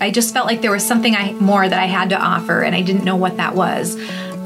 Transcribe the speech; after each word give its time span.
I 0.00 0.10
just 0.10 0.34
felt 0.34 0.46
like 0.46 0.60
there 0.60 0.72
was 0.72 0.84
something 0.84 1.14
I, 1.14 1.32
more 1.32 1.68
that 1.68 1.78
I 1.78 1.86
had 1.86 2.10
to 2.10 2.18
offer, 2.18 2.62
and 2.62 2.74
I 2.74 2.82
didn't 2.82 3.04
know 3.04 3.16
what 3.16 3.36
that 3.36 3.54
was. 3.54 3.96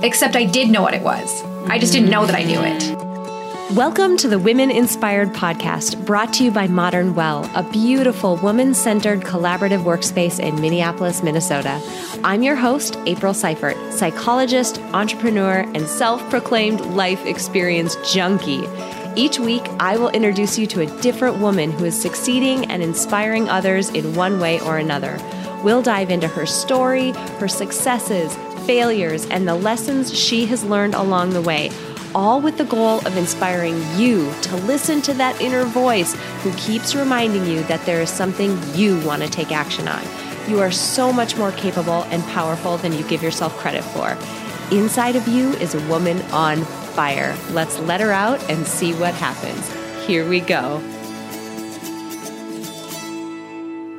Except 0.03 0.37
I 0.37 0.45
did 0.45 0.69
know 0.69 0.83
what 0.83 0.95
it 0.95 1.03
was. 1.03 1.43
I 1.69 1.79
just 1.79 1.93
didn't 1.93 2.11
know 2.11 2.27
that 2.27 2.35
I 2.35 2.43
knew 2.43 2.61
it. 2.61 3.75
Welcome 3.75 4.17
to 4.19 4.29
the 4.29 4.39
Women 4.39 4.71
Inspired 4.71 5.29
podcast, 5.31 6.05
brought 6.05 6.33
to 6.35 6.45
you 6.45 6.51
by 6.51 6.67
Modern 6.67 7.15
Well, 7.15 7.51
a 7.55 7.63
beautiful 7.63 8.37
woman 8.37 8.75
centered 8.75 9.21
collaborative 9.21 9.85
workspace 9.85 10.39
in 10.39 10.61
Minneapolis, 10.61 11.23
Minnesota. 11.23 11.81
I'm 12.25 12.43
your 12.43 12.57
host, 12.57 12.99
April 13.07 13.33
Seifert, 13.33 13.77
psychologist, 13.93 14.79
entrepreneur, 14.93 15.61
and 15.75 15.89
self 15.89 16.21
proclaimed 16.31 16.81
life 16.83 17.25
experience 17.27 17.97
junkie. 18.13 18.65
Each 19.17 19.39
week, 19.39 19.65
I 19.81 19.97
will 19.97 20.11
introduce 20.11 20.59
you 20.59 20.67
to 20.69 20.81
a 20.81 21.01
different 21.01 21.39
woman 21.39 21.73
who 21.73 21.85
is 21.85 22.01
succeeding 22.01 22.71
and 22.71 22.83
inspiring 22.83 23.49
others 23.49 23.91
in 23.91 24.15
one 24.15 24.39
way 24.39 24.61
or 24.61 24.79
another. 24.79 25.19
We'll 25.65 25.83
dive 25.83 26.11
into 26.11 26.29
her 26.29 26.47
story, 26.47 27.11
her 27.41 27.49
successes, 27.49 28.37
failures, 28.65 29.27
and 29.27 29.49
the 29.49 29.57
lessons 29.57 30.17
she 30.17 30.47
has 30.47 30.63
learned 30.63 30.95
along 30.95 31.31
the 31.31 31.43
way, 31.43 31.71
all 32.15 32.41
with 32.41 32.59
the 32.59 32.65
goal 32.65 32.99
of 33.07 33.17
inspiring 33.17 33.83
you 33.97 34.33
to 34.43 34.57
listen 34.57 35.03
to 35.03 35.15
that 35.15 35.41
inner 35.41 35.65
voice 35.65 36.15
who 36.43 36.53
keeps 36.55 36.95
reminding 36.95 37.45
you 37.47 37.63
that 37.65 37.85
there 37.87 38.01
is 38.01 38.11
something 38.11 38.57
you 38.75 39.01
want 39.01 39.23
to 39.23 39.29
take 39.29 39.51
action 39.51 39.89
on. 39.89 40.03
You 40.49 40.61
are 40.61 40.71
so 40.71 41.13
much 41.13 41.37
more 41.37 41.53
capable 41.53 42.05
and 42.05 42.23
powerful 42.25 42.77
than 42.77 42.93
you 42.93 43.03
give 43.09 43.23
yourself 43.23 43.57
credit 43.57 43.83
for. 43.83 44.17
Inside 44.75 45.17
of 45.17 45.27
you 45.27 45.51
is 45.55 45.75
a 45.75 45.89
woman 45.89 46.23
on 46.31 46.65
fire. 46.99 47.39
Let's 47.53 47.79
let 47.79 48.01
her 48.01 48.11
out 48.11 48.43
and 48.51 48.67
see 48.67 48.93
what 48.95 49.15
happens. 49.15 49.73
Here 50.05 50.29
we 50.29 50.41
go. 50.41 50.81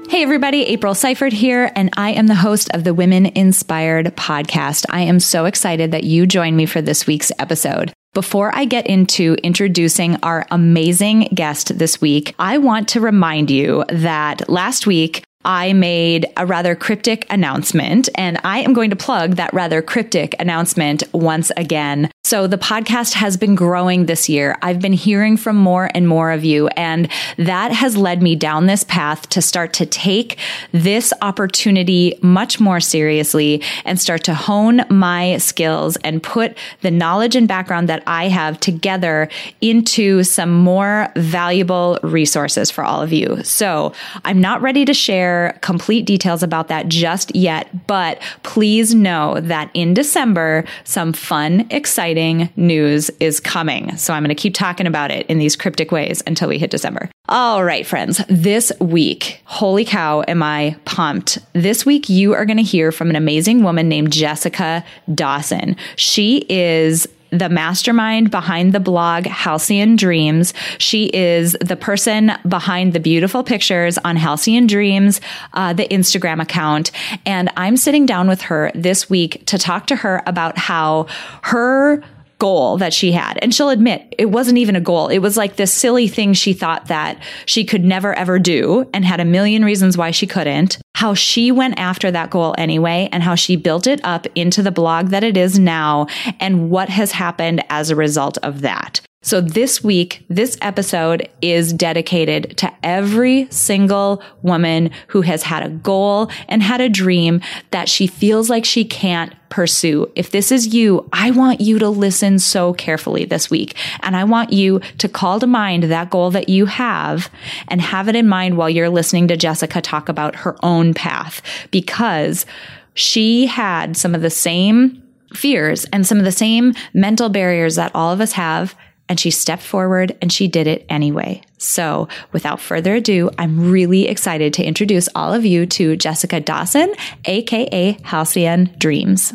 Hey, 0.09 0.21
everybody, 0.21 0.65
April 0.65 0.93
Seifert 0.93 1.31
here, 1.31 1.71
and 1.77 1.91
I 1.95 2.09
am 2.09 2.27
the 2.27 2.35
host 2.35 2.69
of 2.73 2.83
the 2.83 2.93
Women 2.93 3.27
Inspired 3.27 4.07
podcast. 4.17 4.85
I 4.89 5.03
am 5.03 5.21
so 5.21 5.45
excited 5.45 5.91
that 5.91 6.03
you 6.03 6.27
joined 6.27 6.57
me 6.57 6.65
for 6.65 6.81
this 6.81 7.07
week's 7.07 7.31
episode. 7.39 7.93
Before 8.13 8.53
I 8.53 8.65
get 8.65 8.85
into 8.85 9.37
introducing 9.43 10.17
our 10.17 10.45
amazing 10.51 11.29
guest 11.33 11.77
this 11.77 12.01
week, 12.01 12.35
I 12.37 12.57
want 12.57 12.89
to 12.89 12.99
remind 12.99 13.49
you 13.49 13.85
that 13.87 14.49
last 14.49 14.85
week 14.85 15.23
I 15.45 15.71
made 15.71 16.25
a 16.35 16.45
rather 16.45 16.75
cryptic 16.75 17.25
announcement, 17.29 18.09
and 18.15 18.41
I 18.43 18.59
am 18.59 18.73
going 18.73 18.89
to 18.89 18.97
plug 18.97 19.37
that 19.37 19.53
rather 19.53 19.81
cryptic 19.81 20.35
announcement 20.37 21.01
once 21.13 21.49
again. 21.55 22.11
So, 22.25 22.45
the 22.45 22.57
podcast 22.57 23.13
has 23.13 23.37
been 23.37 23.55
growing 23.55 24.05
this 24.05 24.27
year. 24.27 24.57
I've 24.61 24.81
been 24.81 24.93
hearing 24.93 25.37
from 25.37 25.55
more 25.55 25.89
and 25.95 26.09
more 26.09 26.31
of 26.31 26.43
you, 26.43 26.67
and 26.75 27.09
that 27.37 27.71
has 27.71 27.95
led 27.95 28.21
me 28.21 28.35
down 28.35 28.65
this 28.65 28.83
path 28.83 29.29
to 29.29 29.41
start 29.41 29.71
to 29.73 29.85
take 29.85 30.37
this 30.73 31.13
opportunity 31.21 32.19
much 32.21 32.59
more 32.59 32.81
seriously 32.81 33.63
and 33.85 33.99
start 33.99 34.25
to 34.25 34.33
hone 34.33 34.81
my 34.89 35.37
skills 35.37 35.95
and 36.03 36.21
put 36.21 36.57
the 36.81 36.91
knowledge 36.91 37.37
and 37.37 37.47
background 37.47 37.87
that 37.87 38.03
I 38.05 38.27
have 38.27 38.59
together 38.59 39.29
into 39.61 40.23
some 40.23 40.51
more 40.51 41.11
valuable 41.15 41.97
resources 42.03 42.69
for 42.69 42.83
all 42.83 43.01
of 43.01 43.13
you. 43.13 43.41
So, 43.43 43.93
I'm 44.25 44.41
not 44.41 44.61
ready 44.61 44.83
to 44.83 44.93
share 44.93 45.29
share 45.39 45.59
complete 45.61 46.05
details 46.05 46.43
about 46.43 46.67
that 46.67 46.87
just 46.87 47.35
yet, 47.35 47.87
but 47.87 48.21
please 48.43 48.93
know 48.93 49.39
that 49.41 49.69
in 49.73 49.93
December, 49.93 50.65
some 50.83 51.13
fun, 51.13 51.67
exciting 51.69 52.49
news 52.55 53.09
is 53.19 53.39
coming. 53.39 53.95
So 53.97 54.13
I'm 54.13 54.23
going 54.23 54.35
to 54.35 54.41
keep 54.41 54.53
talking 54.53 54.87
about 54.87 55.11
it 55.11 55.25
in 55.27 55.39
these 55.39 55.55
cryptic 55.55 55.91
ways 55.91 56.23
until 56.27 56.49
we 56.49 56.57
hit 56.57 56.71
December. 56.71 57.09
All 57.27 57.63
right, 57.63 57.85
friends, 57.85 58.21
this 58.27 58.71
week, 58.79 59.41
holy 59.45 59.85
cow, 59.85 60.23
am 60.27 60.41
I 60.41 60.75
pumped. 60.85 61.37
This 61.53 61.85
week, 61.85 62.09
you 62.09 62.33
are 62.33 62.45
going 62.45 62.57
to 62.57 62.63
hear 62.63 62.91
from 62.91 63.09
an 63.09 63.15
amazing 63.15 63.63
woman 63.63 63.87
named 63.87 64.11
Jessica 64.11 64.83
Dawson. 65.13 65.75
She 65.95 66.45
is 66.49 67.07
the 67.31 67.49
mastermind 67.49 68.31
behind 68.31 68.73
the 68.73 68.79
blog 68.79 69.25
Halcyon 69.25 69.95
Dreams. 69.95 70.53
She 70.77 71.05
is 71.05 71.55
the 71.61 71.75
person 71.75 72.31
behind 72.47 72.93
the 72.93 72.99
beautiful 72.99 73.43
pictures 73.43 73.97
on 73.99 74.15
Halcyon 74.15 74.67
Dreams, 74.67 75.21
uh, 75.53 75.73
the 75.73 75.87
Instagram 75.87 76.41
account. 76.41 76.91
And 77.25 77.49
I'm 77.57 77.77
sitting 77.77 78.05
down 78.05 78.27
with 78.27 78.41
her 78.43 78.71
this 78.75 79.09
week 79.09 79.45
to 79.47 79.57
talk 79.57 79.87
to 79.87 79.95
her 79.97 80.23
about 80.25 80.57
how 80.57 81.07
her 81.43 82.03
goal 82.39 82.77
that 82.77 82.93
she 82.93 83.11
had. 83.11 83.37
And 83.41 83.53
she'll 83.53 83.69
admit 83.69 84.15
it 84.17 84.27
wasn't 84.27 84.57
even 84.57 84.75
a 84.75 84.81
goal. 84.81 85.09
It 85.09 85.19
was 85.19 85.37
like 85.37 85.57
this 85.57 85.73
silly 85.73 86.07
thing 86.07 86.33
she 86.33 86.53
thought 86.53 86.87
that 86.87 87.21
she 87.45 87.65
could 87.65 87.83
never 87.83 88.13
ever 88.13 88.39
do 88.39 88.89
and 88.93 89.05
had 89.05 89.19
a 89.19 89.25
million 89.25 89.63
reasons 89.63 89.97
why 89.97 90.11
she 90.11 90.25
couldn't. 90.25 90.79
How 90.99 91.13
she 91.13 91.49
went 91.49 91.79
after 91.79 92.11
that 92.11 92.29
goal 92.29 92.53
anyway 92.57 93.07
and 93.13 93.23
how 93.23 93.35
she 93.35 93.55
built 93.55 93.87
it 93.87 94.01
up 94.03 94.27
into 94.35 94.61
the 94.61 94.69
blog 94.69 95.11
that 95.11 95.23
it 95.23 95.37
is 95.37 95.57
now 95.57 96.07
and 96.41 96.69
what 96.69 96.89
has 96.89 97.13
happened 97.13 97.63
as 97.69 97.89
a 97.89 97.95
result 97.95 98.37
of 98.39 98.59
that. 98.63 98.99
So 99.21 99.41
this 99.41 99.83
week, 99.83 100.23
this 100.29 100.57
episode 100.61 101.27
is 101.41 101.73
dedicated 101.73 102.55
to 102.57 102.71
every 102.81 103.49
single 103.51 104.23
woman 104.43 104.91
who 105.07 105.21
has 105.23 105.43
had 105.43 105.61
a 105.61 105.69
goal 105.69 106.31
and 106.47 106.63
had 106.63 106.79
a 106.79 106.87
dream 106.87 107.41
that 107.71 107.89
she 107.89 108.07
feels 108.07 108.49
like 108.49 108.63
she 108.63 108.85
can't 108.85 109.35
pursue. 109.49 110.09
If 110.15 110.31
this 110.31 110.53
is 110.53 110.73
you, 110.73 111.09
I 111.11 111.31
want 111.31 111.59
you 111.59 111.79
to 111.79 111.89
listen 111.89 112.39
so 112.39 112.73
carefully 112.73 113.25
this 113.25 113.49
week. 113.49 113.75
And 114.03 114.15
I 114.15 114.23
want 114.23 114.53
you 114.53 114.79
to 114.99 115.09
call 115.09 115.41
to 115.41 115.47
mind 115.47 115.83
that 115.83 116.09
goal 116.09 116.31
that 116.31 116.47
you 116.47 116.65
have 116.67 117.29
and 117.67 117.81
have 117.81 118.07
it 118.07 118.15
in 118.15 118.29
mind 118.29 118.55
while 118.55 118.69
you're 118.69 118.89
listening 118.89 119.27
to 119.27 119.35
Jessica 119.35 119.81
talk 119.81 120.07
about 120.07 120.33
her 120.37 120.55
own 120.63 120.93
path 120.93 121.41
because 121.71 122.45
she 122.93 123.47
had 123.47 123.97
some 123.97 124.15
of 124.15 124.21
the 124.21 124.29
same 124.29 125.03
fears 125.33 125.85
and 125.91 126.07
some 126.07 126.19
of 126.19 126.23
the 126.23 126.31
same 126.31 126.73
mental 126.93 127.27
barriers 127.27 127.75
that 127.75 127.91
all 127.93 128.13
of 128.13 128.21
us 128.21 128.31
have 128.31 128.75
and 129.09 129.19
she 129.19 129.31
stepped 129.31 129.63
forward 129.63 130.15
and 130.21 130.31
she 130.31 130.47
did 130.47 130.67
it 130.67 130.85
anyway. 130.87 131.41
So, 131.57 132.07
without 132.31 132.61
further 132.61 132.95
ado, 132.95 133.29
I'm 133.37 133.69
really 133.69 134.07
excited 134.07 134.53
to 134.53 134.63
introduce 134.63 135.09
all 135.13 135.33
of 135.33 135.43
you 135.43 135.65
to 135.65 135.97
Jessica 135.97 136.39
Dawson, 136.39 136.93
aka 137.25 137.97
Halcyon 138.03 138.75
Dreams. 138.77 139.33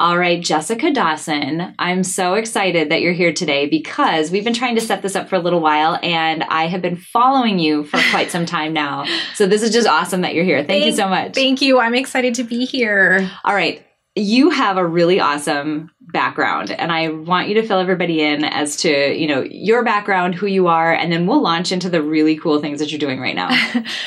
All 0.00 0.16
right, 0.16 0.42
Jessica 0.42 0.90
Dawson, 0.92 1.74
I'm 1.78 2.04
so 2.04 2.32
excited 2.32 2.90
that 2.90 3.02
you're 3.02 3.12
here 3.12 3.34
today 3.34 3.68
because 3.68 4.30
we've 4.30 4.44
been 4.44 4.54
trying 4.54 4.76
to 4.76 4.80
set 4.80 5.02
this 5.02 5.14
up 5.14 5.28
for 5.28 5.36
a 5.36 5.40
little 5.40 5.60
while 5.60 5.98
and 6.02 6.42
I 6.44 6.68
have 6.68 6.80
been 6.80 6.96
following 6.96 7.58
you 7.58 7.84
for 7.84 8.00
quite 8.10 8.30
some 8.30 8.46
time 8.46 8.72
now. 8.72 9.04
So 9.34 9.46
this 9.46 9.62
is 9.62 9.70
just 9.72 9.86
awesome 9.86 10.22
that 10.22 10.34
you're 10.34 10.44
here. 10.44 10.64
Thank, 10.64 10.68
thank 10.68 10.86
you 10.86 10.92
so 10.92 11.06
much. 11.06 11.34
Thank 11.34 11.60
you. 11.60 11.80
I'm 11.80 11.94
excited 11.94 12.36
to 12.36 12.44
be 12.44 12.64
here. 12.64 13.30
All 13.44 13.54
right. 13.54 13.84
You 14.16 14.50
have 14.50 14.76
a 14.76 14.86
really 14.86 15.20
awesome 15.20 15.90
background 16.12 16.70
and 16.70 16.90
I 16.90 17.08
want 17.08 17.48
you 17.48 17.54
to 17.54 17.66
fill 17.66 17.78
everybody 17.78 18.20
in 18.22 18.44
as 18.44 18.76
to, 18.78 19.14
you 19.14 19.26
know, 19.26 19.42
your 19.42 19.84
background, 19.84 20.34
who 20.34 20.46
you 20.46 20.66
are, 20.66 20.92
and 20.92 21.12
then 21.12 21.26
we'll 21.26 21.42
launch 21.42 21.72
into 21.72 21.88
the 21.88 22.02
really 22.02 22.36
cool 22.36 22.60
things 22.60 22.80
that 22.80 22.90
you're 22.90 22.98
doing 22.98 23.20
right 23.20 23.34
now. 23.34 23.50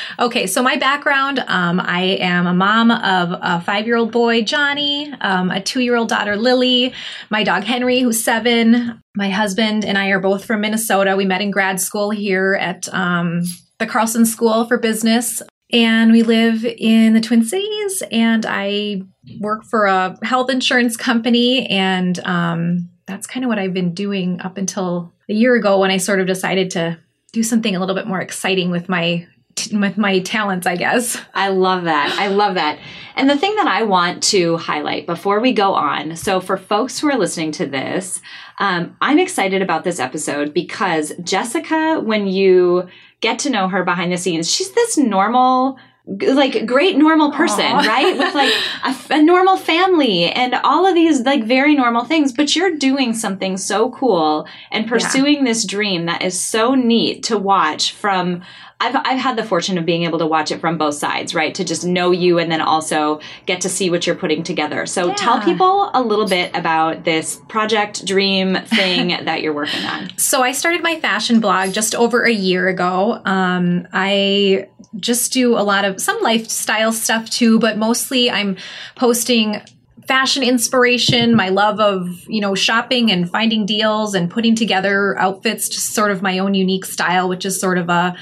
okay, 0.18 0.46
so 0.46 0.62
my 0.62 0.76
background, 0.76 1.38
um, 1.46 1.80
I 1.80 2.18
am 2.20 2.46
a 2.46 2.54
mom 2.54 2.90
of 2.90 3.38
a 3.40 3.60
five-year-old 3.62 4.12
boy, 4.12 4.42
Johnny, 4.42 5.12
um, 5.20 5.50
a 5.50 5.60
two-year-old 5.60 6.08
daughter, 6.08 6.36
Lily, 6.36 6.92
my 7.30 7.42
dog 7.42 7.64
Henry, 7.64 8.00
who's 8.00 8.22
seven. 8.22 9.00
My 9.16 9.30
husband 9.30 9.84
and 9.84 9.96
I 9.96 10.08
are 10.08 10.20
both 10.20 10.44
from 10.44 10.60
Minnesota. 10.60 11.16
We 11.16 11.24
met 11.24 11.40
in 11.40 11.50
grad 11.50 11.80
school 11.80 12.10
here 12.10 12.58
at 12.60 12.92
um, 12.92 13.42
the 13.78 13.86
Carlson 13.86 14.26
School 14.26 14.66
for 14.66 14.76
Business 14.76 15.42
and 15.74 16.12
we 16.12 16.22
live 16.22 16.64
in 16.64 17.14
the 17.14 17.20
Twin 17.20 17.44
Cities. 17.44 18.02
And 18.12 18.46
I 18.48 19.02
work 19.40 19.64
for 19.64 19.86
a 19.86 20.16
health 20.22 20.48
insurance 20.48 20.96
company, 20.96 21.66
and 21.66 22.18
um, 22.20 22.88
that's 23.06 23.26
kind 23.26 23.44
of 23.44 23.48
what 23.48 23.58
I've 23.58 23.74
been 23.74 23.92
doing 23.92 24.40
up 24.40 24.56
until 24.56 25.12
a 25.28 25.34
year 25.34 25.56
ago 25.56 25.80
when 25.80 25.90
I 25.90 25.96
sort 25.96 26.20
of 26.20 26.28
decided 26.28 26.70
to 26.70 26.98
do 27.32 27.42
something 27.42 27.74
a 27.74 27.80
little 27.80 27.96
bit 27.96 28.06
more 28.06 28.20
exciting 28.20 28.70
with 28.70 28.88
my 28.88 29.26
with 29.72 29.96
my 29.96 30.20
talents, 30.20 30.66
I 30.66 30.76
guess. 30.76 31.20
I 31.34 31.48
love 31.48 31.84
that. 31.84 32.16
I 32.18 32.28
love 32.28 32.54
that. 32.54 32.78
And 33.16 33.30
the 33.30 33.36
thing 33.38 33.54
that 33.56 33.66
I 33.66 33.84
want 33.84 34.22
to 34.24 34.56
highlight 34.56 35.06
before 35.06 35.40
we 35.40 35.52
go 35.52 35.74
on 35.74 36.16
so, 36.16 36.40
for 36.40 36.56
folks 36.56 36.98
who 36.98 37.08
are 37.08 37.18
listening 37.18 37.52
to 37.52 37.66
this, 37.66 38.20
um, 38.58 38.96
I'm 39.00 39.18
excited 39.18 39.62
about 39.62 39.84
this 39.84 40.00
episode 40.00 40.52
because 40.52 41.12
Jessica, 41.22 42.00
when 42.00 42.26
you 42.26 42.88
get 43.24 43.38
to 43.38 43.48
know 43.48 43.68
her 43.68 43.82
behind 43.82 44.12
the 44.12 44.18
scenes. 44.18 44.54
She's 44.54 44.70
this 44.72 44.98
normal 44.98 45.78
like 46.06 46.66
great 46.66 46.98
normal 46.98 47.32
person, 47.32 47.64
Aww. 47.64 47.86
right? 47.86 48.18
With 48.18 48.34
like 48.34 48.52
a, 48.84 49.14
a, 49.14 49.22
normal 49.22 49.56
family 49.56 50.24
and 50.24 50.54
all 50.62 50.86
of 50.86 50.94
these 50.94 51.22
like 51.22 51.44
very 51.44 51.74
normal 51.74 52.04
things, 52.04 52.30
but 52.32 52.54
you're 52.54 52.76
doing 52.76 53.14
something 53.14 53.56
so 53.56 53.90
cool 53.90 54.46
and 54.70 54.86
pursuing 54.86 55.36
yeah. 55.36 55.44
this 55.44 55.64
dream 55.64 56.04
that 56.06 56.22
is 56.22 56.38
so 56.38 56.74
neat 56.74 57.22
to 57.24 57.38
watch 57.38 57.92
from 57.92 58.42
I've, 58.80 58.96
I've 58.96 59.18
had 59.18 59.38
the 59.38 59.44
fortune 59.44 59.78
of 59.78 59.86
being 59.86 60.02
able 60.02 60.18
to 60.18 60.26
watch 60.26 60.50
it 60.50 60.60
from 60.60 60.76
both 60.76 60.94
sides, 60.94 61.34
right? 61.34 61.54
To 61.54 61.64
just 61.64 61.84
know 61.86 62.10
you 62.10 62.38
and 62.38 62.50
then 62.50 62.60
also 62.60 63.20
get 63.46 63.62
to 63.62 63.68
see 63.68 63.88
what 63.88 64.06
you're 64.06 64.16
putting 64.16 64.42
together. 64.42 64.84
So 64.84 65.06
yeah. 65.06 65.14
tell 65.14 65.40
people 65.40 65.90
a 65.94 66.02
little 66.02 66.26
bit 66.26 66.54
about 66.54 67.04
this 67.04 67.40
project 67.48 68.04
dream 68.04 68.56
thing 68.66 69.24
that 69.24 69.42
you're 69.42 69.54
working 69.54 69.84
on. 69.84 70.10
So 70.18 70.42
I 70.42 70.52
started 70.52 70.82
my 70.82 71.00
fashion 71.00 71.40
blog 71.40 71.72
just 71.72 71.94
over 71.94 72.24
a 72.24 72.32
year 72.32 72.68
ago. 72.68 73.22
Um, 73.24 73.86
I 73.92 74.68
just 74.96 75.32
do 75.32 75.56
a 75.56 75.62
lot 75.62 75.84
of 75.84 76.00
some 76.00 76.20
lifestyle 76.22 76.92
stuff 76.92 77.30
too, 77.30 77.58
but 77.58 77.76
mostly 77.76 78.30
I'm 78.30 78.56
posting 78.96 79.60
fashion 80.06 80.42
inspiration, 80.42 81.34
my 81.34 81.48
love 81.48 81.80
of, 81.80 82.08
you 82.28 82.40
know, 82.40 82.54
shopping 82.54 83.10
and 83.10 83.30
finding 83.30 83.64
deals 83.64 84.14
and 84.14 84.30
putting 84.30 84.54
together 84.54 85.18
outfits, 85.18 85.68
just 85.68 85.94
sort 85.94 86.10
of 86.10 86.22
my 86.22 86.38
own 86.38 86.54
unique 86.54 86.84
style, 86.84 87.28
which 87.28 87.44
is 87.44 87.60
sort 87.60 87.78
of 87.78 87.88
a 87.88 88.16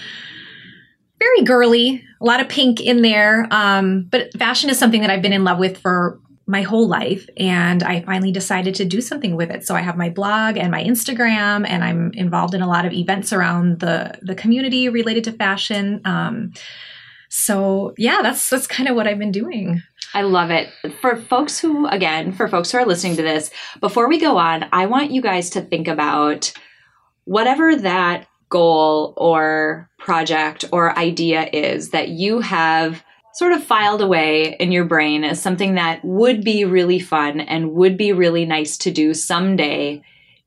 very 1.18 1.42
girly, 1.42 2.04
a 2.20 2.24
lot 2.24 2.40
of 2.40 2.48
pink 2.48 2.80
in 2.80 3.02
there. 3.02 3.46
Um, 3.50 4.08
but 4.10 4.32
fashion 4.34 4.70
is 4.70 4.78
something 4.78 5.00
that 5.02 5.10
I've 5.10 5.22
been 5.22 5.32
in 5.32 5.44
love 5.44 5.58
with 5.58 5.78
for 5.78 6.20
my 6.46 6.62
whole 6.62 6.88
life 6.88 7.28
and 7.36 7.82
I 7.82 8.02
finally 8.02 8.32
decided 8.32 8.74
to 8.76 8.84
do 8.84 9.00
something 9.00 9.36
with 9.36 9.50
it. 9.50 9.64
So 9.64 9.74
I 9.74 9.80
have 9.80 9.96
my 9.96 10.10
blog 10.10 10.56
and 10.56 10.70
my 10.70 10.82
Instagram 10.82 11.66
and 11.68 11.84
I'm 11.84 12.12
involved 12.14 12.54
in 12.54 12.62
a 12.62 12.68
lot 12.68 12.84
of 12.84 12.92
events 12.92 13.32
around 13.32 13.80
the 13.80 14.18
the 14.22 14.34
community 14.34 14.88
related 14.88 15.24
to 15.24 15.32
fashion. 15.32 16.00
Um, 16.04 16.52
so 17.28 17.94
yeah, 17.96 18.20
that's 18.22 18.50
that's 18.50 18.66
kind 18.66 18.88
of 18.88 18.96
what 18.96 19.06
I've 19.06 19.18
been 19.18 19.32
doing. 19.32 19.82
I 20.14 20.22
love 20.22 20.50
it. 20.50 20.68
For 21.00 21.16
folks 21.16 21.58
who 21.58 21.86
again, 21.86 22.32
for 22.32 22.48
folks 22.48 22.72
who 22.72 22.78
are 22.78 22.86
listening 22.86 23.16
to 23.16 23.22
this, 23.22 23.50
before 23.80 24.08
we 24.08 24.18
go 24.18 24.36
on, 24.36 24.66
I 24.72 24.86
want 24.86 25.12
you 25.12 25.22
guys 25.22 25.50
to 25.50 25.62
think 25.62 25.88
about 25.88 26.52
whatever 27.24 27.76
that 27.76 28.26
goal 28.48 29.14
or 29.16 29.88
project 29.98 30.64
or 30.72 30.98
idea 30.98 31.48
is 31.52 31.90
that 31.90 32.08
you 32.08 32.40
have 32.40 33.02
sort 33.34 33.52
of 33.52 33.64
filed 33.64 34.02
away 34.02 34.56
in 34.58 34.72
your 34.72 34.84
brain 34.84 35.24
as 35.24 35.40
something 35.40 35.74
that 35.74 36.04
would 36.04 36.44
be 36.44 36.64
really 36.64 36.98
fun 36.98 37.40
and 37.40 37.72
would 37.72 37.96
be 37.96 38.12
really 38.12 38.44
nice 38.44 38.76
to 38.78 38.90
do 38.90 39.14
someday 39.14 40.02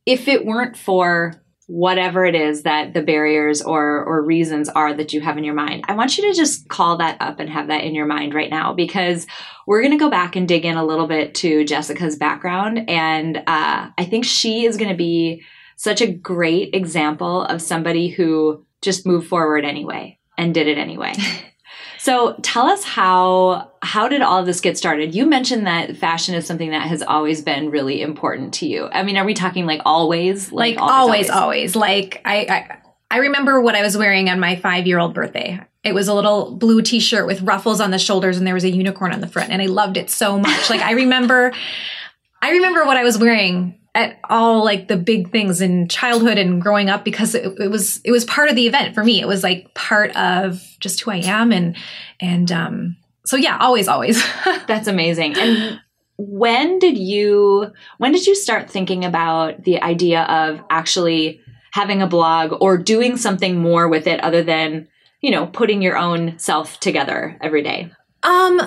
if 0.05 0.27
it 0.27 0.45
weren't 0.45 0.77
for 0.77 1.41
whatever 1.67 2.25
it 2.25 2.35
is 2.35 2.61
that 2.61 2.93
the 2.93 3.01
barriers 3.01 3.61
or 3.61 4.03
or 4.03 4.23
reasons 4.23 4.69
are 4.69 4.93
that 4.93 5.13
you 5.13 5.21
have 5.21 5.37
in 5.37 5.43
your 5.43 5.55
mind. 5.55 5.83
I 5.87 5.95
want 5.95 6.17
you 6.17 6.31
to 6.31 6.37
just 6.37 6.69
call 6.69 6.97
that 6.97 7.17
up 7.19 7.39
and 7.39 7.49
have 7.49 7.67
that 7.67 7.83
in 7.83 7.95
your 7.95 8.05
mind 8.05 8.35
right 8.35 8.51
now 8.51 8.73
because 8.73 9.25
we're 9.65 9.81
going 9.81 9.91
to 9.91 9.97
go 9.97 10.11
back 10.11 10.35
and 10.35 10.47
dig 10.47 10.63
in 10.63 10.77
a 10.77 10.85
little 10.85 11.07
bit 11.07 11.33
to 11.35 11.65
Jessica's 11.65 12.17
background 12.17 12.87
and 12.87 13.37
uh, 13.37 13.89
I 13.97 14.05
think 14.05 14.25
she 14.25 14.65
is 14.65 14.77
going 14.77 14.91
to 14.91 14.97
be 14.97 15.43
such 15.75 16.01
a 16.01 16.11
great 16.11 16.75
example 16.75 17.43
of 17.43 17.61
somebody 17.61 18.09
who 18.09 18.63
just 18.81 19.05
moved 19.05 19.27
forward 19.27 19.65
anyway 19.65 20.19
and 20.37 20.53
did 20.53 20.67
it 20.67 20.77
anyway. 20.77 21.13
so 22.05 22.37
tell 22.43 22.67
us 22.67 22.83
how 22.83 23.71
how 23.81 24.07
did 24.07 24.21
all 24.21 24.39
of 24.39 24.45
this 24.45 24.61
get 24.61 24.77
started? 24.77 25.15
You 25.15 25.25
mentioned 25.25 25.65
that 25.65 25.97
fashion 25.97 26.35
is 26.35 26.45
something 26.45 26.69
that 26.69 26.87
has 26.87 27.01
always 27.01 27.41
been 27.41 27.71
really 27.71 28.03
important 28.03 28.53
to 28.55 28.67
you. 28.67 28.87
I 28.91 29.01
mean, 29.01 29.17
are 29.17 29.25
we 29.25 29.33
talking 29.33 29.65
like 29.65 29.81
always? 29.87 30.51
Like, 30.51 30.75
like 30.75 30.83
always, 30.83 31.31
always, 31.31 31.73
always, 31.73 31.75
Like 31.75 32.21
I, 32.23 32.35
I 32.47 32.77
I 33.09 33.17
remember 33.21 33.59
what 33.59 33.73
I 33.73 33.81
was 33.81 33.97
wearing 33.97 34.29
on 34.29 34.39
my 34.39 34.55
five 34.55 34.85
year 34.85 34.99
old 34.99 35.15
birthday. 35.15 35.59
It 35.83 35.95
was 35.95 36.07
a 36.07 36.13
little 36.13 36.51
blue 36.51 36.83
t 36.83 36.99
shirt 36.99 37.25
with 37.25 37.41
ruffles 37.41 37.81
on 37.81 37.89
the 37.89 37.97
shoulders 37.97 38.37
and 38.37 38.45
there 38.45 38.53
was 38.53 38.65
a 38.65 38.69
unicorn 38.69 39.11
on 39.11 39.19
the 39.19 39.27
front. 39.27 39.49
And 39.49 39.59
I 39.59 39.65
loved 39.65 39.97
it 39.97 40.11
so 40.11 40.37
much. 40.37 40.69
Like 40.69 40.81
I 40.81 40.91
remember, 40.91 41.53
I 42.39 42.51
remember 42.51 42.85
what 42.85 42.97
I 42.97 43.03
was 43.03 43.17
wearing 43.17 43.79
at 43.95 44.19
all 44.29 44.63
like 44.63 44.89
the 44.89 44.97
big 44.97 45.31
things 45.31 45.61
in 45.61 45.87
childhood 45.87 46.37
and 46.37 46.61
growing 46.61 46.89
up 46.89 47.05
because 47.05 47.33
it, 47.33 47.59
it, 47.59 47.69
was 47.69 48.01
it 48.03 48.11
was 48.11 48.25
part 48.25 48.49
of 48.49 48.55
the 48.55 48.67
event 48.67 48.93
for 48.93 49.03
me. 49.03 49.21
It 49.21 49.27
was 49.27 49.41
like 49.41 49.73
part 49.73 50.15
of 50.17 50.61
just 50.79 50.99
who 50.99 51.11
i 51.11 51.17
am 51.17 51.51
and 51.51 51.77
and 52.19 52.51
um 52.51 52.97
so 53.25 53.37
yeah 53.37 53.57
always 53.59 53.87
always. 53.87 54.21
That's 54.67 54.87
amazing. 54.87 55.37
And 55.37 55.79
when 56.17 56.77
did 56.79 56.97
you 56.97 57.71
when 57.97 58.11
did 58.11 58.27
you 58.27 58.35
start 58.35 58.69
thinking 58.69 59.05
about 59.05 59.63
the 59.63 59.81
idea 59.81 60.23
of 60.23 60.61
actually 60.69 61.41
having 61.71 62.01
a 62.01 62.07
blog 62.07 62.53
or 62.61 62.77
doing 62.77 63.15
something 63.15 63.59
more 63.59 63.87
with 63.87 64.07
it 64.07 64.19
other 64.21 64.43
than 64.43 64.87
you 65.21 65.31
know 65.31 65.47
putting 65.47 65.81
your 65.81 65.97
own 65.97 66.37
self 66.37 66.81
together 66.81 67.37
every 67.41 67.63
day? 67.63 67.91
Um 68.23 68.61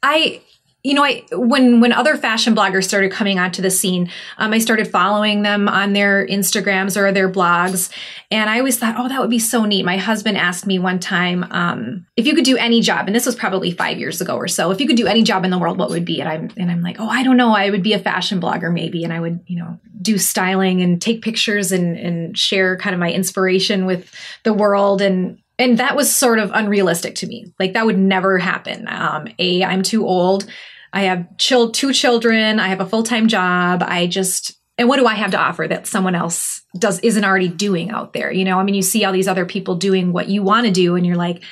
i 0.00 0.40
you 0.88 0.94
know, 0.94 1.04
I 1.04 1.22
when 1.32 1.80
when 1.80 1.92
other 1.92 2.16
fashion 2.16 2.54
bloggers 2.54 2.84
started 2.84 3.12
coming 3.12 3.38
onto 3.38 3.60
the 3.60 3.70
scene, 3.70 4.10
um, 4.38 4.54
I 4.54 4.58
started 4.58 4.88
following 4.90 5.42
them 5.42 5.68
on 5.68 5.92
their 5.92 6.26
Instagrams 6.26 6.96
or 6.96 7.12
their 7.12 7.28
blogs, 7.28 7.92
and 8.30 8.48
I 8.48 8.58
always 8.58 8.78
thought, 8.78 8.94
oh, 8.96 9.06
that 9.06 9.20
would 9.20 9.28
be 9.28 9.38
so 9.38 9.66
neat. 9.66 9.84
My 9.84 9.98
husband 9.98 10.38
asked 10.38 10.66
me 10.66 10.78
one 10.78 10.98
time 10.98 11.44
um, 11.50 12.06
if 12.16 12.26
you 12.26 12.34
could 12.34 12.46
do 12.46 12.56
any 12.56 12.80
job, 12.80 13.06
and 13.06 13.14
this 13.14 13.26
was 13.26 13.36
probably 13.36 13.70
five 13.70 13.98
years 13.98 14.22
ago 14.22 14.34
or 14.34 14.48
so. 14.48 14.70
If 14.70 14.80
you 14.80 14.86
could 14.86 14.96
do 14.96 15.06
any 15.06 15.22
job 15.22 15.44
in 15.44 15.50
the 15.50 15.58
world, 15.58 15.76
what 15.76 15.90
would 15.90 16.06
be? 16.06 16.20
And 16.20 16.28
I'm 16.28 16.50
and 16.56 16.70
I'm 16.70 16.80
like, 16.80 16.98
oh, 16.98 17.08
I 17.08 17.22
don't 17.22 17.36
know. 17.36 17.54
I 17.54 17.68
would 17.68 17.82
be 17.82 17.92
a 17.92 17.98
fashion 17.98 18.40
blogger 18.40 18.72
maybe, 18.72 19.04
and 19.04 19.12
I 19.12 19.20
would 19.20 19.40
you 19.46 19.58
know 19.58 19.78
do 20.00 20.16
styling 20.16 20.80
and 20.80 21.02
take 21.02 21.20
pictures 21.20 21.70
and 21.70 21.98
and 21.98 22.38
share 22.38 22.78
kind 22.78 22.94
of 22.94 23.00
my 23.00 23.12
inspiration 23.12 23.84
with 23.84 24.10
the 24.42 24.54
world 24.54 25.02
and 25.02 25.38
and 25.58 25.78
that 25.78 25.96
was 25.96 26.14
sort 26.14 26.38
of 26.38 26.50
unrealistic 26.54 27.16
to 27.16 27.26
me. 27.26 27.52
Like 27.58 27.72
that 27.72 27.84
would 27.84 27.98
never 27.98 28.38
happen. 28.38 28.86
Um, 28.88 29.28
a, 29.38 29.64
I'm 29.64 29.82
too 29.82 30.06
old. 30.06 30.46
I 30.92 31.02
have 31.02 31.36
two 31.36 31.92
children. 31.92 32.60
I 32.60 32.68
have 32.68 32.80
a 32.80 32.86
full 32.86 33.02
time 33.02 33.28
job. 33.28 33.82
I 33.84 34.06
just 34.06 34.58
and 34.78 34.88
what 34.88 34.98
do 34.98 35.06
I 35.06 35.14
have 35.14 35.32
to 35.32 35.38
offer 35.38 35.66
that 35.66 35.88
someone 35.88 36.14
else 36.14 36.62
does 36.78 37.00
isn't 37.00 37.24
already 37.24 37.48
doing 37.48 37.90
out 37.90 38.12
there? 38.12 38.30
You 38.30 38.44
know, 38.44 38.58
I 38.58 38.62
mean, 38.62 38.76
you 38.76 38.82
see 38.82 39.04
all 39.04 39.12
these 39.12 39.28
other 39.28 39.44
people 39.44 39.74
doing 39.74 40.12
what 40.12 40.28
you 40.28 40.42
want 40.42 40.66
to 40.66 40.72
do, 40.72 40.94
and 40.94 41.04
you're 41.04 41.16
like, 41.16 41.42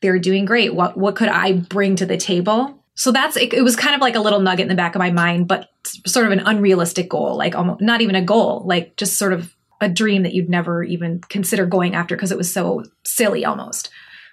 they're 0.00 0.18
doing 0.18 0.46
great. 0.46 0.74
What 0.74 0.96
what 0.96 1.14
could 1.14 1.28
I 1.28 1.52
bring 1.52 1.96
to 1.96 2.06
the 2.06 2.16
table? 2.16 2.82
So 2.94 3.12
that's 3.12 3.36
it, 3.36 3.52
it 3.52 3.62
was 3.62 3.76
kind 3.76 3.94
of 3.94 4.00
like 4.00 4.14
a 4.14 4.20
little 4.20 4.40
nugget 4.40 4.64
in 4.64 4.68
the 4.68 4.74
back 4.74 4.94
of 4.94 4.98
my 4.98 5.10
mind, 5.10 5.46
but 5.46 5.68
sort 6.06 6.26
of 6.26 6.32
an 6.32 6.40
unrealistic 6.40 7.08
goal, 7.08 7.36
like 7.36 7.54
almost 7.54 7.80
not 7.80 8.00
even 8.00 8.14
a 8.14 8.24
goal, 8.24 8.62
like 8.66 8.96
just 8.96 9.18
sort 9.18 9.32
of 9.32 9.54
a 9.80 9.88
dream 9.88 10.22
that 10.22 10.34
you'd 10.34 10.50
never 10.50 10.82
even 10.82 11.20
consider 11.28 11.66
going 11.66 11.94
after 11.94 12.16
because 12.16 12.32
it 12.32 12.38
was 12.38 12.52
so 12.52 12.84
silly 13.04 13.44
almost. 13.44 13.90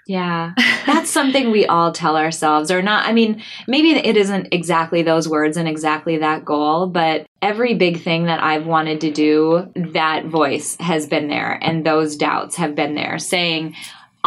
Yeah, 0.08 0.54
that's 0.86 1.10
something 1.10 1.52
we 1.52 1.66
all 1.66 1.92
tell 1.92 2.16
ourselves, 2.16 2.72
or 2.72 2.82
not. 2.82 3.06
I 3.06 3.12
mean, 3.12 3.44
maybe 3.68 3.92
it 3.92 4.16
isn't 4.16 4.54
exactly 4.54 5.04
those 5.04 5.28
words 5.28 5.58
and 5.58 5.68
exactly 5.68 6.18
that 6.18 6.46
goal, 6.46 6.88
but 6.88 7.28
every 7.42 7.74
big 7.74 8.02
thing 8.02 8.26
that 8.26 8.42
I've 8.42 8.66
wanted 8.66 9.02
to 9.02 9.12
do, 9.12 9.70
that 9.76 10.26
voice 10.26 10.78
has 10.80 11.06
been 11.08 11.28
there, 11.28 11.60
and 11.62 11.86
those 11.86 12.16
doubts 12.16 12.56
have 12.56 12.74
been 12.74 12.96
there, 12.96 13.20
saying, 13.20 13.76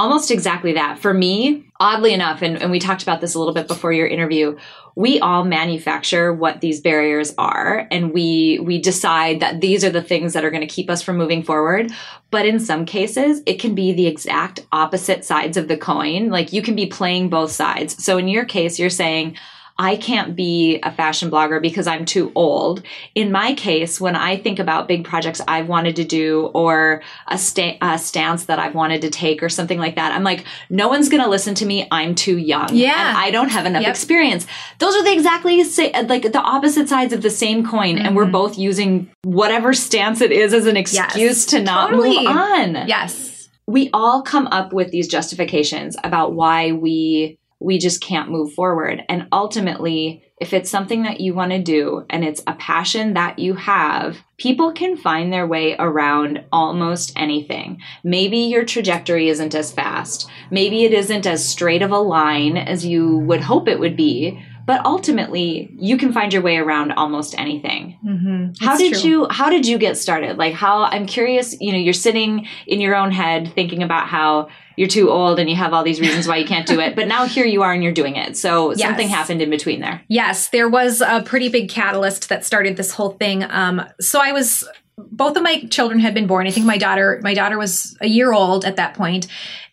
almost 0.01 0.31
exactly 0.31 0.73
that. 0.73 0.99
For 0.99 1.13
me, 1.13 1.67
oddly 1.79 2.15
enough, 2.15 2.41
and, 2.41 2.61
and 2.61 2.71
we 2.71 2.79
talked 2.79 3.03
about 3.03 3.21
this 3.21 3.35
a 3.35 3.39
little 3.39 3.53
bit 3.53 3.69
before 3.69 3.93
your 3.93 4.07
interview, 4.07 4.57
we 4.97 5.21
all 5.21 5.45
manufacture 5.45 6.33
what 6.33 6.63
these 6.63 6.81
barriers 6.81 7.35
are 7.37 7.87
and 7.91 8.13
we 8.13 8.59
we 8.61 8.81
decide 8.81 9.41
that 9.41 9.61
these 9.61 9.85
are 9.85 9.91
the 9.91 10.03
things 10.03 10.33
that 10.33 10.45
are 10.45 10.51
going 10.51 10.67
to 10.67 10.75
keep 10.75 10.91
us 10.91 11.03
from 11.03 11.17
moving 11.17 11.43
forward. 11.43 11.93
But 12.31 12.47
in 12.47 12.59
some 12.59 12.87
cases 12.87 13.43
it 13.47 13.61
can 13.61 13.75
be 13.75 13.93
the 13.93 14.07
exact 14.07 14.67
opposite 14.73 15.25
sides 15.25 15.57
of 15.57 15.69
the 15.69 15.77
coin. 15.77 16.31
Like 16.31 16.53
you 16.53 16.61
can 16.61 16.75
be 16.75 16.87
playing 16.87 17.29
both 17.29 17.53
sides. 17.53 18.03
So 18.03 18.19
in 18.19 18.27
your 18.27 18.45
case 18.45 18.79
you're 18.79 18.91
saying 18.91 19.37
I 19.81 19.97
can't 19.97 20.37
be 20.37 20.79
a 20.83 20.93
fashion 20.93 21.31
blogger 21.31 21.61
because 21.61 21.87
I'm 21.87 22.05
too 22.05 22.33
old. 22.35 22.83
In 23.15 23.33
my 23.33 23.55
case, 23.55 23.99
when 23.99 24.15
I 24.15 24.37
think 24.37 24.59
about 24.59 24.87
big 24.87 25.05
projects 25.05 25.41
I've 25.49 25.69
wanted 25.69 25.97
to 25.97 26.05
do 26.05 26.51
or 26.53 27.03
a, 27.29 27.39
sta- 27.39 27.79
a 27.81 27.99
stance 27.99 28.45
that 28.45 28.59
I've 28.59 28.75
wanted 28.75 29.01
to 29.01 29.11
take 29.11 29.43
or 29.43 29.49
something 29.49 29.79
like 29.79 29.95
that, 29.95 30.13
I'm 30.13 30.23
like, 30.23 30.45
no 30.69 30.89
one's 30.89 31.09
going 31.09 31.23
to 31.23 31.31
listen 31.31 31.55
to 31.55 31.65
me. 31.65 31.89
I'm 31.91 32.15
too 32.15 32.37
young. 32.37 32.69
Yeah. 32.75 33.09
And 33.09 33.17
I 33.17 33.31
don't 33.31 33.49
have 33.49 33.65
enough 33.65 33.81
yep. 33.81 33.91
experience. 33.91 34.47
Those 34.81 34.95
are 34.97 35.03
the 35.03 35.15
exactly 35.15 35.65
like 36.03 36.31
the 36.31 36.43
opposite 36.43 36.91
sides 36.91 37.15
of 37.15 37.23
the 37.23 37.31
same 37.31 37.67
coin. 37.67 37.97
Mm-hmm. 37.97 38.07
And 38.07 38.17
we're 38.17 38.25
mm-hmm. 38.25 38.33
both 38.33 38.59
using 38.59 39.11
whatever 39.25 39.73
stance 39.73 40.21
it 40.21 40.31
is 40.31 40.53
as 40.53 40.67
an 40.67 40.77
excuse 40.77 41.17
yes, 41.17 41.47
to 41.47 41.63
not 41.63 41.89
totally. 41.89 42.19
move 42.19 42.27
on. 42.27 42.75
Yes. 42.87 43.49
We 43.67 43.89
all 43.95 44.21
come 44.21 44.47
up 44.49 44.75
with 44.75 44.91
these 44.91 45.09
justifications 45.09 45.97
about 46.05 46.35
why 46.35 46.73
we 46.73 47.39
we 47.61 47.79
just 47.79 48.01
can't 48.01 48.31
move 48.31 48.53
forward. 48.55 49.03
And 49.09 49.29
ultimately, 49.31 50.25
if 50.41 50.55
it's 50.55 50.71
something 50.71 51.03
that 51.03 51.21
you 51.21 51.35
want 51.35 51.53
to 51.53 51.63
do 51.63 52.07
and 52.09 52.25
it's 52.25 52.43
a 52.47 52.55
passion 52.55 53.13
that 53.13 53.39
you 53.39 53.55
have, 53.55 54.17
people 54.39 54.73
can 54.73 54.97
find 54.97 55.31
their 55.31 55.47
way 55.47 55.77
around 55.79 56.43
almost 56.51 57.13
anything. 57.15 57.79
Maybe 58.03 58.39
your 58.39 58.65
trajectory 58.65 59.29
isn't 59.29 59.55
as 59.55 59.71
fast. 59.71 60.29
Maybe 60.51 60.85
it 60.85 60.95
isn't 60.95 61.27
as 61.27 61.47
straight 61.47 61.83
of 61.83 61.91
a 61.91 61.99
line 61.99 62.57
as 62.57 62.87
you 62.87 63.19
would 63.19 63.43
hope 63.43 63.69
it 63.69 63.79
would 63.79 63.97
be. 63.97 64.43
But 64.67 64.87
ultimately, 64.87 65.69
you 65.79 65.97
can 65.99 66.13
find 66.13 66.33
your 66.33 66.43
way 66.43 66.57
around 66.57 66.93
almost 66.93 67.39
anything. 67.39 67.99
Mm-hmm. 68.07 68.65
How 68.65 68.77
did 68.77 68.95
true. 68.95 69.11
you 69.11 69.29
How 69.29 69.51
did 69.51 69.67
you 69.67 69.79
get 69.79 69.99
started? 69.99 70.39
Like 70.39 70.55
how 70.55 70.85
I'm 70.85 71.07
curious. 71.07 71.61
You 71.61 71.73
know, 71.73 71.79
you're 71.79 71.93
sitting 71.93 72.47
in 72.67 72.81
your 72.81 72.95
own 72.95 73.11
head 73.11 73.53
thinking 73.55 73.83
about 73.83 74.07
how 74.07 74.49
you're 74.81 74.89
too 74.89 75.11
old 75.11 75.39
and 75.39 75.51
you 75.51 75.57
have 75.57 75.75
all 75.75 75.85
these 75.85 76.01
reasons 76.01 76.27
why 76.27 76.39
you 76.39 76.47
can't 76.47 76.67
do 76.67 76.81
it. 76.81 76.97
But 76.97 77.07
now 77.07 77.27
here 77.27 77.45
you 77.45 77.61
are 77.61 77.71
and 77.71 77.83
you're 77.83 77.93
doing 77.93 78.17
it. 78.17 78.35
So 78.35 78.71
yes. 78.71 78.81
something 78.81 79.09
happened 79.09 79.43
in 79.43 79.51
between 79.51 79.83
there. 79.83 80.03
Yes, 80.09 80.49
there 80.49 80.71
was 80.71 81.03
a 81.03 81.21
pretty 81.23 81.51
big 81.51 81.69
catalyst 81.69 82.31
that 82.31 82.47
started 82.47 82.79
this 82.79 82.91
whole 82.91 83.11
thing. 83.11 83.45
Um, 83.45 83.85
so 84.01 84.23
I 84.23 84.33
was 84.33 84.67
both 84.97 85.37
of 85.37 85.43
my 85.43 85.65
children 85.65 86.01
had 86.01 86.15
been 86.15 86.27
born. 86.27 86.47
I 86.47 86.51
think 86.51 86.65
my 86.65 86.79
daughter 86.79 87.21
my 87.23 87.35
daughter 87.35 87.59
was 87.59 87.95
a 88.01 88.07
year 88.07 88.33
old 88.33 88.65
at 88.65 88.77
that 88.77 88.95
point, 88.95 89.27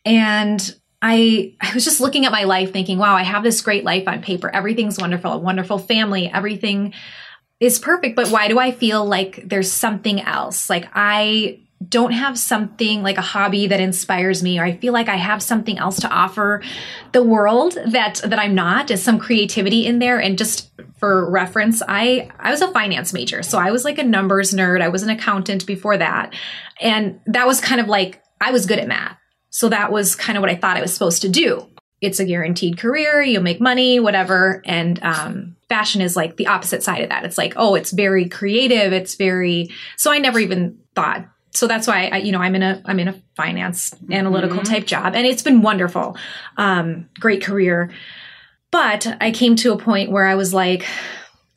and 0.04 0.76
I 1.02 1.54
I 1.62 1.74
was 1.74 1.86
just 1.86 2.02
looking 2.02 2.26
at 2.26 2.34
my 2.34 2.44
life 2.44 2.74
thinking, 2.74 2.98
wow, 2.98 3.16
I 3.16 3.24
have 3.24 3.44
this 3.44 3.62
great 3.62 3.86
life 3.86 4.10
on 4.10 4.22
paper. 4.22 4.54
Everything's 4.54 4.98
wonderful, 4.98 5.32
a 5.32 5.38
wonderful 5.38 5.80
family, 5.80 6.30
everything 6.30 6.94
is 7.62 7.80
perfect, 7.80 8.18
but 8.18 8.28
why 8.28 8.50
do 8.50 8.60
I 8.60 8.72
feel 8.72 9.06
like 9.06 9.42
there's 9.46 9.72
something 9.72 10.20
else? 10.20 10.70
Like 10.70 10.90
I 10.94 11.62
don't 11.86 12.12
have 12.12 12.40
something 12.40 13.04
like 13.04 13.18
a 13.18 13.22
hobby 13.22 13.68
that 13.68 13.80
inspires 13.80 14.42
me 14.42 14.60
or 14.60 14.64
I 14.64 14.78
feel 14.78 14.94
like 14.94 15.10
I 15.10 15.16
have 15.16 15.44
something 15.44 15.78
else 15.78 16.00
to 16.00 16.10
offer 16.10 16.64
the 17.12 17.24
world 17.24 17.78
that 17.86 18.16
that 18.24 18.40
I'm 18.40 18.56
not 18.56 18.90
is 18.90 19.04
some 19.04 19.20
creativity 19.20 19.86
in 19.86 20.00
there. 20.00 20.20
And 20.20 20.38
just 20.38 20.72
for 20.98 21.30
reference 21.30 21.84
I 21.88 22.30
I 22.40 22.50
was 22.50 22.62
a 22.62 22.72
finance 22.72 23.14
major. 23.14 23.44
So 23.44 23.60
I 23.60 23.72
was 23.72 23.86
like 23.86 24.00
a 24.00 24.04
numbers 24.04 24.54
nerd. 24.54 24.82
I 24.82 24.88
was 24.88 25.04
an 25.04 25.12
accountant 25.12 25.68
before 25.68 25.98
that. 25.98 26.34
And 26.82 27.20
that 27.28 27.46
was 27.46 27.62
kind 27.62 27.80
of 27.80 27.88
like 27.88 28.24
I 28.42 28.52
was 28.52 28.66
good 28.66 28.80
at 28.80 28.88
math. 28.88 29.18
So 29.50 29.70
that 29.70 29.92
was 29.92 30.16
kind 30.16 30.38
of 30.38 30.42
what 30.42 30.50
I 30.50 30.56
thought 30.56 30.78
I 30.78 30.82
was 30.82 30.94
supposed 30.94 31.22
to 31.22 31.30
do. 31.30 31.70
It's 32.02 32.20
a 32.20 32.26
guaranteed 32.26 32.80
career. 32.80 33.22
You'll 33.22 33.44
make 33.44 33.62
money 33.62 34.00
whatever. 34.00 34.64
And 34.66 35.02
um 35.04 35.56
fashion 35.70 36.02
is 36.02 36.16
like 36.16 36.38
the 36.38 36.48
opposite 36.48 36.82
side 36.82 37.04
of 37.04 37.10
that. 37.10 37.24
It's 37.24 37.38
like 37.38 37.54
oh 37.56 37.76
it's 37.76 37.92
very 37.92 38.28
creative. 38.28 38.94
It's 38.94 39.14
very 39.14 39.70
so 39.96 40.12
I 40.12 40.18
never 40.18 40.40
even 40.40 40.80
thought 40.96 41.28
so 41.58 41.68
that's 41.68 41.88
why 41.88 42.10
I, 42.12 42.18
you 42.18 42.32
know 42.32 42.40
I'm 42.40 42.54
in 42.54 42.62
a 42.62 42.82
I'm 42.86 43.00
in 43.00 43.08
a 43.08 43.22
finance 43.36 43.94
analytical 44.12 44.58
mm-hmm. 44.58 44.72
type 44.72 44.86
job, 44.86 45.16
and 45.16 45.26
it's 45.26 45.42
been 45.42 45.64
wonderful, 45.64 46.16
um, 46.58 47.10
great 47.20 47.44
career. 47.44 47.92
But 48.72 49.18
I 49.20 49.32
came 49.32 49.56
to 49.58 49.74
a 49.74 49.78
point 49.78 50.12
where 50.12 50.26
I 50.26 50.36
was 50.36 50.54
like, 50.54 50.86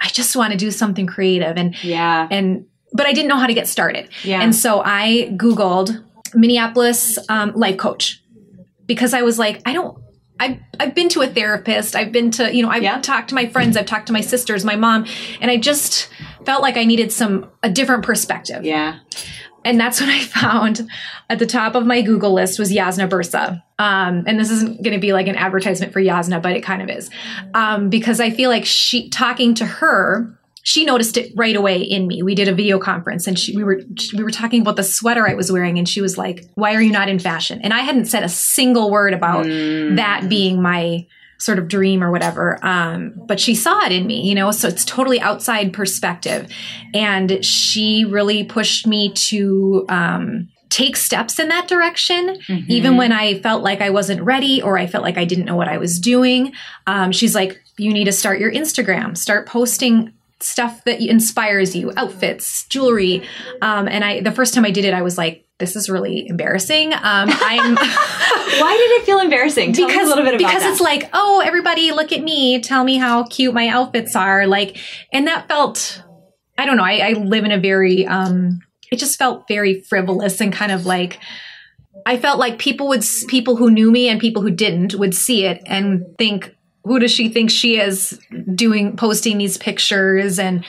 I 0.00 0.08
just 0.08 0.34
want 0.36 0.52
to 0.52 0.56
do 0.56 0.70
something 0.70 1.06
creative, 1.06 1.58
and 1.58 1.82
yeah, 1.84 2.26
and 2.30 2.64
but 2.94 3.06
I 3.06 3.12
didn't 3.12 3.28
know 3.28 3.36
how 3.36 3.46
to 3.46 3.54
get 3.54 3.68
started. 3.68 4.08
Yeah, 4.24 4.40
and 4.40 4.54
so 4.54 4.82
I 4.82 5.34
googled 5.36 6.02
Minneapolis 6.34 7.18
um, 7.28 7.52
life 7.54 7.76
coach 7.76 8.22
because 8.86 9.12
I 9.12 9.20
was 9.20 9.38
like, 9.38 9.60
I 9.66 9.74
don't 9.74 9.98
I've, 10.40 10.58
I've 10.78 10.94
been 10.94 11.10
to 11.10 11.20
a 11.20 11.26
therapist. 11.26 11.94
I've 11.94 12.12
been 12.12 12.30
to, 12.32 12.54
you 12.54 12.62
know, 12.62 12.70
I've 12.70 12.82
yeah. 12.82 12.98
talked 13.02 13.28
to 13.28 13.34
my 13.34 13.46
friends. 13.46 13.76
I've 13.76 13.84
talked 13.84 14.06
to 14.06 14.14
my 14.14 14.22
sisters, 14.22 14.64
my 14.64 14.76
mom, 14.76 15.04
and 15.38 15.50
I 15.50 15.58
just 15.58 16.08
felt 16.46 16.62
like 16.62 16.78
I 16.78 16.84
needed 16.84 17.12
some, 17.12 17.50
a 17.62 17.68
different 17.68 18.06
perspective. 18.06 18.64
Yeah 18.64 19.00
and 19.64 19.78
that's 19.78 20.00
what 20.00 20.08
I 20.08 20.20
found 20.24 20.88
at 21.28 21.38
the 21.38 21.46
top 21.46 21.74
of 21.74 21.86
my 21.86 22.02
Google 22.02 22.32
list 22.32 22.58
was 22.58 22.72
Jasna 22.72 23.08
Burza. 23.08 23.62
Um, 23.78 24.24
and 24.26 24.38
this 24.38 24.50
isn't 24.50 24.82
going 24.82 24.94
to 24.94 25.00
be 25.00 25.12
like 25.12 25.26
an 25.26 25.36
advertisement 25.36 25.92
for 25.92 26.00
Jasna, 26.00 26.42
but 26.42 26.52
it 26.52 26.62
kind 26.62 26.82
of 26.82 26.90
is. 26.90 27.10
Um, 27.54 27.88
because 27.88 28.20
I 28.20 28.30
feel 28.30 28.50
like 28.50 28.64
she, 28.64 29.08
talking 29.08 29.54
to 29.54 29.66
her, 29.66 30.38
she 30.62 30.84
noticed 30.84 31.16
it 31.16 31.32
right 31.36 31.56
away 31.56 31.80
in 31.80 32.06
me. 32.06 32.22
We 32.22 32.34
did 32.34 32.48
a 32.48 32.54
video 32.54 32.78
conference 32.78 33.26
and 33.26 33.38
she, 33.38 33.56
we 33.56 33.64
were, 33.64 33.80
we 34.14 34.22
were 34.22 34.30
talking 34.30 34.60
about 34.60 34.76
the 34.76 34.82
sweater 34.82 35.26
I 35.26 35.34
was 35.34 35.50
wearing 35.50 35.78
and 35.78 35.88
she 35.88 36.02
was 36.02 36.18
like, 36.18 36.44
why 36.54 36.74
are 36.74 36.82
you 36.82 36.92
not 36.92 37.08
in 37.08 37.18
fashion? 37.18 37.60
And 37.62 37.72
I 37.72 37.80
hadn't 37.80 38.06
said 38.06 38.22
a 38.22 38.28
single 38.28 38.90
word 38.90 39.14
about 39.14 39.46
mm. 39.46 39.96
that 39.96 40.28
being 40.28 40.60
my, 40.60 41.06
sort 41.40 41.58
of 41.58 41.66
dream 41.66 42.04
or 42.04 42.10
whatever. 42.10 42.58
Um, 42.62 43.12
but 43.16 43.40
she 43.40 43.54
saw 43.54 43.84
it 43.84 43.92
in 43.92 44.06
me, 44.06 44.20
you 44.28 44.34
know, 44.34 44.50
so 44.50 44.68
it's 44.68 44.84
totally 44.84 45.20
outside 45.20 45.72
perspective. 45.72 46.48
And 46.94 47.44
she 47.44 48.04
really 48.04 48.44
pushed 48.44 48.86
me 48.86 49.12
to, 49.12 49.86
um, 49.88 50.48
take 50.68 50.96
steps 50.96 51.40
in 51.40 51.48
that 51.48 51.66
direction, 51.66 52.36
mm-hmm. 52.46 52.70
even 52.70 52.96
when 52.96 53.10
I 53.10 53.40
felt 53.40 53.64
like 53.64 53.80
I 53.80 53.90
wasn't 53.90 54.22
ready 54.22 54.62
or 54.62 54.78
I 54.78 54.86
felt 54.86 55.02
like 55.02 55.18
I 55.18 55.24
didn't 55.24 55.44
know 55.44 55.56
what 55.56 55.66
I 55.66 55.78
was 55.78 55.98
doing. 55.98 56.52
Um, 56.86 57.10
she's 57.10 57.34
like, 57.34 57.60
you 57.76 57.92
need 57.92 58.04
to 58.04 58.12
start 58.12 58.38
your 58.38 58.52
Instagram, 58.52 59.16
start 59.16 59.48
posting 59.48 60.12
stuff 60.42 60.84
that 60.84 61.00
inspires 61.00 61.74
you, 61.76 61.92
outfits, 61.96 62.64
jewelry. 62.64 63.22
Um, 63.62 63.88
and 63.88 64.04
I, 64.04 64.20
the 64.20 64.32
first 64.32 64.54
time 64.54 64.64
I 64.64 64.70
did 64.70 64.84
it, 64.84 64.94
I 64.94 65.02
was 65.02 65.18
like, 65.18 65.46
this 65.60 65.76
is 65.76 65.88
really 65.88 66.26
embarrassing. 66.26 66.92
Um, 66.92 67.28
I'm. 67.30 67.76
Why 68.60 68.76
did 68.76 69.00
it 69.00 69.04
feel 69.04 69.20
embarrassing? 69.20 69.74
Tell 69.74 69.86
because, 69.86 70.06
a 70.06 70.08
little 70.08 70.24
bit 70.24 70.34
about 70.34 70.38
because 70.38 70.62
that. 70.62 70.72
it's 70.72 70.80
like, 70.80 71.08
oh, 71.12 71.40
everybody, 71.44 71.92
look 71.92 72.10
at 72.12 72.22
me. 72.22 72.60
Tell 72.60 72.82
me 72.82 72.96
how 72.96 73.24
cute 73.24 73.54
my 73.54 73.68
outfits 73.68 74.16
are. 74.16 74.46
Like, 74.46 74.78
and 75.12 75.28
that 75.28 75.46
felt. 75.46 76.02
I 76.58 76.66
don't 76.66 76.76
know. 76.76 76.84
I, 76.84 77.10
I 77.10 77.12
live 77.12 77.44
in 77.44 77.52
a 77.52 77.60
very. 77.60 78.06
Um, 78.06 78.60
it 78.90 78.98
just 78.98 79.18
felt 79.18 79.46
very 79.46 79.82
frivolous 79.82 80.40
and 80.40 80.52
kind 80.52 80.72
of 80.72 80.84
like. 80.84 81.20
I 82.06 82.16
felt 82.16 82.38
like 82.38 82.58
people 82.58 82.88
would 82.88 83.04
people 83.28 83.56
who 83.56 83.70
knew 83.70 83.90
me 83.90 84.08
and 84.08 84.18
people 84.18 84.42
who 84.42 84.50
didn't 84.50 84.94
would 84.94 85.14
see 85.14 85.44
it 85.44 85.60
and 85.66 86.04
think, 86.18 86.56
who 86.84 86.98
does 86.98 87.10
she 87.10 87.28
think 87.28 87.50
she 87.50 87.78
is 87.78 88.18
doing 88.54 88.96
posting 88.96 89.38
these 89.38 89.58
pictures? 89.58 90.38
And 90.38 90.64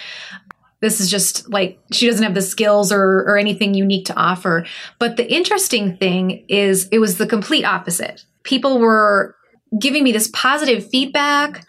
this 0.82 1.00
is 1.00 1.10
just 1.10 1.50
like 1.50 1.80
she 1.92 2.08
doesn't 2.08 2.24
have 2.24 2.34
the 2.34 2.42
skills 2.42 2.92
or 2.92 3.02
or 3.02 3.38
anything 3.38 3.74
unique 3.74 4.06
to 4.08 4.16
offer. 4.16 4.66
But 5.00 5.16
the 5.16 5.32
interesting 5.32 5.98
thing 5.98 6.44
is 6.48 6.88
it 6.92 7.00
was 7.00 7.18
the 7.18 7.28
complete 7.28 7.64
opposite. 7.64 8.26
People 8.44 8.80
were 8.80 9.36
giving 9.80 10.04
me 10.04 10.12
this 10.12 10.30
positive 10.34 10.90
feedback 10.90 11.66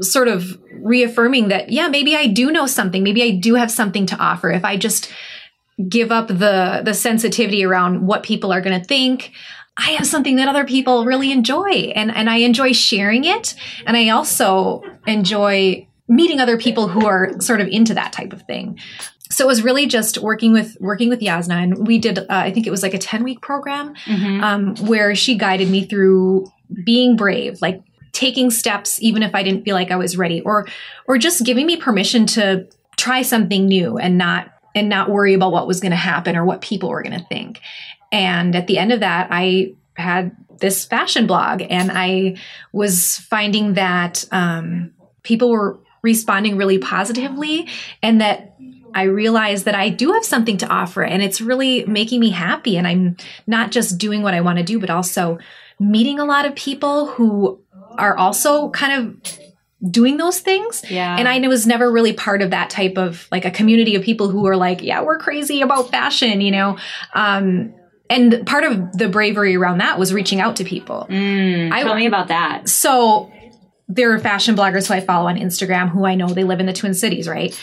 sort 0.00 0.26
of 0.26 0.58
reaffirming 0.72 1.48
that 1.48 1.70
yeah 1.70 1.86
maybe 1.86 2.16
i 2.16 2.26
do 2.26 2.50
know 2.50 2.66
something. 2.66 3.02
Maybe 3.02 3.22
i 3.22 3.30
do 3.30 3.54
have 3.54 3.70
something 3.70 4.06
to 4.06 4.16
offer. 4.16 4.50
If 4.50 4.64
i 4.64 4.76
just 4.76 5.12
give 5.88 6.10
up 6.10 6.28
the 6.28 6.82
the 6.84 6.94
sensitivity 6.94 7.64
around 7.64 8.06
what 8.06 8.22
people 8.22 8.52
are 8.52 8.60
going 8.60 8.80
to 8.80 8.86
think 8.86 9.32
I 9.76 9.90
have 9.92 10.06
something 10.06 10.36
that 10.36 10.48
other 10.48 10.64
people 10.64 11.04
really 11.04 11.32
enjoy 11.32 11.92
and, 11.94 12.14
and 12.14 12.30
I 12.30 12.36
enjoy 12.36 12.72
sharing 12.72 13.24
it. 13.24 13.54
And 13.86 13.96
I 13.96 14.10
also 14.10 14.82
enjoy 15.06 15.88
meeting 16.08 16.40
other 16.40 16.58
people 16.58 16.88
who 16.88 17.06
are 17.06 17.40
sort 17.40 17.60
of 17.60 17.68
into 17.68 17.94
that 17.94 18.12
type 18.12 18.32
of 18.32 18.42
thing. 18.42 18.78
So 19.30 19.44
it 19.44 19.48
was 19.48 19.62
really 19.62 19.86
just 19.86 20.18
working 20.18 20.52
with 20.52 20.76
working 20.80 21.08
with 21.08 21.20
Jasna, 21.20 21.54
and 21.54 21.86
we 21.86 21.98
did. 21.98 22.18
Uh, 22.18 22.26
I 22.28 22.52
think 22.52 22.66
it 22.66 22.70
was 22.70 22.82
like 22.82 22.94
a 22.94 22.98
ten 22.98 23.24
week 23.24 23.40
program 23.40 23.94
mm-hmm. 24.04 24.44
um, 24.44 24.76
where 24.86 25.14
she 25.14 25.36
guided 25.36 25.70
me 25.70 25.86
through 25.86 26.46
being 26.84 27.16
brave, 27.16 27.60
like 27.60 27.82
taking 28.12 28.50
steps 28.50 29.02
even 29.02 29.22
if 29.22 29.34
I 29.34 29.42
didn't 29.42 29.64
feel 29.64 29.74
like 29.74 29.90
I 29.90 29.96
was 29.96 30.16
ready, 30.16 30.40
or 30.42 30.68
or 31.08 31.18
just 31.18 31.44
giving 31.44 31.66
me 31.66 31.76
permission 31.76 32.26
to 32.26 32.68
try 32.96 33.22
something 33.22 33.66
new 33.66 33.96
and 33.98 34.18
not 34.18 34.50
and 34.74 34.88
not 34.88 35.08
worry 35.08 35.34
about 35.34 35.52
what 35.52 35.66
was 35.66 35.80
going 35.80 35.90
to 35.90 35.96
happen 35.96 36.36
or 36.36 36.44
what 36.44 36.60
people 36.60 36.90
were 36.90 37.02
going 37.02 37.18
to 37.18 37.26
think. 37.26 37.60
And 38.14 38.54
at 38.54 38.68
the 38.68 38.78
end 38.78 38.92
of 38.92 39.00
that, 39.00 39.26
I 39.32 39.74
had 39.94 40.36
this 40.60 40.84
fashion 40.84 41.26
blog, 41.26 41.62
and 41.68 41.90
I 41.92 42.36
was 42.72 43.18
finding 43.18 43.74
that 43.74 44.24
um, 44.30 44.92
people 45.24 45.50
were 45.50 45.80
responding 46.00 46.56
really 46.56 46.78
positively 46.78 47.66
and 48.02 48.20
that 48.20 48.54
I 48.94 49.04
realize 49.04 49.64
that 49.64 49.74
I 49.74 49.88
do 49.88 50.12
have 50.12 50.24
something 50.24 50.58
to 50.58 50.68
offer 50.68 51.02
and 51.02 51.22
it's 51.22 51.40
really 51.40 51.84
making 51.86 52.20
me 52.20 52.30
happy. 52.30 52.76
And 52.76 52.86
I'm 52.86 53.16
not 53.46 53.72
just 53.72 53.98
doing 53.98 54.22
what 54.22 54.34
I 54.34 54.42
want 54.42 54.58
to 54.58 54.64
do, 54.64 54.78
but 54.78 54.90
also 54.90 55.38
meeting 55.80 56.20
a 56.20 56.24
lot 56.24 56.44
of 56.44 56.54
people 56.54 57.06
who 57.06 57.58
are 57.98 58.16
also 58.16 58.70
kind 58.70 58.92
of 58.92 59.38
doing 59.90 60.18
those 60.18 60.40
things. 60.40 60.84
Yeah. 60.88 61.16
And 61.18 61.26
I 61.26 61.40
was 61.48 61.66
never 61.66 61.90
really 61.90 62.12
part 62.12 62.42
of 62.42 62.50
that 62.50 62.70
type 62.70 62.98
of 62.98 63.26
like 63.32 63.44
a 63.44 63.50
community 63.50 63.96
of 63.96 64.02
people 64.02 64.28
who 64.28 64.46
are 64.46 64.56
like, 64.56 64.82
yeah, 64.82 65.02
we're 65.02 65.18
crazy 65.18 65.62
about 65.62 65.90
fashion, 65.90 66.40
you 66.40 66.52
know? 66.52 66.78
Um, 67.14 67.74
and 68.10 68.46
part 68.46 68.64
of 68.64 68.92
the 68.92 69.08
bravery 69.08 69.56
around 69.56 69.78
that 69.78 69.98
was 69.98 70.12
reaching 70.12 70.40
out 70.40 70.56
to 70.56 70.64
people. 70.64 71.06
Mm, 71.08 71.70
tell 71.70 71.92
I, 71.92 71.96
me 71.96 72.06
about 72.06 72.28
that. 72.28 72.68
So 72.68 73.32
there 73.88 74.12
are 74.12 74.18
fashion 74.18 74.56
bloggers 74.56 74.88
who 74.88 74.94
I 74.94 75.00
follow 75.00 75.28
on 75.28 75.36
Instagram 75.36 75.88
who 75.90 76.04
I 76.04 76.14
know 76.14 76.28
they 76.28 76.44
live 76.44 76.60
in 76.60 76.66
the 76.66 76.72
Twin 76.72 76.94
Cities, 76.94 77.28
right? 77.28 77.58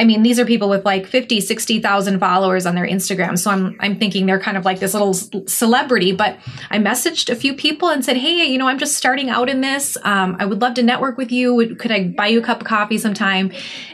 I 0.00 0.04
mean, 0.04 0.22
these 0.22 0.38
are 0.38 0.44
people 0.44 0.68
with 0.68 0.84
like 0.84 1.06
50, 1.06 1.40
60,000 1.40 2.20
followers 2.20 2.66
on 2.66 2.76
their 2.76 2.86
Instagram. 2.86 3.36
So 3.36 3.50
I'm, 3.50 3.76
I'm 3.80 3.98
thinking 3.98 4.26
they're 4.26 4.38
kind 4.38 4.56
of 4.56 4.64
like 4.64 4.78
this 4.78 4.94
little 4.94 5.12
celebrity, 5.12 6.12
but 6.12 6.38
I 6.70 6.78
messaged 6.78 7.30
a 7.30 7.34
few 7.34 7.52
people 7.52 7.88
and 7.88 8.04
said, 8.04 8.16
Hey, 8.16 8.44
you 8.44 8.58
know, 8.58 8.68
I'm 8.68 8.78
just 8.78 8.96
starting 8.96 9.28
out 9.28 9.48
in 9.48 9.60
this. 9.60 9.98
Um, 10.04 10.36
I 10.38 10.44
would 10.44 10.60
love 10.60 10.74
to 10.74 10.84
network 10.84 11.18
with 11.18 11.32
you. 11.32 11.74
Could 11.74 11.90
I 11.90 12.08
buy 12.16 12.28
you 12.28 12.38
a 12.38 12.42
cup 12.42 12.60
of 12.60 12.66
coffee 12.66 12.98
sometime? 12.98 13.50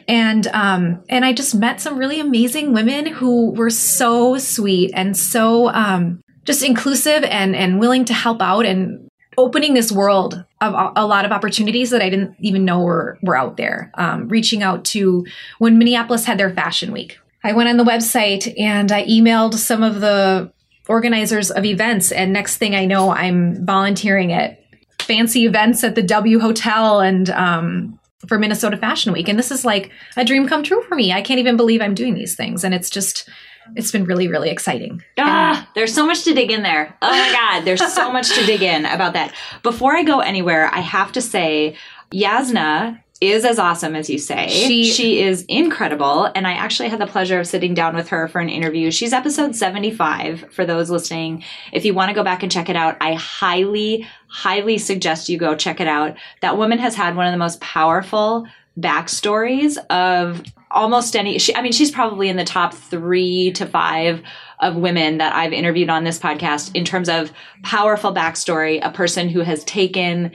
And, 0.07 0.47
um, 0.49 1.03
and 1.09 1.25
I 1.25 1.33
just 1.33 1.55
met 1.55 1.81
some 1.81 1.97
really 1.97 2.21
amazing 2.21 2.75
women 2.75 3.07
who 3.07 3.53
were 3.53 3.71
so 3.71 4.37
sweet 4.37 4.91
and 4.95 5.17
so, 5.17 5.71
um, 5.71 6.21
just 6.45 6.63
inclusive 6.63 7.25
and, 7.25 7.57
and 7.57 7.81
willing 7.81 8.05
to 8.05 8.13
help 8.13 8.43
out 8.43 8.67
and 8.67 9.09
opening 9.39 9.73
this 9.73 9.91
world 9.91 10.45
of 10.65 10.93
a 10.97 11.07
lot 11.07 11.25
of 11.25 11.33
opportunities 11.33 11.91
that 11.91 12.03
I 12.03 12.09
didn't 12.11 12.37
even 12.41 12.65
know 12.65 12.81
were 12.81 13.19
were 13.23 13.37
out 13.37 13.57
there. 13.57 13.91
Um, 13.95 14.29
reaching 14.29 14.63
out 14.63 14.85
to 14.87 15.27
when 15.59 15.79
Minneapolis 15.79 16.25
had 16.25 16.39
their 16.39 16.51
fashion 16.51 16.93
week, 16.93 17.19
I 17.43 17.53
went 17.53 17.69
on 17.69 17.77
the 17.77 17.85
website 17.85 18.53
and 18.59 18.91
I 18.91 19.05
emailed 19.07 19.55
some 19.55 19.83
of 19.83 20.01
the 20.01 20.53
organizers 20.89 21.51
of 21.51 21.65
events, 21.65 22.13
and 22.13 22.33
next 22.33 22.57
thing 22.57 22.75
I 22.75 22.85
know, 22.85 23.11
I'm 23.11 23.65
volunteering 23.65 24.33
at 24.33 24.61
fancy 25.01 25.45
events 25.47 25.85
at 25.85 25.95
the 25.95 26.03
W 26.03 26.39
Hotel 26.39 27.01
and 27.01 27.31
um, 27.31 27.99
for 28.27 28.39
Minnesota 28.39 28.77
Fashion 28.77 29.13
Week, 29.13 29.29
and 29.29 29.39
this 29.39 29.51
is 29.51 29.65
like 29.65 29.91
a 30.17 30.25
dream 30.25 30.49
come 30.49 30.63
true 30.63 30.83
for 30.83 30.95
me. 30.95 31.13
I 31.13 31.23
can't 31.23 31.41
even 31.41 31.57
believe 31.57 31.81
I'm 31.81 31.95
doing 31.95 32.15
these 32.15 32.35
things, 32.35 32.65
and 32.65 32.75
it's 32.75 32.91
just 32.91 33.29
it's 33.77 33.91
been 33.91 34.05
really, 34.05 34.29
really 34.29 34.51
exciting. 34.51 35.03
Ah, 35.19 35.69
there's 35.75 35.95
so 35.95 36.07
much 36.07 36.25
to 36.25 36.35
dig 36.35 36.51
in 36.51 36.63
there. 36.63 36.97
Oh 37.03 37.11
my 37.11 37.33
God, 37.33 37.65
there's 37.65 37.81
so 37.93 38.13
much 38.13 38.35
to 38.35 38.47
dig 38.47 38.63
in 38.63 38.87
about 38.87 39.13
that. 39.15 39.33
Before 39.63 39.97
I 39.97 40.03
go 40.03 40.21
anywhere, 40.21 40.69
I 40.73 40.81
have 40.81 41.13
to 41.13 41.21
say, 41.21 41.77
Jasna 42.13 43.01
is 43.21 43.45
as 43.45 43.59
awesome 43.59 43.95
as 43.95 44.11
you 44.11 44.19
say. 44.19 44.49
She, 44.49 44.91
she 44.91 45.23
is 45.23 45.45
incredible. 45.49 46.31
And 46.35 46.47
I 46.47 46.53
actually 46.53 46.89
had 46.89 47.01
the 47.01 47.07
pleasure 47.07 47.41
of 47.41 47.47
sitting 47.47 47.73
down 47.73 47.95
with 47.95 48.09
her 48.09 48.29
for 48.29 48.41
an 48.41 48.49
interview. 48.49 48.91
She's 48.91 49.13
episode 49.13 49.55
75 49.55 50.53
for 50.53 50.67
those 50.67 50.91
listening. 50.91 51.45
If 51.73 51.85
you 51.85 51.95
want 51.95 52.11
to 52.11 52.15
go 52.15 52.25
back 52.25 52.43
and 52.43 52.51
check 52.53 52.69
it 52.69 52.77
out, 52.77 52.97
I 53.01 53.15
highly, 53.15 54.07
highly 54.27 54.79
suggest 54.79 55.29
you 55.29 55.39
go 55.39 55.55
check 55.55 55.81
it 55.81 55.89
out. 55.89 56.17
That 56.41 56.59
woman 56.59 56.79
has 56.79 56.95
had 56.95 57.17
one 57.17 57.27
of 57.27 57.33
the 57.33 57.39
most 57.39 57.61
powerful 57.61 58.47
backstories 58.79 59.79
of 59.87 60.43
almost 60.75 61.17
any 61.17 61.39
she, 61.39 61.55
i 61.57 61.63
mean 61.63 61.73
she's 61.73 61.91
probably 61.91 62.29
in 62.29 62.37
the 62.37 62.45
top 62.45 62.75
three 62.75 63.53
to 63.53 63.65
five 63.65 64.23
of 64.61 64.77
women 64.77 65.19
that 65.19 65.35
i've 65.35 65.53
interviewed 65.53 65.89
on 65.89 66.05
this 66.05 66.19
podcast 66.19 66.75
in 66.75 66.85
terms 66.85 67.09
of 67.09 67.33
powerful 67.63 68.13
backstory 68.13 68.85
a 68.85 68.91
person 68.91 69.29
who 69.29 69.41
has 69.41 69.65
taken 69.65 70.33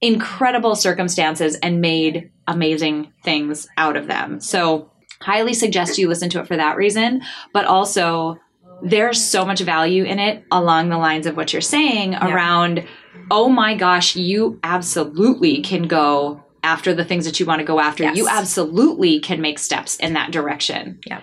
incredible 0.00 0.74
circumstances 0.74 1.54
and 1.56 1.80
made 1.80 2.30
amazing 2.46 3.12
things 3.22 3.68
out 3.76 3.96
of 3.96 4.08
them 4.08 4.40
so 4.40 4.90
highly 5.20 5.54
suggest 5.54 5.98
you 5.98 6.08
listen 6.08 6.28
to 6.28 6.40
it 6.40 6.48
for 6.48 6.56
that 6.56 6.76
reason 6.76 7.22
but 7.52 7.64
also 7.64 8.36
there's 8.82 9.22
so 9.22 9.44
much 9.44 9.60
value 9.60 10.04
in 10.04 10.18
it 10.18 10.44
along 10.50 10.88
the 10.88 10.98
lines 10.98 11.26
of 11.26 11.36
what 11.36 11.52
you're 11.52 11.62
saying 11.62 12.12
yeah. 12.12 12.34
around 12.34 12.86
oh 13.30 13.48
my 13.48 13.74
gosh 13.74 14.16
you 14.16 14.58
absolutely 14.62 15.62
can 15.62 15.84
go 15.84 16.43
after 16.64 16.94
the 16.94 17.04
things 17.04 17.24
that 17.26 17.38
you 17.38 17.46
want 17.46 17.60
to 17.60 17.64
go 17.64 17.78
after, 17.78 18.02
yes. 18.02 18.16
you 18.16 18.28
absolutely 18.28 19.20
can 19.20 19.40
make 19.40 19.58
steps 19.58 19.96
in 19.96 20.14
that 20.14 20.32
direction. 20.32 20.98
Yeah. 21.06 21.20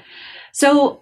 So, 0.54 1.02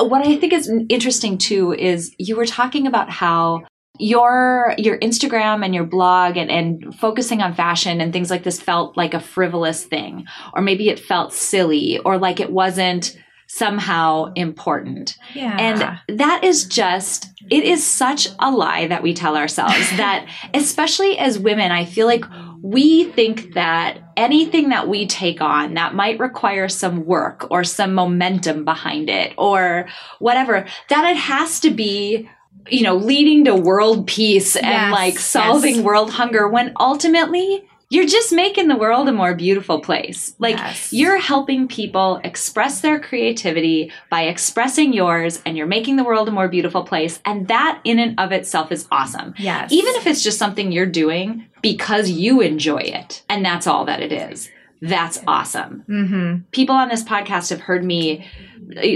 what 0.00 0.26
I 0.26 0.36
think 0.36 0.52
is 0.52 0.70
interesting 0.88 1.38
too 1.38 1.72
is 1.72 2.14
you 2.18 2.36
were 2.36 2.46
talking 2.46 2.86
about 2.86 3.10
how 3.10 3.64
your 3.98 4.74
your 4.78 4.98
Instagram 4.98 5.64
and 5.64 5.74
your 5.74 5.84
blog 5.84 6.36
and, 6.36 6.50
and 6.50 6.94
focusing 6.94 7.42
on 7.42 7.54
fashion 7.54 8.00
and 8.00 8.12
things 8.12 8.30
like 8.30 8.44
this 8.44 8.60
felt 8.60 8.96
like 8.96 9.14
a 9.14 9.20
frivolous 9.20 9.84
thing, 9.84 10.26
or 10.54 10.62
maybe 10.62 10.88
it 10.88 11.00
felt 11.00 11.32
silly, 11.32 11.98
or 12.00 12.16
like 12.16 12.40
it 12.40 12.52
wasn't 12.52 13.16
somehow 13.48 14.30
important. 14.34 15.16
Yeah. 15.34 15.56
And 15.58 16.18
that 16.18 16.44
is 16.44 16.66
just, 16.66 17.28
it 17.50 17.64
is 17.64 17.84
such 17.84 18.28
a 18.38 18.50
lie 18.50 18.86
that 18.88 19.02
we 19.02 19.14
tell 19.14 19.36
ourselves 19.36 19.90
that, 19.96 20.28
especially 20.54 21.18
as 21.18 21.38
women, 21.38 21.72
I 21.72 21.86
feel 21.86 22.06
like 22.06 22.24
we 22.62 23.04
think 23.04 23.54
that 23.54 23.98
anything 24.16 24.70
that 24.70 24.88
we 24.88 25.06
take 25.06 25.40
on 25.40 25.74
that 25.74 25.94
might 25.94 26.18
require 26.18 26.68
some 26.68 27.04
work 27.04 27.46
or 27.50 27.64
some 27.64 27.94
momentum 27.94 28.64
behind 28.64 29.08
it 29.08 29.32
or 29.36 29.88
whatever, 30.18 30.66
that 30.88 31.10
it 31.10 31.16
has 31.16 31.60
to 31.60 31.70
be 31.70 32.28
you 32.70 32.82
know, 32.82 32.96
leading 32.96 33.44
to 33.44 33.54
world 33.54 34.06
peace 34.06 34.56
and 34.56 34.66
yes, 34.66 34.92
like 34.92 35.18
solving 35.18 35.76
yes. 35.76 35.84
world 35.84 36.10
hunger 36.10 36.48
when 36.48 36.72
ultimately 36.78 37.66
you're 37.90 38.06
just 38.06 38.32
making 38.32 38.68
the 38.68 38.76
world 38.76 39.08
a 39.08 39.12
more 39.12 39.34
beautiful 39.34 39.80
place. 39.80 40.34
Like 40.38 40.56
yes. 40.56 40.92
you're 40.92 41.18
helping 41.18 41.68
people 41.68 42.20
express 42.22 42.82
their 42.82 43.00
creativity 43.00 43.90
by 44.10 44.22
expressing 44.24 44.92
yours 44.92 45.40
and 45.46 45.56
you're 45.56 45.66
making 45.66 45.96
the 45.96 46.04
world 46.04 46.28
a 46.28 46.32
more 46.32 46.48
beautiful 46.48 46.84
place. 46.84 47.18
And 47.24 47.48
that 47.48 47.80
in 47.84 47.98
and 47.98 48.18
of 48.20 48.30
itself 48.30 48.70
is 48.72 48.86
awesome. 48.90 49.34
Yes. 49.38 49.72
Even 49.72 49.94
if 49.94 50.06
it's 50.06 50.22
just 50.22 50.38
something 50.38 50.70
you're 50.70 50.86
doing 50.86 51.46
because 51.62 52.10
you 52.10 52.42
enjoy 52.42 52.78
it. 52.78 53.22
And 53.28 53.44
that's 53.44 53.66
all 53.66 53.86
that 53.86 54.00
it 54.00 54.12
is. 54.12 54.50
That's 54.80 55.20
awesome. 55.26 55.84
Mm-hmm. 55.88 56.42
People 56.52 56.76
on 56.76 56.88
this 56.88 57.02
podcast 57.02 57.50
have 57.50 57.60
heard 57.60 57.84
me 57.84 58.28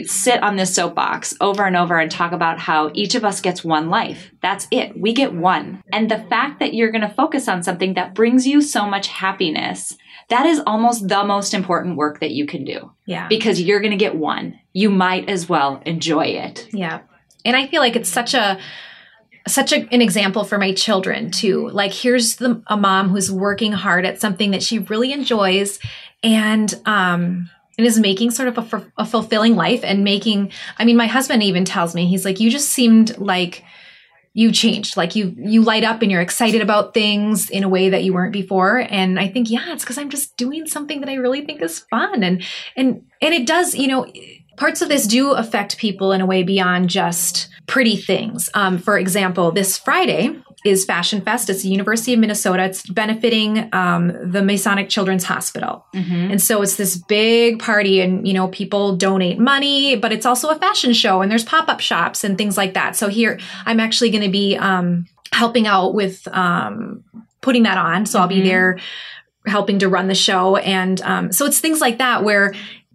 sit 0.05 0.43
on 0.43 0.57
this 0.57 0.75
soapbox 0.75 1.35
over 1.41 1.64
and 1.64 1.76
over 1.76 1.99
and 1.99 2.11
talk 2.11 2.33
about 2.33 2.59
how 2.59 2.91
each 2.95 3.14
of 3.14 3.25
us 3.25 3.41
gets 3.41 3.64
one 3.64 3.88
life. 3.88 4.33
That's 4.41 4.67
it. 4.71 4.99
We 4.99 5.12
get 5.12 5.35
one. 5.35 5.83
And 5.93 6.11
the 6.11 6.25
fact 6.29 6.61
that 6.61 6.75
you're 6.75 6.91
going 6.91 7.09
to 7.09 7.14
focus 7.14 7.49
on 7.49 7.62
something 7.62 7.95
that 7.95 8.14
brings 8.14 8.47
you 8.47 8.61
so 8.61 8.87
much 8.87 9.09
happiness, 9.09 9.97
that 10.29 10.47
is 10.47 10.61
almost 10.67 11.09
the 11.09 11.25
most 11.25 11.55
important 11.55 11.97
work 11.97 12.21
that 12.21 12.33
you 12.33 12.47
can 12.47 12.64
do. 12.64 12.93
Yeah. 13.07 13.29
Because 13.29 13.61
you're 13.61 13.81
going 13.81 13.93
to 13.93 13.97
get 13.97 14.14
one. 14.14 14.59
You 14.73 14.91
might 14.91 15.29
as 15.29 15.49
well 15.49 15.83
enjoy 15.87 16.26
it. 16.26 16.69
Yeah. 16.73 17.00
And 17.45 17.57
I 17.57 17.67
feel 17.67 17.81
like 17.81 17.97
it's 17.97 18.11
such 18.11 18.35
a 18.35 18.59
such 19.49 19.73
a, 19.73 19.88
an 19.93 20.00
example 20.00 20.45
for 20.45 20.57
my 20.57 20.73
children 20.73 21.31
too. 21.31 21.69
Like 21.71 21.93
here's 21.93 22.37
the 22.37 22.62
a 22.69 22.76
mom 22.76 23.09
who's 23.09 23.31
working 23.31 23.73
hard 23.73 24.07
at 24.07 24.21
something 24.21 24.52
that 24.52 24.62
she 24.62 24.79
really 24.79 25.12
enjoys 25.12 25.81
and 26.23 26.73
um 26.87 27.50
and 27.83 27.89
is 27.89 27.99
making 27.99 28.31
sort 28.31 28.49
of 28.49 28.73
a, 28.73 28.93
a 28.99 29.05
fulfilling 29.05 29.57
life 29.57 29.81
and 29.83 30.05
making 30.05 30.53
i 30.79 30.85
mean 30.85 30.97
my 30.97 31.09
husband 31.09 31.43
even 31.43 31.65
tells 31.65 31.95
me 31.95 32.07
he's 32.07 32.25
like 32.25 32.39
you 32.39 32.49
just 32.49 32.69
seemed 32.69 33.19
like 33.19 33.65
you 34.35 34.53
changed 34.53 34.97
like 34.97 35.15
you 35.17 35.35
you 35.37 35.62
light 35.62 35.85
up 35.85 36.01
and 36.01 36.11
you're 36.11 36.21
excited 36.21 36.62
about 36.62 36.95
things 36.95 37.51
in 37.51 37.65
a 37.65 37.69
way 37.69 37.91
that 37.91 38.03
you 38.03 38.15
weren't 38.15 38.33
before. 38.33 38.79
And 38.89 39.21
i 39.21 39.29
think 39.29 39.51
yeah 39.51 39.73
it's 39.73 39.85
because 39.85 39.99
i'm 39.99 40.11
just 40.11 40.37
doing 40.37 40.67
something 40.67 41.01
that 41.01 41.11
i 41.11 41.15
really 41.15 41.45
think 41.45 41.61
is 41.61 41.81
fun. 41.91 42.23
And 42.23 42.43
and 42.77 43.05
and 43.21 43.35
it 43.35 43.47
does 43.47 43.75
you 43.75 43.88
know 43.88 44.11
parts 44.57 44.81
of 44.81 44.88
this 44.88 45.07
do 45.07 45.33
affect 45.33 45.77
people 45.77 46.12
in 46.12 46.21
a 46.21 46.27
way 46.27 46.42
beyond 46.42 46.88
just 46.88 47.49
pretty 47.66 47.97
things. 47.97 48.49
Um, 48.55 48.79
for 48.79 48.97
example 48.97 49.53
this 49.53 49.77
friday 49.77 50.40
is 50.64 50.85
Fashion 50.85 51.20
Fest. 51.20 51.51
It's 51.51 51.62
the 51.62 51.68
University 51.68 52.12
of 52.12 52.20
Minnesota. 52.20 52.64
It's 52.64 52.88
benefiting 52.88 53.68
um, 53.72 54.12
the 54.31 54.42
Masonic 54.42 54.88
Children's 54.88 55.25
Hospital. 55.25 55.85
Mm-hmm. 55.94 56.33
And 56.33 56.42
so 56.42 56.62
it's 56.62 56.77
this 56.77 56.96
big 56.96 57.59
party 57.59 58.01
and, 58.01 58.27
you 58.27 58.35
know, 58.35 58.48
people 58.48 58.96
donate 58.96 59.38
money, 59.38 59.96
but 59.96 60.12
it's 60.12 60.27
also 60.27 60.48
a 60.51 60.57
fashion 60.57 60.92
show 60.92 61.20
and 61.20 61.31
there's 61.31 61.44
pop-up 61.44 61.81
shops 61.81 62.22
and 62.22 62.38
things 62.38 62.57
like 62.57 62.75
that. 62.75 62.94
So 62.94 63.09
here 63.09 63.40
I'm 63.66 63.81
actually 63.81 64.11
going 64.11 64.22
to 64.25 64.31
be 64.31 64.57
um, 64.57 65.07
helping 65.33 65.66
out 65.66 65.94
with 65.94 66.29
um, 66.29 67.03
putting 67.40 67.64
that 67.64 67.79
on. 67.79 68.07
So 68.07 68.16
mm-hmm. 68.16 68.22
I'll 68.22 68.29
be 68.29 68.37
mm-hmm. 68.37 68.44
there 68.44 68.79
helping 69.46 69.81
to 69.81 69.88
run 69.88 70.07
the 70.07 70.14
show. 70.14 70.57
And 70.57 71.01
um, 71.03 71.33
so 71.33 71.46
it's 71.46 71.59
things 71.59 71.81
like 71.81 71.98
that 71.98 72.22
where 72.22 72.55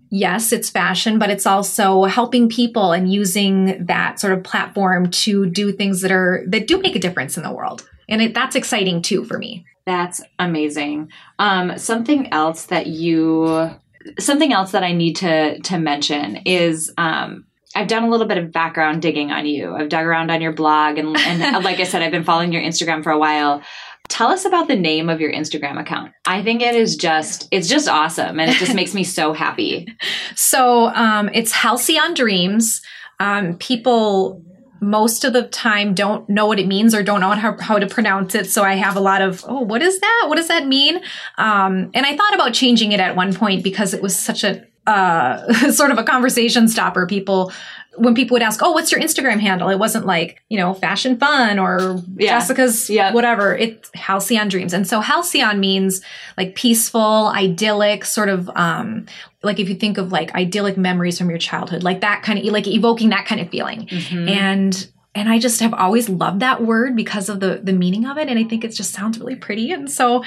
yes, 0.09 0.51
it's 0.51 0.69
fashion, 0.69 1.19
but 1.19 1.29
it's 1.29 1.45
also 1.45 2.05
helping 2.05 2.49
people 2.49 2.91
and 2.91 3.11
using 3.11 3.85
that 3.85 4.19
sort 4.19 4.33
of 4.33 4.43
platform 4.43 5.09
to 5.11 5.45
do 5.45 5.71
things 5.71 6.01
that 6.01 6.11
are 6.11 6.43
that 6.47 6.67
do 6.67 6.79
make 6.79 6.95
a 6.95 6.99
difference 6.99 7.37
in 7.37 7.43
the 7.43 7.51
world. 7.51 7.87
And 8.09 8.21
it, 8.21 8.33
that's 8.33 8.55
exciting 8.55 9.01
too 9.01 9.25
for 9.25 9.37
me. 9.37 9.65
That's 9.85 10.21
amazing. 10.39 11.11
Um, 11.39 11.77
something 11.77 12.31
else 12.33 12.65
that 12.65 12.87
you, 12.87 13.71
something 14.19 14.51
else 14.51 14.71
that 14.71 14.83
I 14.83 14.91
need 14.91 15.17
to 15.17 15.59
to 15.59 15.77
mention 15.77 16.37
is 16.45 16.91
um, 16.97 17.45
I've 17.75 17.87
done 17.87 18.03
a 18.03 18.09
little 18.09 18.27
bit 18.27 18.37
of 18.37 18.51
background 18.51 19.01
digging 19.01 19.31
on 19.31 19.45
you. 19.45 19.75
I've 19.75 19.89
dug 19.89 20.05
around 20.05 20.31
on 20.31 20.41
your 20.41 20.53
blog, 20.53 20.97
and, 20.97 21.15
and 21.15 21.63
like 21.63 21.79
I 21.79 21.83
said, 21.83 22.01
I've 22.01 22.11
been 22.11 22.23
following 22.23 22.51
your 22.51 22.61
Instagram 22.61 23.03
for 23.03 23.11
a 23.11 23.19
while. 23.19 23.61
Tell 24.07 24.29
us 24.29 24.45
about 24.45 24.67
the 24.67 24.75
name 24.75 25.09
of 25.09 25.19
your 25.19 25.31
Instagram 25.31 25.79
account. 25.79 26.13
I 26.25 26.41
think 26.43 26.61
it 26.61 26.75
is 26.75 26.95
just 26.95 27.47
it's 27.51 27.67
just 27.67 27.87
awesome 27.87 28.39
and 28.39 28.49
it 28.49 28.57
just 28.57 28.73
makes 28.73 28.93
me 28.93 29.03
so 29.03 29.33
happy. 29.33 29.87
So 30.35 30.87
um, 30.87 31.29
it's 31.33 31.51
Halcyon 31.51 32.13
Dreams. 32.13 32.81
Um, 33.19 33.57
people 33.57 34.41
most 34.79 35.23
of 35.23 35.33
the 35.33 35.43
time 35.43 35.93
don't 35.93 36.29
know 36.29 36.45
what 36.45 36.59
it 36.59 36.67
means 36.67 36.93
or 36.93 37.03
don't 37.03 37.19
know 37.19 37.31
how, 37.31 37.57
how 37.59 37.79
to 37.79 37.87
pronounce 37.87 38.35
it. 38.35 38.49
So 38.49 38.63
I 38.63 38.75
have 38.75 38.95
a 38.95 38.99
lot 38.99 39.21
of, 39.21 39.43
oh, 39.47 39.61
what 39.61 39.81
is 39.81 39.99
that? 39.99 40.25
What 40.27 40.35
does 40.35 40.47
that 40.47 40.67
mean? 40.67 40.97
Um, 41.37 41.89
and 41.93 42.05
I 42.05 42.15
thought 42.15 42.35
about 42.35 42.53
changing 42.53 42.91
it 42.91 42.99
at 42.99 43.15
one 43.15 43.33
point 43.33 43.63
because 43.63 43.93
it 43.93 44.01
was 44.01 44.17
such 44.17 44.43
a 44.43 44.63
uh, 44.85 45.51
sort 45.71 45.91
of 45.91 45.97
a 45.97 46.03
conversation 46.03 46.67
stopper. 46.67 47.05
People 47.05 47.51
when 47.97 48.15
people 48.15 48.35
would 48.35 48.41
ask, 48.41 48.61
"Oh, 48.63 48.71
what's 48.71 48.91
your 48.91 49.01
Instagram 49.01 49.39
handle?" 49.39 49.69
It 49.69 49.79
wasn't 49.79 50.05
like 50.05 50.41
you 50.49 50.57
know 50.57 50.73
fashion 50.73 51.17
fun 51.17 51.59
or 51.59 52.01
yeah. 52.15 52.39
Jessica's 52.39 52.89
yeah. 52.89 53.13
whatever. 53.13 53.55
It's 53.55 53.89
Halcyon 53.93 54.47
Dreams, 54.47 54.73
and 54.73 54.87
so 54.87 54.99
Halcyon 54.99 55.59
means 55.59 56.01
like 56.37 56.55
peaceful, 56.55 57.31
idyllic, 57.35 58.05
sort 58.05 58.29
of 58.29 58.49
um, 58.55 59.05
like 59.43 59.59
if 59.59 59.69
you 59.69 59.75
think 59.75 59.97
of 59.97 60.11
like 60.11 60.33
idyllic 60.35 60.77
memories 60.77 61.17
from 61.17 61.29
your 61.29 61.39
childhood, 61.39 61.83
like 61.83 62.01
that 62.01 62.23
kind 62.23 62.39
of 62.39 62.45
like 62.45 62.67
evoking 62.67 63.09
that 63.09 63.25
kind 63.25 63.41
of 63.41 63.49
feeling, 63.49 63.87
mm-hmm. 63.87 64.29
and 64.29 64.87
and 65.15 65.29
I 65.29 65.39
just 65.39 65.59
have 65.61 65.73
always 65.73 66.09
loved 66.09 66.41
that 66.41 66.63
word 66.63 66.95
because 66.95 67.29
of 67.29 67.39
the 67.39 67.59
the 67.63 67.73
meaning 67.73 68.05
of 68.05 68.17
it, 68.17 68.29
and 68.29 68.37
I 68.37 68.43
think 68.43 68.63
it 68.63 68.69
just 68.69 68.93
sounds 68.93 69.19
really 69.19 69.35
pretty, 69.35 69.71
and 69.71 69.91
so 69.91 70.23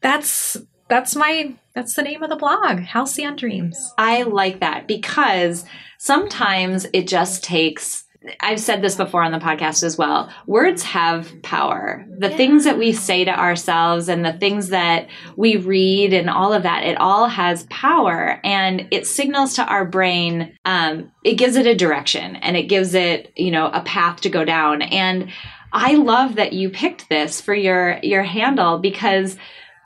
that's 0.00 0.56
that's 0.88 1.16
my 1.16 1.54
that's 1.74 1.94
the 1.94 2.02
name 2.02 2.22
of 2.22 2.28
the 2.28 2.36
blog, 2.36 2.80
Halcyon 2.80 3.36
Dreams. 3.36 3.92
I 3.96 4.22
like 4.22 4.60
that 4.60 4.86
because 4.86 5.64
sometimes 5.98 6.86
it 6.92 7.08
just 7.08 7.42
takes 7.42 8.04
I've 8.40 8.60
said 8.60 8.82
this 8.82 8.94
before 8.94 9.22
on 9.22 9.32
the 9.32 9.38
podcast 9.38 9.82
as 9.82 9.98
well. 9.98 10.32
Words 10.46 10.82
have 10.84 11.30
power. 11.42 12.06
The 12.18 12.30
yeah. 12.30 12.36
things 12.36 12.64
that 12.64 12.78
we 12.78 12.92
say 12.92 13.24
to 13.24 13.38
ourselves 13.38 14.08
and 14.08 14.24
the 14.24 14.32
things 14.32 14.68
that 14.68 15.08
we 15.36 15.56
read 15.56 16.12
and 16.12 16.30
all 16.30 16.52
of 16.52 16.62
that, 16.62 16.84
it 16.84 16.98
all 16.98 17.26
has 17.26 17.64
power 17.64 18.40
and 18.44 18.86
it 18.90 19.06
signals 19.06 19.54
to 19.54 19.64
our 19.64 19.84
brain, 19.84 20.56
um, 20.64 21.10
it 21.24 21.34
gives 21.34 21.56
it 21.56 21.66
a 21.66 21.74
direction 21.74 22.36
and 22.36 22.56
it 22.56 22.64
gives 22.64 22.94
it, 22.94 23.32
you 23.36 23.50
know, 23.50 23.66
a 23.66 23.82
path 23.82 24.20
to 24.20 24.30
go 24.30 24.44
down. 24.44 24.82
And 24.82 25.30
I 25.72 25.94
love 25.94 26.36
that 26.36 26.52
you 26.52 26.70
picked 26.70 27.08
this 27.08 27.40
for 27.40 27.54
your, 27.54 27.98
your 28.02 28.22
handle 28.22 28.78
because 28.78 29.36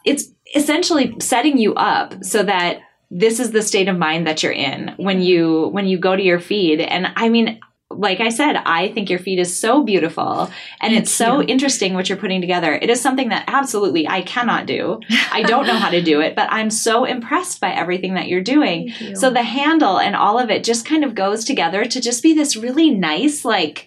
it's 0.04 0.30
essentially 0.56 1.14
setting 1.20 1.58
you 1.58 1.74
up 1.74 2.24
so 2.24 2.42
that 2.42 2.80
this 3.10 3.38
is 3.38 3.52
the 3.52 3.62
state 3.62 3.88
of 3.88 3.96
mind 3.96 4.26
that 4.26 4.42
you're 4.42 4.52
in 4.52 4.92
when 4.96 5.22
you 5.22 5.68
when 5.68 5.86
you 5.86 5.98
go 5.98 6.16
to 6.16 6.22
your 6.22 6.40
feed 6.40 6.80
and 6.80 7.06
i 7.16 7.28
mean 7.28 7.60
like 7.90 8.20
I 8.20 8.30
said, 8.30 8.56
I 8.56 8.88
think 8.88 9.08
your 9.08 9.20
feed 9.20 9.38
is 9.38 9.58
so 9.58 9.82
beautiful 9.82 10.50
and 10.80 10.90
Thank 10.92 11.02
it's 11.02 11.10
so 11.10 11.40
you. 11.40 11.46
interesting 11.48 11.94
what 11.94 12.08
you're 12.08 12.18
putting 12.18 12.40
together. 12.40 12.74
It 12.74 12.90
is 12.90 13.00
something 13.00 13.28
that 13.28 13.44
absolutely 13.46 14.08
I 14.08 14.22
cannot 14.22 14.66
do. 14.66 15.00
I 15.32 15.42
don't 15.42 15.66
know 15.66 15.76
how 15.76 15.90
to 15.90 16.02
do 16.02 16.20
it, 16.20 16.34
but 16.34 16.48
I'm 16.50 16.70
so 16.70 17.04
impressed 17.04 17.60
by 17.60 17.70
everything 17.70 18.14
that 18.14 18.26
you're 18.26 18.42
doing. 18.42 18.92
You. 18.98 19.14
So 19.14 19.30
the 19.30 19.42
handle 19.42 19.98
and 19.98 20.16
all 20.16 20.38
of 20.38 20.50
it 20.50 20.64
just 20.64 20.84
kind 20.84 21.04
of 21.04 21.14
goes 21.14 21.44
together 21.44 21.84
to 21.84 22.00
just 22.00 22.22
be 22.22 22.34
this 22.34 22.56
really 22.56 22.90
nice, 22.90 23.44
like, 23.44 23.86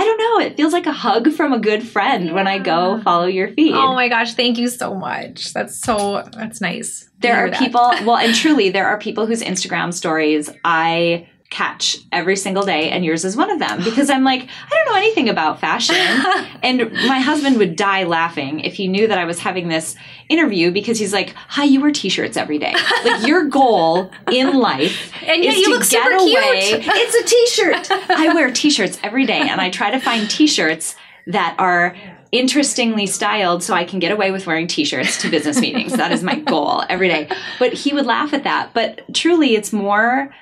I 0.00 0.04
don't 0.04 0.18
know. 0.18 0.46
It 0.46 0.56
feels 0.56 0.72
like 0.72 0.86
a 0.86 0.92
hug 0.92 1.30
from 1.30 1.52
a 1.52 1.58
good 1.58 1.86
friend 1.86 2.32
when 2.32 2.46
I 2.46 2.58
go 2.58 3.02
follow 3.02 3.26
your 3.26 3.48
feed. 3.48 3.74
Oh 3.74 3.92
my 3.92 4.08
gosh, 4.08 4.32
thank 4.32 4.56
you 4.56 4.68
so 4.68 4.94
much. 4.94 5.52
That's 5.52 5.78
so 5.78 6.26
that's 6.32 6.62
nice. 6.62 7.10
There 7.18 7.36
are 7.36 7.50
that. 7.50 7.58
people, 7.58 7.82
well, 8.06 8.16
and 8.16 8.34
truly, 8.34 8.70
there 8.70 8.86
are 8.86 8.98
people 8.98 9.26
whose 9.26 9.42
Instagram 9.42 9.92
stories 9.92 10.48
I 10.64 11.28
catch 11.50 11.98
every 12.12 12.36
single 12.36 12.64
day 12.64 12.90
and 12.90 13.04
yours 13.04 13.24
is 13.24 13.36
one 13.36 13.50
of 13.50 13.58
them 13.58 13.82
because 13.82 14.08
I'm 14.08 14.22
like 14.22 14.42
I 14.42 14.74
don't 14.74 14.86
know 14.86 14.96
anything 14.96 15.28
about 15.28 15.60
fashion 15.60 15.96
and 16.62 16.92
my 17.08 17.18
husband 17.18 17.58
would 17.58 17.74
die 17.74 18.04
laughing 18.04 18.60
if 18.60 18.74
he 18.74 18.86
knew 18.86 19.08
that 19.08 19.18
I 19.18 19.24
was 19.24 19.40
having 19.40 19.68
this 19.68 19.96
interview 20.28 20.70
because 20.70 21.00
he's 21.00 21.12
like 21.12 21.34
hi 21.48 21.64
you 21.64 21.80
wear 21.80 21.90
t-shirts 21.90 22.36
every 22.36 22.58
day 22.58 22.72
like 23.04 23.26
your 23.26 23.48
goal 23.48 24.12
in 24.30 24.58
life 24.58 25.12
and 25.24 25.44
is 25.44 25.56
you 25.56 25.64
to 25.64 25.70
look 25.70 25.80
get 25.90 26.04
super 26.04 26.14
away 26.14 26.60
cute. 26.70 26.82
it's 26.86 27.14
a 27.16 27.24
t-shirt 27.24 28.10
I 28.10 28.32
wear 28.32 28.52
t-shirts 28.52 29.00
every 29.02 29.26
day 29.26 29.40
and 29.40 29.60
I 29.60 29.70
try 29.70 29.90
to 29.90 29.98
find 29.98 30.30
t-shirts 30.30 30.94
that 31.26 31.56
are 31.58 31.96
interestingly 32.32 33.06
styled 33.06 33.62
so 33.62 33.74
I 33.74 33.84
can 33.84 33.98
get 33.98 34.12
away 34.12 34.30
with 34.30 34.46
wearing 34.46 34.68
t-shirts 34.68 35.20
to 35.22 35.30
business 35.30 35.60
meetings. 35.60 35.92
That 35.94 36.12
is 36.12 36.22
my 36.22 36.38
goal 36.38 36.84
every 36.88 37.08
day. 37.08 37.28
But 37.58 37.72
he 37.72 37.92
would 37.92 38.06
laugh 38.06 38.32
at 38.32 38.44
that. 38.44 38.70
But 38.72 39.12
truly 39.12 39.56
it's 39.56 39.72
more 39.72 40.32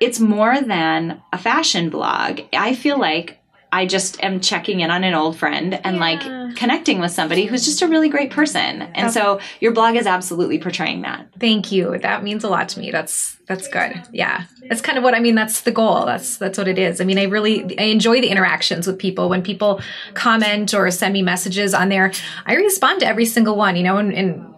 it's 0.00 0.20
more 0.20 0.60
than 0.60 1.22
a 1.32 1.38
fashion 1.38 1.90
blog. 1.90 2.40
I 2.52 2.74
feel 2.74 2.98
like 2.98 3.38
I 3.70 3.86
just 3.86 4.22
am 4.22 4.40
checking 4.40 4.80
in 4.80 4.90
on 4.90 5.04
an 5.04 5.14
old 5.14 5.36
friend 5.36 5.78
and 5.84 5.96
yeah. 5.96 6.00
like 6.00 6.56
connecting 6.56 7.00
with 7.00 7.10
somebody 7.10 7.44
who's 7.44 7.64
just 7.64 7.82
a 7.82 7.88
really 7.88 8.08
great 8.08 8.30
person. 8.30 8.82
And 8.82 9.12
so 9.12 9.40
your 9.60 9.72
blog 9.72 9.96
is 9.96 10.06
absolutely 10.06 10.58
portraying 10.58 11.02
that. 11.02 11.28
Thank 11.38 11.70
you. 11.70 11.98
That 11.98 12.22
means 12.22 12.44
a 12.44 12.48
lot 12.48 12.70
to 12.70 12.80
me. 12.80 12.90
That's 12.90 13.36
that's 13.46 13.68
good. 13.68 14.02
Yeah. 14.12 14.44
That's 14.68 14.80
kind 14.80 14.96
of 14.96 15.04
what 15.04 15.14
I 15.14 15.20
mean 15.20 15.34
that's 15.34 15.62
the 15.62 15.70
goal. 15.70 16.06
That's 16.06 16.38
that's 16.38 16.56
what 16.56 16.68
it 16.68 16.78
is. 16.78 17.00
I 17.00 17.04
mean, 17.04 17.18
I 17.18 17.24
really 17.24 17.78
I 17.78 17.84
enjoy 17.84 18.20
the 18.20 18.28
interactions 18.28 18.86
with 18.86 18.98
people 18.98 19.28
when 19.28 19.42
people 19.42 19.82
comment 20.14 20.72
or 20.72 20.90
send 20.90 21.12
me 21.12 21.22
messages 21.22 21.74
on 21.74 21.90
there. 21.90 22.12
I 22.46 22.54
respond 22.54 23.00
to 23.00 23.06
every 23.06 23.26
single 23.26 23.56
one, 23.56 23.76
you 23.76 23.82
know, 23.82 23.98
and, 23.98 24.14
and 24.14 24.54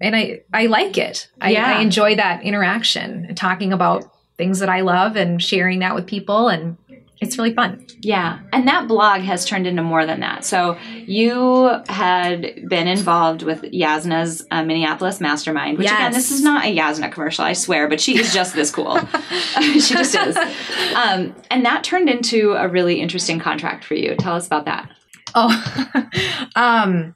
and 0.00 0.14
I, 0.14 0.42
I 0.52 0.66
like 0.66 0.98
it. 0.98 1.30
I, 1.40 1.52
yeah. 1.52 1.78
I 1.78 1.80
enjoy 1.80 2.16
that 2.16 2.42
interaction, 2.42 3.34
talking 3.36 3.72
about 3.72 4.13
things 4.36 4.58
that 4.58 4.68
I 4.68 4.80
love 4.80 5.16
and 5.16 5.42
sharing 5.42 5.78
that 5.80 5.94
with 5.94 6.06
people 6.06 6.48
and 6.48 6.76
it's 7.20 7.38
really 7.38 7.54
fun. 7.54 7.86
Yeah. 8.00 8.40
And 8.52 8.68
that 8.68 8.88
blog 8.88 9.22
has 9.22 9.44
turned 9.44 9.66
into 9.66 9.82
more 9.82 10.04
than 10.04 10.20
that. 10.20 10.44
So 10.44 10.76
you 11.06 11.70
had 11.88 12.68
been 12.68 12.86
involved 12.86 13.42
with 13.42 13.62
Jasna's 13.62 14.44
uh, 14.50 14.62
Minneapolis 14.64 15.20
Mastermind, 15.20 15.78
which 15.78 15.86
yes. 15.86 15.94
again, 15.94 16.12
this 16.12 16.30
is 16.30 16.42
not 16.42 16.64
a 16.64 16.76
Jasna 16.76 17.10
commercial, 17.10 17.44
I 17.44 17.52
swear, 17.52 17.88
but 17.88 18.00
she 18.00 18.18
is 18.18 18.34
just 18.34 18.54
this 18.54 18.70
cool. 18.70 18.98
she 19.60 19.80
just 19.80 20.14
is. 20.14 20.36
Um, 20.36 21.34
and 21.50 21.64
that 21.64 21.82
turned 21.84 22.10
into 22.10 22.52
a 22.52 22.68
really 22.68 23.00
interesting 23.00 23.38
contract 23.38 23.84
for 23.84 23.94
you. 23.94 24.16
Tell 24.16 24.34
us 24.34 24.46
about 24.46 24.66
that. 24.66 24.90
Oh, 25.34 26.02
um, 26.56 27.14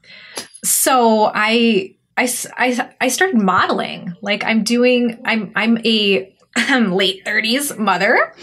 so 0.63 1.31
I, 1.33 1.95
I, 2.17 2.29
I, 2.57 2.89
I 2.99 3.07
started 3.09 3.37
modeling. 3.37 4.15
Like 4.21 4.43
I'm 4.43 4.63
doing, 4.63 5.21
I'm, 5.25 5.51
I'm 5.55 5.77
a 5.85 6.35
late 6.69 7.23
30s 7.25 7.77
mother 7.77 8.33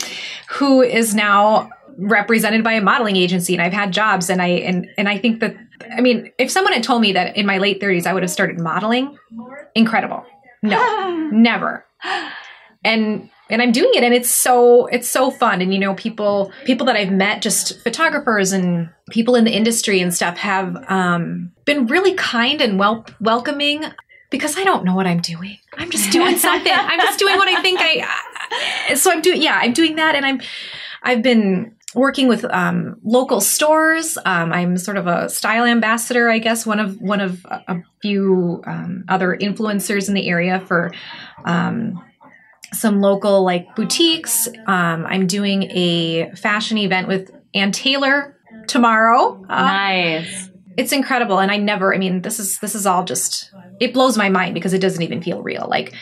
who 0.49 0.83
is 0.83 1.15
now 1.15 1.71
represented 1.99 2.63
by 2.63 2.73
a 2.73 2.81
modeling 2.81 3.17
agency 3.17 3.55
and 3.55 3.63
I've 3.63 3.73
had 3.73 3.93
jobs 3.93 4.29
and 4.31 4.43
I 4.43 4.49
and 4.49 4.89
and 4.99 5.09
I 5.09 5.19
think 5.19 5.41
that 5.41 5.57
I 5.97 6.01
mean 6.01 6.33
if 6.39 6.51
someone 6.51 6.73
had 6.73 6.83
told 6.83 7.03
me 7.03 7.13
that 7.13 7.37
in 7.37 7.47
my 7.47 7.59
late 7.59 7.81
30s 7.81 8.07
I 8.07 8.13
would 8.13 8.23
have 8.23 8.31
started 8.31 8.61
modeling 8.61 9.19
incredible. 9.75 10.25
No 10.63 11.29
never. 11.33 11.85
And 12.85 13.31
and 13.49 13.63
I'm 13.63 13.73
doing 13.73 13.91
it 13.95 14.03
and 14.03 14.13
it's 14.13 14.31
so 14.31 14.87
it's 14.87 15.09
so 15.09 15.31
fun. 15.31 15.61
And 15.63 15.73
you 15.73 15.81
know 15.81 15.95
people 15.95 16.53
people 16.65 16.87
that 16.87 16.97
I've 16.97 17.13
met 17.13 17.43
just 17.43 17.81
photographers 17.81 18.53
and 18.53 18.91
people 19.11 19.37
in 19.37 19.45
the 19.45 19.53
industry 19.55 20.01
and 20.01 20.13
stuff 20.13 20.37
have 20.39 20.77
um, 20.91 21.53
been 21.65 21.87
really 21.87 22.15
kind 22.15 22.61
and 22.61 22.79
well 22.79 23.07
welcoming 23.21 23.85
because 24.31 24.57
I 24.57 24.65
don't 24.65 24.85
know 24.85 24.95
what 24.95 25.07
I'm 25.07 25.21
doing. 25.21 25.59
I'm 25.75 25.91
just 25.91 26.11
doing 26.11 26.37
something. 26.39 26.73
I'm 26.75 27.01
just 27.01 27.19
doing 27.19 27.37
what 27.37 27.49
I 27.49 27.63
think 27.63 27.79
I. 27.81 28.95
So 28.95 29.11
I'm 29.11 29.23
doing. 29.23 29.43
Yeah, 29.43 29.59
I'm 29.61 29.73
doing 29.73 29.97
that, 29.97 30.15
and 30.15 30.25
I'm. 30.25 30.41
I've 31.03 31.23
been 31.23 31.77
working 31.95 32.29
with 32.29 32.45
um, 32.45 32.97
local 33.05 33.41
stores. 33.41 34.19
Um, 34.25 34.53
I'm 34.53 34.77
sort 34.77 34.97
of 34.97 35.07
a 35.07 35.29
style 35.29 35.65
ambassador, 35.65 36.29
I 36.29 36.39
guess, 36.39 36.67
one 36.67 36.79
of 36.79 37.01
one 37.01 37.21
of 37.21 37.45
a 37.47 37.83
few 38.03 38.63
um, 38.67 39.05
other 39.09 39.37
influencers 39.41 40.09
in 40.09 40.15
the 40.15 40.29
area 40.29 40.61
for 40.61 40.93
um, 41.45 42.05
some 42.73 43.01
local 43.01 43.45
like 43.45 43.75
boutiques. 43.75 44.49
Um, 44.67 45.07
I'm 45.07 45.27
doing 45.27 45.65
a 45.71 46.33
fashion 46.37 46.79
event 46.79 47.09
with 47.09 47.31
Ann 47.55 47.73
Taylor 47.73 48.37
tomorrow. 48.67 49.45
Uh, 49.49 49.63
nice. 49.63 50.51
It's 50.77 50.93
incredible, 50.93 51.39
and 51.39 51.51
I 51.51 51.57
never. 51.57 51.95
I 51.95 51.99
mean, 51.99 52.23
this 52.23 52.39
is 52.39 52.59
this 52.59 52.75
is 52.75 52.87
all 52.87 53.05
just 53.05 53.51
it 53.81 53.95
blows 53.95 54.17
my 54.17 54.29
mind 54.29 54.55
because 54.55 54.73
it 54.73 54.81
doesn't 54.81 55.03
even 55.03 55.23
feel 55.23 55.43
real. 55.43 55.67
Like 55.69 55.95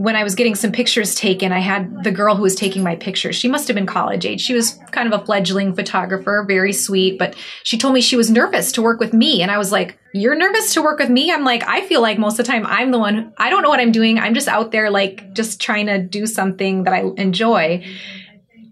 when 0.00 0.16
I 0.16 0.24
was 0.24 0.34
getting 0.34 0.54
some 0.54 0.72
pictures 0.72 1.14
taken, 1.14 1.52
I 1.52 1.58
had 1.58 2.04
the 2.04 2.10
girl 2.10 2.34
who 2.34 2.42
was 2.42 2.54
taking 2.54 2.82
my 2.82 2.96
pictures. 2.96 3.36
She 3.36 3.48
must 3.48 3.68
have 3.68 3.74
been 3.74 3.84
college 3.84 4.24
age. 4.24 4.40
She 4.40 4.54
was 4.54 4.78
kind 4.92 5.12
of 5.12 5.20
a 5.20 5.22
fledgling 5.26 5.74
photographer, 5.74 6.42
very 6.48 6.72
sweet, 6.72 7.18
but 7.18 7.36
she 7.64 7.76
told 7.76 7.92
me 7.92 8.00
she 8.00 8.16
was 8.16 8.30
nervous 8.30 8.72
to 8.72 8.82
work 8.82 8.98
with 8.98 9.12
me. 9.12 9.42
And 9.42 9.50
I 9.50 9.58
was 9.58 9.70
like, 9.70 9.98
You're 10.14 10.34
nervous 10.34 10.72
to 10.72 10.82
work 10.82 11.00
with 11.00 11.10
me? 11.10 11.30
I'm 11.30 11.44
like, 11.44 11.68
I 11.68 11.86
feel 11.86 12.00
like 12.00 12.18
most 12.18 12.38
of 12.38 12.46
the 12.46 12.50
time 12.50 12.64
I'm 12.64 12.92
the 12.92 12.98
one, 12.98 13.34
I 13.36 13.50
don't 13.50 13.60
know 13.60 13.68
what 13.68 13.78
I'm 13.78 13.92
doing. 13.92 14.18
I'm 14.18 14.32
just 14.32 14.48
out 14.48 14.70
there, 14.70 14.88
like, 14.90 15.34
just 15.34 15.60
trying 15.60 15.84
to 15.84 15.98
do 15.98 16.26
something 16.26 16.84
that 16.84 16.94
I 16.94 17.02
enjoy. 17.18 17.84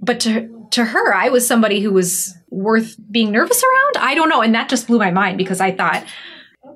But 0.00 0.20
to, 0.20 0.57
to 0.70 0.84
her, 0.84 1.14
I 1.14 1.28
was 1.28 1.46
somebody 1.46 1.80
who 1.80 1.92
was 1.92 2.34
worth 2.50 2.96
being 3.10 3.32
nervous 3.32 3.62
around. 3.62 4.04
I 4.04 4.14
don't 4.14 4.28
know. 4.28 4.42
And 4.42 4.54
that 4.54 4.68
just 4.68 4.86
blew 4.86 4.98
my 4.98 5.10
mind 5.10 5.38
because 5.38 5.60
I 5.60 5.72
thought, 5.72 6.04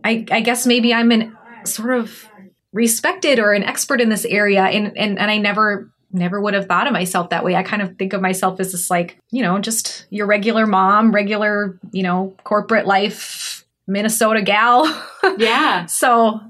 I, 0.05 0.25
I 0.31 0.41
guess 0.41 0.67
maybe 0.67 0.93
I'm 0.93 1.11
an 1.11 1.37
sort 1.65 1.97
of 1.99 2.29
respected 2.73 3.39
or 3.39 3.53
an 3.53 3.63
expert 3.63 4.01
in 4.01 4.09
this 4.09 4.25
area 4.25 4.63
and 4.63 4.97
and, 4.97 5.19
and 5.19 5.31
I 5.31 5.37
never 5.37 5.93
never 6.11 6.41
would 6.41 6.55
have 6.55 6.67
thought 6.67 6.87
of 6.87 6.93
myself 6.93 7.31
that 7.31 7.45
way. 7.45 7.55
I 7.55 7.63
kind 7.63 7.83
of 7.83 7.97
think 7.97 8.13
of 8.13 8.21
myself 8.21 8.61
as 8.61 8.73
this 8.73 8.91
like, 8.91 9.19
you 9.31 9.43
know, 9.43 9.59
just 9.59 10.07
your 10.11 10.27
regular 10.27 10.67
mom, 10.67 11.13
regular, 11.13 11.79
you 11.91 12.03
know, 12.03 12.37
corporate 12.45 12.87
life 12.87 13.65
Minnesota 13.87 14.43
gal. 14.43 14.87
Yeah. 15.39 15.87
so 15.87 16.41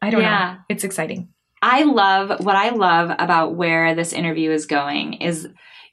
I 0.00 0.08
don't 0.08 0.22
yeah. 0.22 0.54
know. 0.54 0.60
It's 0.70 0.82
exciting. 0.82 1.28
I 1.60 1.82
love 1.82 2.42
what 2.44 2.56
I 2.56 2.70
love 2.70 3.10
about 3.18 3.54
where 3.54 3.94
this 3.94 4.14
interview 4.14 4.50
is 4.50 4.64
going 4.64 5.14
is 5.14 5.46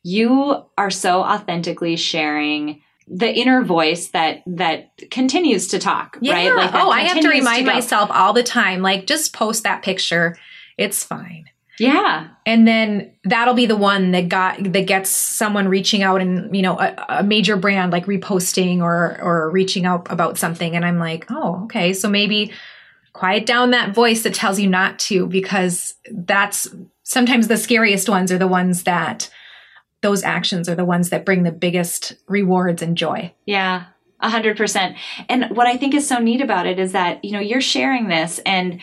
you 0.04 0.66
are 0.78 0.90
so 0.90 1.22
authentically 1.22 1.96
sharing 1.96 2.82
the 3.08 3.32
inner 3.32 3.64
voice 3.64 4.10
that 4.10 4.42
that 4.48 4.92
continues 5.10 5.68
to 5.70 5.80
talk, 5.80 6.18
yeah. 6.22 6.34
right? 6.34 6.56
Like 6.56 6.74
oh, 6.74 6.90
I 6.90 7.02
have 7.02 7.20
to 7.20 7.30
remind 7.30 7.66
to 7.66 7.74
myself 7.74 8.10
all 8.12 8.34
the 8.34 8.44
time, 8.44 8.82
like 8.82 9.06
just 9.06 9.34
post 9.34 9.64
that 9.64 9.84
picture. 9.84 10.38
It's 10.78 11.04
fine. 11.04 11.46
Yeah. 11.80 12.28
And 12.46 12.68
then 12.68 13.12
that'll 13.24 13.56
be 13.56 13.66
the 13.66 13.76
one 13.76 14.12
that 14.12 14.30
got 14.30 14.62
that 14.64 14.88
gets 14.88 15.10
someone 15.10 15.68
reaching 15.68 16.04
out 16.04 16.22
and, 16.22 16.56
you 16.56 16.62
know, 16.62 16.80
a, 16.80 17.06
a, 17.10 17.24
major 17.24 17.58
brand 17.58 17.92
like 17.92 18.06
reposting 18.06 18.82
or 18.82 19.20
or 19.22 19.50
reaching 19.50 19.86
out 19.86 20.06
about 20.12 20.38
something 20.38 20.76
and 20.76 20.86
I'm 20.86 21.00
like, 21.00 21.26
"Oh, 21.32 21.64
okay. 21.64 21.94
So 21.94 22.08
maybe 22.08 22.52
quiet 23.14 23.46
down 23.46 23.72
that 23.72 23.96
voice 23.96 24.24
that 24.24 24.34
tells 24.34 24.60
you 24.60 24.70
not 24.70 25.00
to 25.00 25.26
because 25.28 25.96
that's 26.12 26.68
sometimes 27.04 27.48
the 27.48 27.58
scariest 27.58 28.08
ones 28.08 28.32
are 28.32 28.38
the 28.38 28.48
ones 28.48 28.84
that 28.84 29.30
those 30.02 30.24
actions 30.24 30.68
are 30.68 30.76
the 30.76 30.86
ones 30.86 31.10
that 31.10 31.26
bring 31.26 31.44
the 31.44 31.52
biggest 31.52 32.16
rewards 32.28 32.82
and 32.82 32.98
joy. 32.98 33.34
Yeah. 33.46 33.86
A 34.20 34.30
hundred 34.30 34.58
percent. 34.58 34.98
And 35.30 35.56
what 35.56 35.68
I 35.68 35.78
think 35.78 35.94
is 35.94 36.08
so 36.08 36.20
neat 36.20 36.42
about 36.42 36.68
it 36.68 36.80
is 36.80 36.92
that, 36.92 37.24
you 37.26 37.32
know, 37.32 37.40
you're 37.40 37.62
sharing 37.62 38.08
this 38.08 38.40
and 38.46 38.82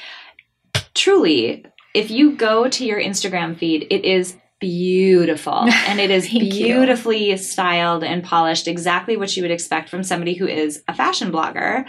truly, 0.94 1.64
if 1.94 2.10
you 2.10 2.36
go 2.36 2.68
to 2.68 2.84
your 2.84 3.00
Instagram 3.00 3.56
feed, 3.56 3.86
it 3.90 4.04
is 4.04 4.36
beautiful 4.60 5.54
and 5.86 6.00
it 6.00 6.10
is 6.10 6.28
beautifully 6.28 7.30
you. 7.30 7.36
styled 7.36 8.04
and 8.04 8.24
polished, 8.24 8.68
exactly 8.68 9.16
what 9.16 9.36
you 9.36 9.42
would 9.42 9.50
expect 9.50 9.88
from 9.88 10.02
somebody 10.02 10.34
who 10.34 10.46
is 10.46 10.82
a 10.88 10.94
fashion 10.94 11.30
blogger. 11.32 11.86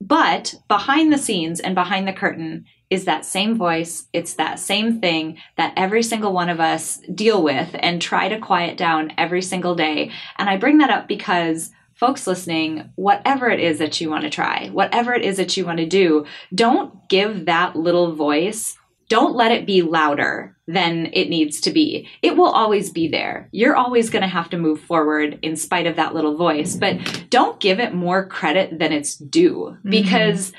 But 0.00 0.54
behind 0.66 1.12
the 1.12 1.18
scenes 1.18 1.60
and 1.60 1.76
behind 1.76 2.08
the 2.08 2.12
curtain 2.12 2.64
is 2.92 3.06
that 3.06 3.24
same 3.24 3.56
voice. 3.56 4.06
It's 4.12 4.34
that 4.34 4.58
same 4.58 5.00
thing 5.00 5.38
that 5.56 5.72
every 5.78 6.02
single 6.02 6.34
one 6.34 6.50
of 6.50 6.60
us 6.60 6.98
deal 7.14 7.42
with 7.42 7.74
and 7.78 8.02
try 8.02 8.28
to 8.28 8.38
quiet 8.38 8.76
down 8.76 9.14
every 9.16 9.40
single 9.40 9.74
day. 9.74 10.10
And 10.36 10.50
I 10.50 10.58
bring 10.58 10.76
that 10.78 10.90
up 10.90 11.08
because 11.08 11.70
folks 11.94 12.26
listening, 12.26 12.90
whatever 12.96 13.48
it 13.48 13.60
is 13.60 13.78
that 13.78 13.98
you 13.98 14.10
want 14.10 14.24
to 14.24 14.30
try, 14.30 14.68
whatever 14.68 15.14
it 15.14 15.24
is 15.24 15.38
that 15.38 15.56
you 15.56 15.64
want 15.64 15.78
to 15.78 15.86
do, 15.86 16.26
don't 16.54 17.08
give 17.08 17.46
that 17.46 17.74
little 17.74 18.14
voice, 18.14 18.76
don't 19.08 19.34
let 19.34 19.52
it 19.52 19.66
be 19.66 19.80
louder 19.80 20.54
than 20.66 21.08
it 21.14 21.30
needs 21.30 21.62
to 21.62 21.70
be. 21.70 22.10
It 22.20 22.36
will 22.36 22.50
always 22.50 22.90
be 22.90 23.08
there. 23.08 23.48
You're 23.52 23.76
always 23.76 24.10
going 24.10 24.22
to 24.22 24.28
have 24.28 24.50
to 24.50 24.58
move 24.58 24.82
forward 24.82 25.38
in 25.40 25.56
spite 25.56 25.86
of 25.86 25.96
that 25.96 26.14
little 26.14 26.36
voice, 26.36 26.76
but 26.76 27.24
don't 27.30 27.58
give 27.58 27.80
it 27.80 27.94
more 27.94 28.26
credit 28.26 28.78
than 28.78 28.92
it's 28.92 29.16
due 29.16 29.76
mm-hmm. 29.78 29.88
because 29.88 30.48
mm-hmm. 30.48 30.56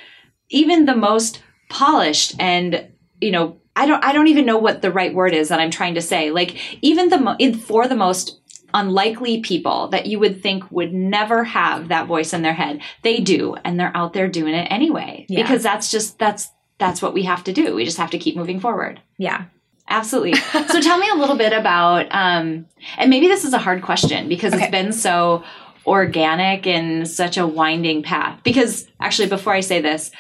even 0.50 0.86
the 0.86 0.96
most 0.96 1.44
polished 1.74 2.36
and 2.40 2.88
you 3.20 3.32
know 3.32 3.58
I 3.76 3.88
don't 3.88 4.04
I 4.06 4.14
don't 4.14 4.28
even 4.28 4.46
know 4.46 4.58
what 4.60 4.82
the 4.84 4.92
right 4.92 5.14
word 5.14 5.34
is 5.34 5.50
that 5.50 5.60
I'm 5.60 5.72
trying 5.72 5.96
to 5.96 6.02
say. 6.02 6.30
Like 6.30 6.56
even 6.84 7.10
the 7.10 7.18
mo- 7.18 7.38
for 7.66 7.88
the 7.88 7.96
most 7.96 8.40
unlikely 8.76 9.42
people 9.42 9.88
that 9.90 10.06
you 10.08 10.20
would 10.20 10.42
think 10.42 10.64
would 10.72 10.94
never 10.94 11.44
have 11.44 11.88
that 11.90 12.08
voice 12.08 12.34
in 12.34 12.42
their 12.44 12.54
head. 12.54 12.82
They 13.04 13.20
do, 13.20 13.56
and 13.64 13.80
they're 13.80 13.96
out 13.96 14.14
there 14.14 14.28
doing 14.28 14.54
it 14.54 14.68
anyway. 14.72 15.26
Yeah. 15.30 15.42
Because 15.42 15.64
that's 15.64 15.90
just 15.92 16.20
that's 16.20 16.50
that's 16.78 17.02
what 17.02 17.14
we 17.14 17.24
have 17.24 17.44
to 17.46 17.54
do. 17.54 17.74
We 17.76 17.86
just 17.86 17.98
have 17.98 18.12
to 18.12 18.18
keep 18.20 18.36
moving 18.36 18.60
forward. 18.60 19.02
Yeah. 19.18 19.46
Absolutely. 19.90 20.34
so 20.68 20.80
tell 20.82 20.98
me 20.98 21.10
a 21.10 21.16
little 21.16 21.36
bit 21.36 21.54
about 21.54 22.06
um 22.12 22.66
and 22.98 23.10
maybe 23.10 23.28
this 23.28 23.44
is 23.44 23.54
a 23.54 23.58
hard 23.60 23.82
question 23.82 24.30
because 24.30 24.54
Okay. 24.54 24.64
it's 24.64 24.72
been 24.72 24.92
so 24.94 25.44
organic 25.86 26.66
and 26.68 27.08
such 27.08 27.38
a 27.38 27.46
winding 27.48 28.04
path. 28.04 28.40
Because 28.44 28.88
actually 29.00 29.30
before 29.30 29.54
I 29.54 29.60
say 29.62 29.82
this, 29.82 30.12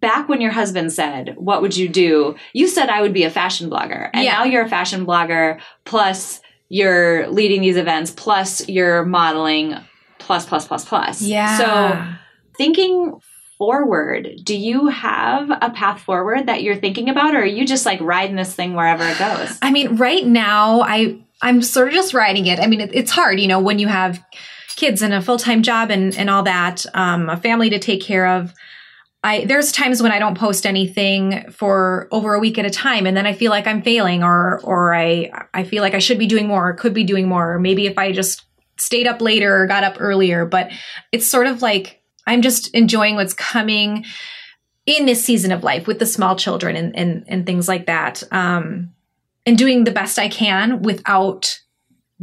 back 0.00 0.28
when 0.28 0.40
your 0.40 0.50
husband 0.52 0.92
said, 0.92 1.34
"What 1.36 1.62
would 1.62 1.76
you 1.76 1.88
do?" 1.88 2.36
you 2.52 2.66
said 2.68 2.88
I 2.88 3.02
would 3.02 3.12
be 3.12 3.24
a 3.24 3.30
fashion 3.30 3.70
blogger. 3.70 4.10
And 4.12 4.24
Yeah. 4.24 4.32
now 4.38 4.44
you're 4.44 4.64
a 4.64 4.68
fashion 4.68 5.06
blogger 5.06 5.60
plus 5.84 6.40
you're 6.68 7.28
leading 7.28 7.60
these 7.60 7.76
events 7.76 8.10
plus 8.10 8.68
you're 8.68 9.04
modeling 9.04 9.76
plus 10.18 10.44
plus 10.46 10.66
plus 10.66 10.84
plus. 10.84 11.22
Yeah. 11.22 11.58
So 11.58 12.14
thinking 12.58 13.20
forward, 13.58 14.28
do 14.44 14.56
you 14.56 14.88
have 14.88 15.50
a 15.62 15.70
path 15.70 16.00
forward 16.00 16.46
that 16.46 16.62
you're 16.62 16.76
thinking 16.76 17.08
about 17.08 17.34
or 17.34 17.40
are 17.40 17.46
you 17.46 17.66
just 17.66 17.86
like 17.86 18.00
riding 18.00 18.36
this 18.36 18.54
thing 18.54 18.74
wherever 18.74 19.04
it 19.04 19.18
goes? 19.18 19.58
I 19.62 19.70
mean, 19.70 19.96
right 19.96 20.26
now, 20.26 20.80
I 20.82 21.18
I'm 21.42 21.62
sort 21.62 21.88
of 21.88 21.94
just 21.94 22.14
riding 22.14 22.46
it. 22.46 22.58
I 22.58 22.66
mean, 22.66 22.80
it, 22.80 22.90
it's 22.94 23.10
hard, 23.10 23.38
you 23.40 23.46
know, 23.48 23.60
when 23.60 23.78
you 23.78 23.88
have 23.88 24.22
kids 24.76 25.02
and 25.02 25.14
a 25.14 25.22
full 25.22 25.38
time 25.38 25.62
job 25.62 25.90
and 25.90 26.16
and 26.16 26.28
all 26.28 26.42
that, 26.42 26.84
um, 26.94 27.28
a 27.30 27.36
family 27.36 27.70
to 27.70 27.78
take 27.78 28.02
care 28.02 28.26
of. 28.26 28.52
I 29.22 29.44
there's 29.44 29.72
times 29.72 30.02
when 30.02 30.12
I 30.12 30.18
don't 30.18 30.38
post 30.38 30.66
anything 30.66 31.50
for 31.50 32.08
over 32.10 32.34
a 32.34 32.38
week 32.38 32.58
at 32.58 32.66
a 32.66 32.70
time, 32.70 33.06
and 33.06 33.16
then 33.16 33.26
I 33.26 33.32
feel 33.32 33.50
like 33.50 33.66
I'm 33.66 33.82
failing, 33.82 34.22
or 34.22 34.60
or 34.62 34.94
I 34.94 35.30
I 35.52 35.64
feel 35.64 35.82
like 35.82 35.94
I 35.94 35.98
should 35.98 36.18
be 36.18 36.26
doing 36.26 36.46
more, 36.46 36.68
or 36.68 36.74
could 36.74 36.94
be 36.94 37.04
doing 37.04 37.28
more. 37.28 37.54
Or 37.54 37.58
maybe 37.58 37.86
if 37.86 37.98
I 37.98 38.12
just 38.12 38.44
stayed 38.78 39.06
up 39.06 39.20
later 39.20 39.62
or 39.62 39.66
got 39.66 39.84
up 39.84 39.96
earlier, 39.98 40.44
but 40.44 40.70
it's 41.12 41.26
sort 41.26 41.46
of 41.46 41.62
like 41.62 42.02
I'm 42.26 42.42
just 42.42 42.68
enjoying 42.74 43.14
what's 43.16 43.34
coming 43.34 44.04
in 44.84 45.06
this 45.06 45.24
season 45.24 45.50
of 45.50 45.64
life 45.64 45.86
with 45.86 45.98
the 45.98 46.06
small 46.06 46.36
children 46.36 46.76
and 46.76 46.96
and, 46.96 47.24
and 47.26 47.46
things 47.46 47.68
like 47.68 47.86
that. 47.86 48.22
Um, 48.30 48.92
and 49.44 49.56
doing 49.56 49.84
the 49.84 49.92
best 49.92 50.18
I 50.18 50.28
can 50.28 50.82
without 50.82 51.60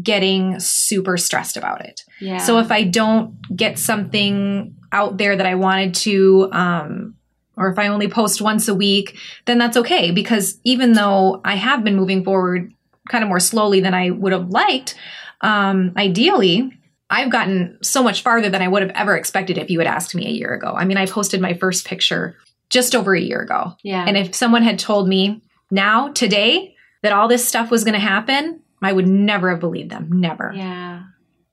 getting 0.02 0.60
super 0.60 1.18
stressed 1.18 1.56
about 1.56 1.86
it. 1.86 2.02
Yeah. 2.20 2.40
So 2.40 2.60
if 2.60 2.72
I 2.72 2.84
don't 2.84 3.36
get 3.56 3.78
something 3.78 4.76
out 4.94 5.18
there 5.18 5.36
that 5.36 5.46
I 5.46 5.56
wanted 5.56 5.96
to, 5.96 6.50
um, 6.52 7.16
or 7.58 7.70
if 7.70 7.78
I 7.78 7.88
only 7.88 8.08
post 8.08 8.42
once 8.42 8.68
a 8.68 8.76
week, 8.76 9.18
then 9.46 9.58
that's 9.58 9.78
okay 9.78 10.12
because 10.12 10.60
even 10.64 10.94
though 10.94 11.42
I 11.44 11.56
have 11.56 11.84
been 11.84 11.96
moving 11.96 12.24
forward 12.24 12.74
kind 13.10 13.24
of 13.24 13.28
more 13.28 13.40
slowly 13.40 13.82
than 13.82 13.94
I 13.94 14.12
would 14.12 14.32
have 14.32 14.50
liked, 14.50 14.96
um, 15.42 15.94
ideally, 15.98 16.72
I've 17.10 17.32
gotten 17.32 17.78
so 17.82 18.02
much 18.02 18.22
farther 18.22 18.50
than 18.50 18.62
I 18.62 18.68
would 18.68 18.82
have 18.82 18.92
ever 18.96 19.16
expected 19.16 19.58
if 19.58 19.70
you 19.70 19.80
had 19.80 19.88
asked 19.88 20.16
me 20.16 20.26
a 20.26 20.32
year 20.32 20.54
ago. 20.54 20.74
I 20.76 20.86
mean, 20.86 20.98
I 20.98 21.06
posted 21.06 21.42
my 21.42 21.54
first 21.54 21.86
picture 21.86 22.38
just 22.70 22.96
over 22.96 23.14
a 23.14 23.22
year 23.22 23.42
ago. 23.42 23.76
yeah. 23.84 24.06
And 24.08 24.18
if 24.18 24.34
someone 24.34 24.64
had 24.64 24.80
told 24.80 25.08
me 25.08 25.42
now, 25.70 26.10
today, 26.10 26.76
that 27.04 27.12
all 27.12 27.28
this 27.28 27.48
stuff 27.48 27.70
was 27.70 27.84
going 27.84 27.94
to 27.94 28.00
happen, 28.00 28.62
I 28.82 28.92
would 28.92 29.08
never 29.08 29.50
have 29.52 29.60
believed 29.60 29.92
them. 29.92 30.10
Never. 30.12 30.54
yeah. 30.56 31.04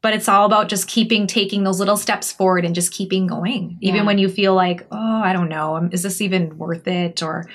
But 0.03 0.15
it's 0.15 0.29
all 0.29 0.47
about 0.47 0.69
just 0.69 0.89
keeping 0.89 1.27
taking 1.27 1.63
those 1.65 1.79
little 1.79 1.97
steps 1.97 2.33
forward 2.33 2.65
and 2.65 2.75
just 2.75 2.93
keeping 2.93 3.27
going. 3.27 3.77
Even 3.83 4.01
Yeah. 4.01 4.07
when 4.07 4.19
you 4.19 4.29
feel 4.29 4.55
like, 4.55 4.87
oh, 4.91 5.21
I 5.23 5.33
don't 5.35 5.49
know, 5.51 5.77
um, 5.77 5.91
is 5.93 6.03
this 6.03 6.21
even 6.23 6.57
worth 6.57 6.89
it? 6.89 7.23
Or, 7.23 7.47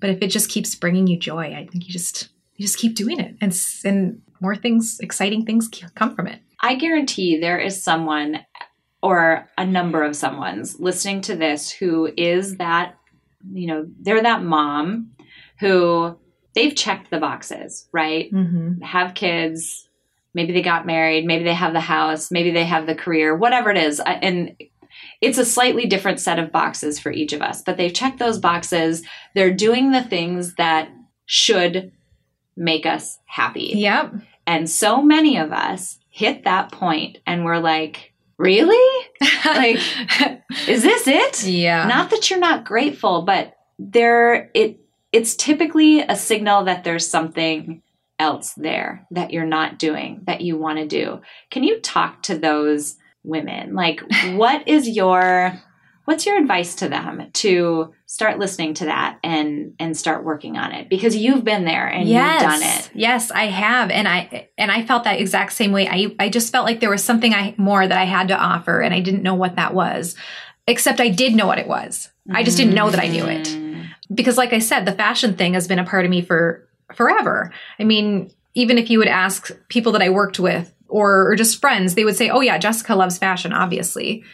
but 0.00 0.10
if 0.10 0.22
it 0.22 0.28
just 0.28 0.48
keeps 0.48 0.74
bringing 0.76 1.06
you 1.08 1.18
joy, 1.18 1.54
I 1.54 1.66
think 1.70 1.86
you 1.86 1.92
just 1.92 2.28
you 2.56 2.64
just 2.64 2.78
keep 2.78 2.94
doing 2.96 3.20
it, 3.20 3.36
and 3.40 3.56
and 3.84 4.20
more 4.40 4.54
things, 4.56 4.98
exciting 5.00 5.44
things 5.44 5.68
come 5.94 6.14
from 6.14 6.26
it. 6.26 6.40
I 6.60 6.74
guarantee 6.76 7.38
there 7.38 7.58
is 7.58 7.82
someone 7.82 8.40
or 9.02 9.48
a 9.56 9.64
number 9.64 10.02
of 10.02 10.16
someone's 10.16 10.78
listening 10.80 11.20
to 11.22 11.36
this 11.36 11.70
who 11.70 12.10
is 12.16 12.56
that, 12.56 12.96
you 13.52 13.68
know, 13.68 13.86
they're 14.00 14.22
that 14.22 14.42
mom 14.42 15.12
who 15.60 16.16
they've 16.54 16.74
checked 16.74 17.10
the 17.10 17.18
boxes, 17.20 17.88
right? 17.92 18.30
Mm-hmm. 18.32 18.80
Have 18.82 19.14
kids, 19.14 19.87
maybe 20.38 20.52
they 20.52 20.62
got 20.62 20.86
married, 20.86 21.24
maybe 21.24 21.42
they 21.42 21.52
have 21.52 21.72
the 21.72 21.80
house, 21.80 22.30
maybe 22.30 22.52
they 22.52 22.64
have 22.64 22.86
the 22.86 22.94
career, 22.94 23.34
whatever 23.34 23.70
it 23.72 23.76
is. 23.76 24.00
And 24.06 24.54
it's 25.20 25.36
a 25.36 25.44
slightly 25.44 25.84
different 25.84 26.20
set 26.20 26.38
of 26.38 26.52
boxes 26.52 27.00
for 27.00 27.10
each 27.10 27.32
of 27.32 27.42
us, 27.42 27.60
but 27.60 27.76
they've 27.76 27.92
checked 27.92 28.20
those 28.20 28.38
boxes. 28.38 29.02
They're 29.34 29.52
doing 29.52 29.90
the 29.90 30.04
things 30.04 30.54
that 30.54 30.90
should 31.26 31.90
make 32.56 32.86
us 32.86 33.18
happy. 33.26 33.72
Yep. 33.74 34.14
And 34.46 34.70
so 34.70 35.02
many 35.02 35.38
of 35.38 35.50
us 35.50 35.98
hit 36.08 36.44
that 36.44 36.70
point 36.70 37.18
and 37.26 37.44
we're 37.44 37.58
like, 37.58 38.12
really? 38.36 39.06
Like, 39.44 39.80
is 40.68 40.82
this 40.82 41.08
it? 41.08 41.44
yeah. 41.44 41.86
Not 41.88 42.10
that 42.10 42.28
you're 42.28 42.38
not 42.38 42.64
grateful, 42.64 43.22
but 43.22 43.54
there 43.78 44.50
it 44.54 44.78
it's 45.10 45.34
typically 45.34 46.00
a 46.00 46.14
signal 46.14 46.64
that 46.64 46.84
there's 46.84 47.08
something 47.08 47.82
else 48.18 48.52
there 48.54 49.06
that 49.10 49.32
you're 49.32 49.46
not 49.46 49.78
doing 49.78 50.22
that 50.26 50.40
you 50.40 50.56
want 50.56 50.78
to 50.78 50.86
do. 50.86 51.20
Can 51.50 51.62
you 51.62 51.80
talk 51.80 52.22
to 52.24 52.38
those 52.38 52.96
women? 53.22 53.74
Like 53.74 54.00
what 54.34 54.66
is 54.68 54.88
your 54.88 55.60
what's 56.08 56.24
your 56.24 56.38
advice 56.38 56.74
to 56.76 56.88
them 56.88 57.30
to 57.34 57.92
start 58.06 58.38
listening 58.38 58.72
to 58.72 58.86
that 58.86 59.18
and 59.22 59.74
and 59.78 59.94
start 59.94 60.24
working 60.24 60.56
on 60.56 60.72
it 60.72 60.88
because 60.88 61.14
you've 61.14 61.44
been 61.44 61.66
there 61.66 61.86
and 61.86 62.08
yes. 62.08 62.40
you've 62.40 62.50
done 62.50 62.62
it. 62.62 62.90
Yes, 62.94 63.30
I 63.30 63.44
have, 63.44 63.90
and 63.90 64.08
I 64.08 64.48
and 64.56 64.72
I 64.72 64.86
felt 64.86 65.04
that 65.04 65.20
exact 65.20 65.52
same 65.52 65.70
way. 65.70 65.86
I 65.86 66.14
I 66.18 66.30
just 66.30 66.50
felt 66.50 66.64
like 66.64 66.80
there 66.80 66.88
was 66.88 67.04
something 67.04 67.34
I 67.34 67.54
more 67.58 67.86
that 67.86 67.98
I 67.98 68.04
had 68.04 68.28
to 68.28 68.38
offer, 68.38 68.80
and 68.80 68.94
I 68.94 69.00
didn't 69.00 69.22
know 69.22 69.34
what 69.34 69.56
that 69.56 69.74
was. 69.74 70.14
Except 70.66 71.00
I 71.00 71.10
did 71.10 71.34
know 71.34 71.46
what 71.46 71.58
it 71.58 71.68
was. 71.68 72.10
I 72.30 72.42
just 72.42 72.56
didn't 72.56 72.74
know 72.74 72.90
that 72.90 73.00
I 73.00 73.08
knew 73.08 73.24
it 73.24 73.46
Mm. 73.48 73.86
because, 74.12 74.36
like 74.36 74.52
I 74.52 74.58
said, 74.58 74.84
the 74.84 74.92
fashion 74.92 75.34
thing 75.34 75.54
has 75.54 75.66
been 75.68 75.78
a 75.78 75.84
part 75.84 76.04
of 76.04 76.10
me 76.10 76.20
for 76.20 76.67
forever. 76.94 77.52
I 77.78 77.84
mean, 77.84 78.30
even 78.54 78.78
if 78.78 78.90
you 78.90 78.98
would 78.98 79.08
ask 79.08 79.50
people 79.68 79.92
that 79.92 80.02
I 80.02 80.10
worked 80.10 80.38
with 80.40 80.72
or, 80.88 81.30
or 81.30 81.36
just 81.36 81.60
friends, 81.60 81.94
they 81.94 82.04
would 82.04 82.16
say, 82.16 82.30
"Oh 82.30 82.40
yeah, 82.40 82.58
Jessica 82.58 82.94
loves 82.94 83.18
fashion, 83.18 83.52
obviously," 83.52 84.24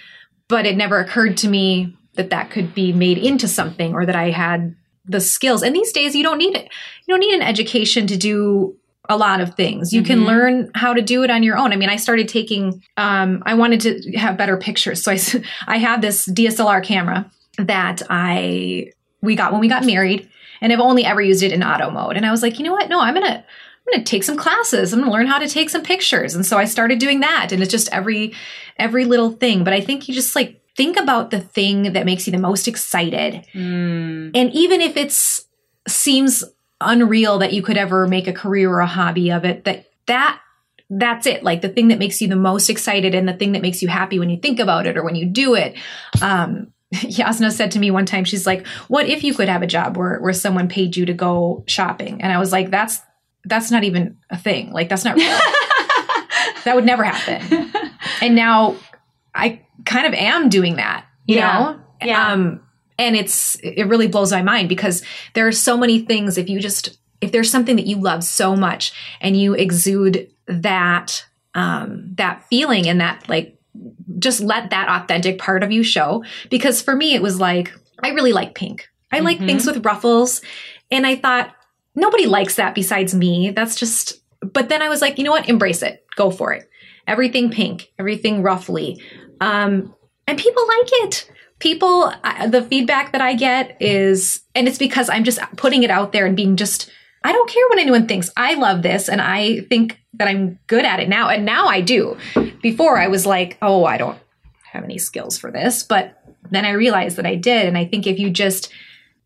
but 0.49 0.67
it 0.67 0.77
never 0.77 0.99
occurred 0.99 1.37
to 1.39 1.49
me 1.49 1.97
that 2.15 2.31
that 2.31 2.51
could 2.51 2.75
be 2.75 2.93
made 2.93 3.19
into 3.19 3.49
something 3.49 3.93
or 3.95 4.07
that 4.07 4.15
I 4.17 4.31
had 4.31 4.75
the 5.05 5.21
skills. 5.21 5.63
And 5.63 5.75
these 5.75 5.93
days, 5.93 6.15
you 6.15 6.23
don't 6.23 6.39
need 6.39 6.55
it. 6.57 6.69
You 7.07 7.13
don't 7.13 7.21
need 7.21 7.35
an 7.35 7.43
education 7.43 8.07
to 8.07 8.17
do 8.17 8.77
a 9.09 9.17
lot 9.19 9.41
of 9.41 9.55
things. 9.55 9.93
You 9.93 10.03
can 10.03 10.21
Mhm. 10.21 10.27
learn 10.27 10.71
how 10.75 10.95
to 10.95 11.03
do 11.03 11.25
it 11.25 11.31
on 11.31 11.43
your 11.43 11.59
own. 11.59 11.73
I 11.73 11.77
mean, 11.77 11.91
I 11.91 11.97
started 11.97 12.27
taking. 12.29 12.83
Um, 12.97 13.43
I 13.45 13.53
wanted 13.55 13.81
to 13.81 14.17
have 14.17 14.39
better 14.39 14.57
pictures, 14.57 15.03
so 15.03 15.13
I 15.13 15.19
I 15.67 15.79
have 15.79 16.01
this 16.01 16.27
DSLR 16.27 16.81
camera 16.83 17.31
that 17.59 18.01
I 18.09 18.93
we 19.21 19.35
got 19.37 19.53
when 19.53 19.61
we 19.61 19.69
got 19.69 19.85
married, 19.85 20.29
and 20.65 20.73
I've 20.73 20.81
only 20.81 21.05
ever 21.05 21.21
used 21.21 21.43
it 21.43 21.53
in 21.53 21.63
auto 21.63 21.91
mode. 21.91 22.17
And 22.17 22.25
I 22.25 22.31
was 22.31 22.41
like, 22.41 22.59
you 22.59 22.65
know 22.65 22.73
what? 22.73 22.89
No, 22.89 22.99
I'm 22.99 23.13
gonna 23.13 23.45
I'm 23.45 23.93
gonna 23.93 24.03
take 24.03 24.25
some 24.25 24.39
classes. 24.39 24.95
I'm 24.95 25.01
gonna 25.01 25.13
learn 25.13 25.27
how 25.27 25.39
to 25.39 25.47
take 25.47 25.69
some 25.69 25.83
pictures. 25.83 26.35
And 26.35 26.45
so 26.45 26.57
I 26.57 26.65
started 26.65 26.99
doing 26.99 27.21
that. 27.21 27.53
And 27.53 27.63
it's 27.63 27.71
just 27.71 27.93
every 27.93 28.33
every 28.79 29.05
little 29.05 29.31
thing. 29.31 29.63
But 29.63 29.75
I 29.75 29.83
think 29.83 30.09
you 30.09 30.15
just 30.15 30.35
like 30.35 30.63
think 30.75 30.97
about 30.97 31.31
the 31.31 31.41
thing 31.41 31.93
that 31.93 32.07
makes 32.07 32.27
you 32.27 32.33
the 32.33 32.39
most 32.39 32.67
excited. 32.67 33.47
Mm. 33.53 34.31
And 34.35 34.53
even 34.55 34.81
if 34.81 34.97
it's 34.97 35.45
seems 35.87 36.43
unreal 36.81 37.39
that 37.41 37.53
you 37.53 37.61
could 37.61 37.77
ever 37.77 38.09
make 38.09 38.27
a 38.27 38.33
career 38.33 38.71
or 38.71 38.81
a 38.81 38.87
hobby 38.87 39.31
of 39.31 39.45
it, 39.45 39.65
that 39.65 39.85
that 40.07 40.41
that's 40.89 41.27
it. 41.27 41.43
Like 41.43 41.61
the 41.61 41.69
thing 41.69 41.89
that 41.89 41.99
makes 41.99 42.23
you 42.23 42.29
the 42.29 42.37
most 42.37 42.71
excited 42.71 43.15
and 43.15 43.29
the 43.29 43.35
thing 43.35 43.53
that 43.53 43.61
makes 43.61 43.83
you 43.83 43.89
happy 43.89 44.19
when 44.19 44.31
you 44.31 44.39
think 44.39 44.61
about 44.61 44.87
it 44.87 44.97
or 44.97 45.05
when 45.05 45.15
you 45.15 45.27
do 45.27 45.55
it. 45.55 45.77
Um 46.23 46.73
Jasna 47.11 47.51
said 47.53 47.71
to 47.73 47.79
me 47.79 47.91
one 47.91 48.07
time, 48.07 48.25
she's 48.25 48.47
like, 48.47 48.67
What 48.89 49.07
if 49.09 49.25
you 49.25 49.35
could 49.35 49.49
have 49.49 49.63
a 49.63 49.67
job 49.67 49.97
where, 49.97 50.19
where 50.21 50.33
someone 50.33 50.69
paid 50.69 50.97
you 50.97 51.07
to 51.07 51.13
go 51.15 51.65
shopping? 51.67 52.21
And 52.23 52.33
I 52.33 52.39
was 52.39 52.53
like, 52.53 52.71
That's 52.71 53.01
that's 53.45 53.71
not 53.71 53.85
even 53.85 54.17
a 54.31 54.39
thing. 54.39 54.73
Like 54.73 54.89
that's 54.89 55.05
not 55.05 55.17
real. 55.17 55.27
that 56.65 56.75
would 56.75 56.85
never 56.87 57.05
happen. 57.05 57.71
And 58.23 58.35
now 58.35 58.77
I 59.35 59.61
kind 59.85 60.07
of 60.07 60.15
am 60.15 60.49
doing 60.49 60.77
that, 60.77 61.05
you 61.27 61.37
Yeah. 61.37 61.53
know? 61.59 61.81
Yeah. 62.07 62.33
Um 62.33 62.61
and 62.99 63.17
it's 63.17 63.57
it 63.63 63.87
really 63.89 64.07
blows 64.09 64.33
my 64.33 64.43
mind 64.43 64.69
because 64.69 65.03
there 65.35 65.47
are 65.47 65.53
so 65.53 65.77
many 65.77 66.01
things 66.01 66.39
if 66.39 66.49
you 66.49 66.61
just 66.61 66.97
if 67.21 67.33
there's 67.33 67.51
something 67.51 67.77
that 67.77 67.87
you 67.87 67.97
love 67.97 68.23
so 68.25 68.55
much 68.57 68.93
and 69.21 69.37
you 69.37 69.55
exude 69.55 70.31
that 70.47 71.25
um 71.55 72.13
that 72.17 72.45
feeling 72.49 72.89
and 72.89 73.01
that 73.01 73.29
like 73.29 73.54
just 74.19 74.41
let 74.41 74.71
that 74.71 74.89
authentic 74.89 75.39
part 75.39 75.63
of 75.63 75.73
you 75.73 75.83
show. 75.83 76.25
Because 76.51 76.81
for 76.83 76.95
me 76.95 77.15
it 77.15 77.23
was 77.23 77.41
like 77.41 77.73
i 78.03 78.11
really 78.11 78.33
like 78.33 78.55
pink. 78.55 78.89
I 79.13 79.21
like 79.21 79.39
Mhm. 79.39 79.47
things 79.47 79.67
with 79.67 79.85
ruffles. 79.85 80.41
And 80.91 81.07
i 81.07 81.17
thought 81.17 81.55
nobody 81.95 82.27
likes 82.27 82.57
that 82.57 82.75
besides 82.75 83.15
me. 83.15 83.51
That's 83.51 83.77
just 83.77 84.21
but 84.41 84.69
then 84.69 84.83
i 84.83 84.89
was 84.89 85.01
like 85.01 85.19
you 85.19 85.25
know 85.25 85.31
what? 85.33 85.49
Embrace 85.49 85.83
it. 85.83 86.05
Go 86.17 86.31
for 86.31 86.53
it. 86.53 86.69
Everything 87.07 87.51
pink 87.51 87.93
everything 87.99 88.43
ruffly. 88.43 89.01
Um 89.41 89.95
and 90.27 90.39
people 90.39 90.65
like 90.67 90.89
it. 91.05 91.31
People 91.59 92.13
I- 92.25 92.47
the 92.47 92.63
feedback 92.63 93.13
that 93.13 93.21
i 93.21 93.35
get 93.35 93.77
is 93.81 94.43
and 94.55 94.67
it's 94.69 94.79
because 94.79 95.09
i'm 95.11 95.25
just 95.25 95.41
putting 95.57 95.83
it 95.83 95.91
out 95.91 96.13
there 96.13 96.27
and 96.27 96.37
being 96.37 96.57
just 96.57 96.91
I 97.25 97.33
don't 97.33 97.49
care 97.49 97.67
what 97.69 97.79
anyone 97.79 98.07
thinks. 98.07 98.31
I 98.37 98.55
love 98.55 98.83
this 98.83 99.09
and 99.09 99.21
I 99.21 99.61
think 99.63 99.99
that 100.15 100.29
I'm 100.29 100.59
good 100.67 100.85
at 100.85 101.01
it 101.01 101.09
now. 101.09 101.31
And 101.31 101.47
now 101.47 101.67
I 101.67 101.81
do. 101.81 102.19
Before 102.61 102.99
I 102.99 103.09
was 103.09 103.25
like, 103.25 103.57
oh, 103.63 103.87
I 103.87 103.97
don't 103.97 104.19
have 104.71 104.85
any 104.85 104.99
skills 104.99 105.39
for 105.39 105.51
this. 105.51 105.83
But 105.83 106.21
then 106.51 106.67
I 106.67 106.73
realized 106.73 107.17
that 107.17 107.27
I 107.27 107.35
did. 107.35 107.67
And 107.67 107.79
I 107.79 107.87
think 107.87 108.07
if 108.07 108.19
you 108.19 108.31
just 108.31 108.71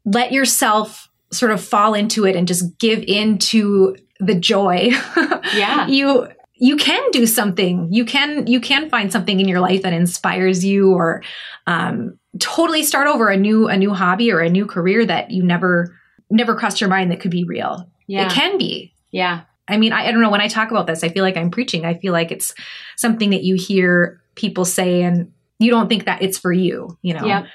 let 0.05 0.31
yourself 0.31 1.11
sort 1.33 1.51
of 1.51 1.63
fall 1.63 1.93
into 1.93 2.25
it 2.25 2.37
and 2.37 2.47
just 2.47 2.79
give 2.79 3.03
into 3.03 3.97
the 4.21 4.35
joy, 4.35 4.91
yeah. 5.55 5.87
you 5.89 6.29
you 6.61 6.77
can 6.77 7.11
do 7.13 7.27
something. 7.27 7.93
You 7.93 8.05
can 8.05 8.47
you 8.47 8.61
can 8.61 8.91
find 8.91 9.13
something 9.13 9.41
in 9.41 9.49
your 9.49 9.61
life 9.61 9.83
that 9.83 9.93
inspires 9.93 10.65
you 10.65 10.93
or 10.93 11.23
um, 11.67 12.19
totally 12.39 12.83
start 12.83 13.07
over 13.09 13.29
a 13.29 13.37
new 13.37 13.69
a 13.69 13.77
new 13.77 13.93
hobby 13.93 14.33
or 14.33 14.41
a 14.41 14.49
new 14.49 14.67
career 14.67 15.05
that 15.07 15.31
you 15.31 15.43
never 15.43 15.95
never 16.31 16.55
crossed 16.55 16.81
your 16.81 16.91
mind 16.91 17.11
that 17.11 17.21
could 17.21 17.31
be 17.31 17.45
real. 17.45 17.88
Yeah. 18.07 18.27
It 18.27 18.33
can 18.33 18.59
be. 18.59 18.93
Yeah. 19.11 19.43
I 19.69 19.77
mean, 19.77 19.93
I, 19.93 20.07
I 20.09 20.12
don't 20.12 20.21
know. 20.23 20.31
When 20.31 20.41
I 20.41 20.49
talk 20.49 20.71
about 20.71 20.87
this, 20.87 21.05
I 21.05 21.09
feel 21.09 21.23
like 21.25 21.37
I'm 21.37 21.51
preaching. 21.51 21.85
I 21.85 21.95
feel 21.95 22.12
like 22.12 22.33
it's 22.33 22.55
something 22.97 23.31
that 23.31 23.45
you 23.45 23.55
hear 23.57 24.21
people 24.35 24.64
say 24.64 25.03
and 25.03 25.33
you 25.59 25.71
don't 25.71 25.88
think 25.88 26.05
that 26.05 26.23
it's 26.23 26.38
for 26.38 26.53
you, 26.53 26.97
you 27.03 27.12
know? 27.14 27.27
Yep. 27.27 27.47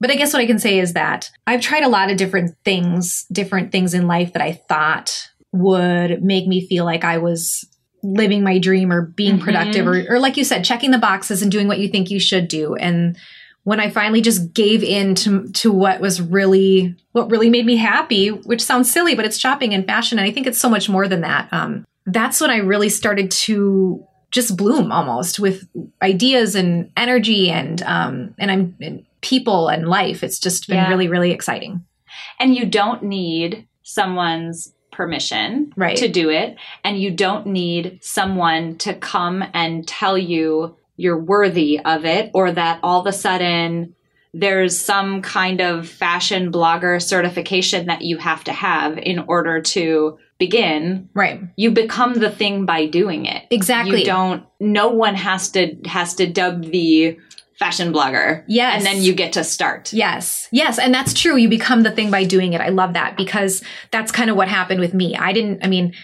But 0.00 0.10
I 0.10 0.16
guess 0.16 0.32
what 0.32 0.40
I 0.40 0.46
can 0.46 0.58
say 0.58 0.78
is 0.78 0.94
that 0.94 1.30
I've 1.46 1.60
tried 1.60 1.82
a 1.84 1.88
lot 1.88 2.10
of 2.10 2.16
different 2.16 2.56
things, 2.64 3.26
different 3.32 3.72
things 3.72 3.94
in 3.94 4.06
life 4.06 4.32
that 4.32 4.42
I 4.42 4.52
thought 4.52 5.28
would 5.52 6.22
make 6.22 6.46
me 6.46 6.66
feel 6.66 6.84
like 6.84 7.04
I 7.04 7.18
was 7.18 7.64
living 8.02 8.42
my 8.42 8.58
dream 8.58 8.92
or 8.92 9.02
being 9.02 9.38
Mhm. 9.38 9.42
productive 9.42 9.86
or, 9.86 10.04
or 10.08 10.18
like 10.18 10.36
you 10.36 10.44
said, 10.44 10.64
checking 10.64 10.90
the 10.90 10.98
boxes 10.98 11.42
and 11.42 11.50
doing 11.50 11.68
what 11.68 11.78
you 11.78 11.88
think 11.88 12.10
you 12.10 12.20
should 12.20 12.48
do. 12.48 12.74
And 12.74 13.16
when 13.64 13.80
I 13.80 13.90
finally 13.90 14.20
just 14.20 14.52
gave 14.54 14.82
in 14.82 15.14
to, 15.16 15.48
to 15.48 15.72
what 15.72 16.00
was 16.00 16.20
really, 16.22 16.94
what 17.12 17.30
really 17.30 17.50
made 17.50 17.66
me 17.66 17.76
happy, 17.76 18.28
which 18.28 18.62
sounds 18.62 18.92
silly, 18.92 19.14
but 19.14 19.24
it's 19.24 19.38
shopping 19.38 19.74
and 19.74 19.86
fashion. 19.86 20.18
And 20.18 20.28
I 20.28 20.30
think 20.30 20.46
it's 20.46 20.58
so 20.58 20.68
much 20.68 20.88
more 20.88 21.08
than 21.08 21.22
that. 21.22 21.48
Um, 21.52 21.84
that's 22.06 22.40
when 22.40 22.50
I 22.50 22.58
really 22.58 22.90
started 22.90 23.30
to 23.30 24.04
just 24.30 24.56
bloom 24.56 24.92
almost 24.92 25.38
with 25.38 25.66
ideas 26.02 26.54
and 26.54 26.90
energy 26.96 27.50
and, 27.50 27.80
um, 27.82 28.34
and 28.38 28.50
I'm, 28.50 28.76
and 28.80 29.04
people 29.22 29.68
and 29.68 29.88
life. 29.88 30.22
It's 30.22 30.38
just 30.38 30.68
been 30.68 30.76
Yeah. 30.76 30.88
really, 30.90 31.08
really 31.08 31.30
exciting. 31.30 31.84
And 32.38 32.54
you 32.54 32.66
don't 32.66 33.02
need 33.04 33.66
someone's 33.82 34.72
permission 34.92 35.72
Right. 35.76 35.96
to 35.96 36.08
do 36.08 36.28
it. 36.30 36.56
And 36.84 36.98
you 37.00 37.10
don't 37.10 37.46
need 37.46 37.98
someone 38.02 38.76
to 38.78 38.94
come 38.94 39.42
and 39.54 39.88
tell 39.88 40.18
you 40.18 40.76
you're 40.96 41.18
worthy 41.18 41.80
of 41.80 42.04
it 42.04 42.30
or 42.34 42.52
that 42.52 42.78
all 42.82 43.00
of 43.00 43.06
a 43.06 43.12
sudden 43.12 43.94
there's 44.32 44.78
some 44.80 45.22
kind 45.22 45.60
of 45.60 45.88
fashion 45.88 46.50
blogger 46.50 47.00
certification 47.00 47.86
that 47.86 48.02
you 48.02 48.16
have 48.18 48.42
to 48.44 48.52
have 48.52 48.98
in 48.98 49.18
order 49.20 49.60
to 49.60 50.18
begin 50.38 51.08
Right. 51.14 51.40
you 51.56 51.70
become 51.70 52.14
the 52.14 52.30
thing 52.30 52.66
by 52.66 52.86
doing 52.86 53.26
it 53.26 53.44
Exactly. 53.50 54.00
you 54.00 54.04
don't 54.04 54.44
no 54.60 54.88
one 54.88 55.14
has 55.14 55.50
to 55.50 55.76
has 55.86 56.14
to 56.16 56.26
dub 56.26 56.64
the 56.64 57.16
fashion 57.58 57.92
blogger 57.92 58.42
Yes. 58.48 58.76
and 58.78 58.84
then 58.86 59.02
you 59.02 59.14
get 59.14 59.34
to 59.34 59.44
start 59.44 59.92
Yes. 59.92 60.48
Yes. 60.50 60.78
And 60.80 60.92
that's 60.92 61.14
true. 61.14 61.36
You 61.36 61.48
become 61.48 61.82
the 61.84 61.92
thing 61.92 62.10
by 62.10 62.24
doing 62.24 62.52
it. 62.52 62.60
I 62.60 62.70
love 62.70 62.94
that 62.94 63.16
because 63.16 63.62
that's 63.92 64.10
kind 64.10 64.28
of 64.30 64.36
what 64.36 64.48
happened 64.48 64.80
with 64.80 64.92
me. 64.94 65.16
I 65.16 65.32
didn't, 65.32 65.64
I 65.64 65.68
mean, 65.68 65.94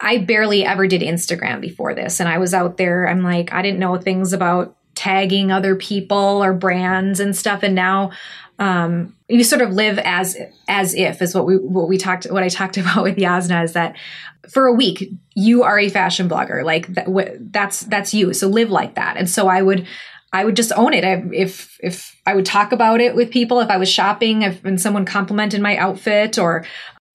I 0.00 0.18
barely 0.18 0.64
ever 0.64 0.86
did 0.86 1.02
Instagram 1.02 1.60
before 1.60 1.94
this. 1.94 2.20
And 2.20 2.28
I 2.28 2.38
was 2.38 2.54
out 2.54 2.76
there, 2.76 3.08
I'm 3.08 3.22
like, 3.22 3.52
I 3.52 3.62
didn't 3.62 3.80
know 3.80 3.96
things 3.98 4.32
about 4.32 4.76
tagging 4.94 5.52
other 5.52 5.76
people 5.76 6.42
or 6.42 6.52
brands 6.52 7.20
and 7.20 7.36
stuff. 7.36 7.62
And 7.62 7.74
now, 7.74 8.10
um, 8.58 9.16
you 9.28 9.42
sort 9.42 9.62
of 9.62 9.70
live 9.70 9.98
as 9.98 10.36
as 10.68 10.94
if 10.94 11.22
is 11.22 11.34
what 11.34 11.46
we 11.46 11.56
what 11.56 11.88
we 11.88 11.96
talked 11.96 12.24
what 12.30 12.42
I 12.42 12.48
talked 12.48 12.76
about 12.78 13.02
with 13.02 13.16
Jasna 13.16 13.64
is 13.64 13.72
that 13.72 13.96
for 14.50 14.66
a 14.66 14.72
week 14.74 15.10
you 15.34 15.62
are 15.62 15.78
a 15.78 15.88
fashion 15.88 16.28
blogger 16.28 16.62
like 16.62 16.86
that, 16.88 17.06
wh- 17.06 17.38
that's 17.40 17.80
that's 17.80 18.12
you 18.12 18.34
so 18.34 18.48
live 18.48 18.70
like 18.70 18.96
that 18.96 19.16
and 19.16 19.30
so 19.30 19.48
I 19.48 19.62
would 19.62 19.86
I 20.32 20.44
would 20.44 20.56
just 20.56 20.72
own 20.76 20.94
it. 20.94 21.04
I, 21.04 21.24
if 21.32 21.78
if 21.82 22.16
I 22.26 22.34
would 22.34 22.46
talk 22.46 22.72
about 22.72 23.00
it 23.00 23.14
with 23.14 23.30
people, 23.30 23.60
if 23.60 23.68
I 23.68 23.78
was 23.78 23.88
shopping, 23.88 24.42
if 24.42 24.64
and 24.64 24.80
someone 24.80 25.04
complimented 25.04 25.60
my 25.60 25.76
outfit, 25.76 26.38
or 26.38 26.64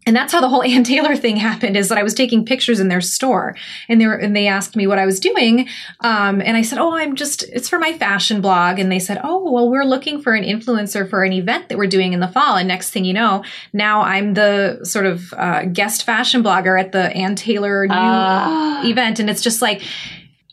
and 0.08 0.15
that's 0.15 0.32
how 0.32 0.39
the 0.41 0.50
whole 0.50 0.62
Ann 0.74 0.84
Taylor 0.84 1.15
thing 1.15 1.36
happened. 1.38 1.76
Is 1.78 1.89
that 1.89 1.98
I 1.98 2.04
was 2.04 2.13
taking 2.13 2.46
pictures 2.46 2.80
in 2.80 2.88
their 2.88 3.02
store, 3.02 3.56
and 3.89 4.00
they 4.00 4.08
were 4.08 4.15
and 4.15 4.36
they 4.36 4.48
asked 4.48 4.76
me 4.76 4.86
what 4.88 5.00
I 5.00 5.06
was 5.06 5.20
doing, 5.20 5.68
um, 6.02 6.41
and 6.41 6.56
I 6.58 6.62
said, 6.62 6.78
"Oh, 6.80 6.96
I'm 6.96 7.15
just 7.15 7.44
it's 7.44 7.70
for 7.70 7.80
my 7.80 7.94
fashion 7.94 8.41
blog." 8.41 8.80
And 8.80 8.91
they 8.91 9.00
said, 9.00 9.20
"Oh, 9.24 9.52
well, 9.52 9.70
we're 9.70 9.84
looking 9.86 10.22
for 10.22 10.34
an 10.34 10.44
influencer 10.44 11.10
for 11.10 11.24
an 11.24 11.34
event 11.34 11.70
that 11.70 11.78
we're 11.78 11.88
doing 11.88 12.13
in 12.13 12.20
the 12.20 12.28
fall." 12.28 12.56
And 12.58 12.68
next 12.68 12.91
thing 12.91 13.06
you 13.06 13.13
know, 13.13 13.44
now 13.74 14.02
I'm 14.02 14.34
the 14.36 14.80
sort 14.84 15.06
of 15.06 15.34
uh, 15.38 15.65
guest 15.65 16.04
fashion 16.06 16.44
blogger 16.44 16.80
at 16.80 16.91
the 16.91 17.12
Ann 17.15 17.36
Taylor 17.36 17.88
new 17.88 17.94
Ah. 17.96 18.86
event, 18.86 19.20
and 19.20 19.30
it's 19.30 19.41
just 19.41 19.62
like 19.62 19.82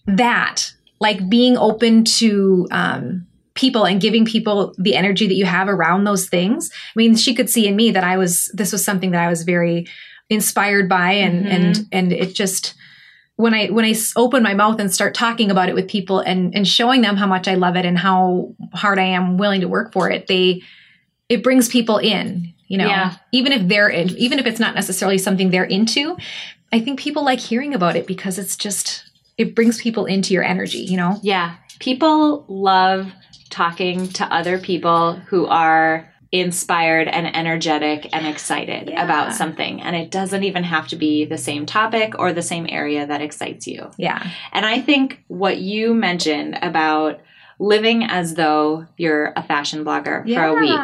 that 0.06 0.72
like 1.00 1.28
being 1.28 1.56
open 1.58 2.04
to 2.04 2.66
um, 2.70 3.26
people 3.54 3.84
and 3.84 4.00
giving 4.00 4.24
people 4.24 4.74
the 4.78 4.94
energy 4.96 5.26
that 5.26 5.34
you 5.34 5.44
have 5.44 5.68
around 5.68 6.04
those 6.04 6.28
things. 6.28 6.70
I 6.72 6.92
mean, 6.96 7.16
she 7.16 7.34
could 7.34 7.50
see 7.50 7.66
in 7.66 7.76
me 7.76 7.90
that 7.90 8.04
I 8.04 8.16
was 8.16 8.50
this 8.54 8.72
was 8.72 8.84
something 8.84 9.10
that 9.12 9.22
I 9.22 9.28
was 9.28 9.42
very 9.42 9.86
inspired 10.30 10.88
by, 10.88 11.12
and 11.12 11.44
Mhm. 11.44 11.50
and 11.50 11.86
and 11.92 12.12
it 12.12 12.34
just 12.34 12.74
when 13.36 13.54
I 13.54 13.66
when 13.68 13.84
I 13.84 13.94
open 14.16 14.42
my 14.42 14.54
mouth 14.54 14.78
and 14.80 14.92
start 14.92 15.14
talking 15.14 15.50
about 15.50 15.68
it 15.68 15.74
with 15.74 15.88
people 15.88 16.20
and 16.20 16.54
and 16.54 16.66
showing 16.66 17.02
them 17.02 17.16
how 17.16 17.26
much 17.26 17.48
I 17.48 17.54
love 17.54 17.76
it 17.76 17.84
and 17.84 17.98
how 17.98 18.54
hard 18.72 18.98
I 18.98 19.04
am 19.04 19.36
willing 19.38 19.60
to 19.62 19.68
work 19.68 19.92
for 19.92 20.10
it, 20.10 20.26
they 20.28 20.62
it 21.28 21.42
brings 21.42 21.68
people 21.68 21.98
in. 21.98 22.52
You 22.68 22.78
know, 22.78 22.86
Yeah. 22.88 23.16
even 23.32 23.52
if 23.52 23.68
they're 23.68 23.88
in, 23.88 24.10
even 24.16 24.38
if 24.38 24.46
it's 24.46 24.60
not 24.60 24.74
necessarily 24.74 25.18
something 25.18 25.50
they're 25.50 25.64
into, 25.64 26.16
I 26.72 26.80
think 26.80 26.98
people 26.98 27.22
like 27.22 27.38
hearing 27.40 27.74
about 27.74 27.96
it 27.96 28.06
because 28.06 28.38
it's 28.38 28.56
just 28.56 29.04
it 29.36 29.54
brings 29.54 29.78
people 29.80 30.06
into 30.06 30.32
your 30.32 30.42
energy. 30.42 30.78
You 30.78 30.96
know, 30.96 31.18
Yeah. 31.22 31.54
People 31.80 32.44
love 32.48 33.12
talking 33.52 34.08
to 34.08 34.24
other 34.34 34.58
people 34.58 35.12
who 35.12 35.46
are 35.46 36.08
inspired 36.32 37.08
and 37.08 37.36
energetic 37.36 38.08
and 38.14 38.26
excited 38.26 38.88
Yeah. 38.88 39.04
about 39.04 39.34
something. 39.34 39.82
And 39.82 39.94
it 39.94 40.10
doesn't 40.10 40.42
even 40.44 40.64
have 40.64 40.88
to 40.88 40.96
be 40.96 41.26
the 41.26 41.36
same 41.36 41.66
topic 41.66 42.14
or 42.18 42.32
the 42.32 42.40
same 42.42 42.66
area 42.70 43.06
that 43.06 43.20
excites 43.20 43.66
you. 43.66 43.90
yeah, 43.98 44.26
And 44.52 44.64
I 44.64 44.80
think 44.80 45.22
what 45.28 45.58
you 45.58 45.92
mentioned 45.92 46.58
about 46.62 47.20
living 47.58 48.04
as 48.04 48.34
though 48.34 48.86
you're 48.96 49.32
a 49.36 49.42
fashion 49.42 49.84
blogger 49.84 50.24
for 50.34 50.42
a 50.44 50.54
week, 50.54 50.80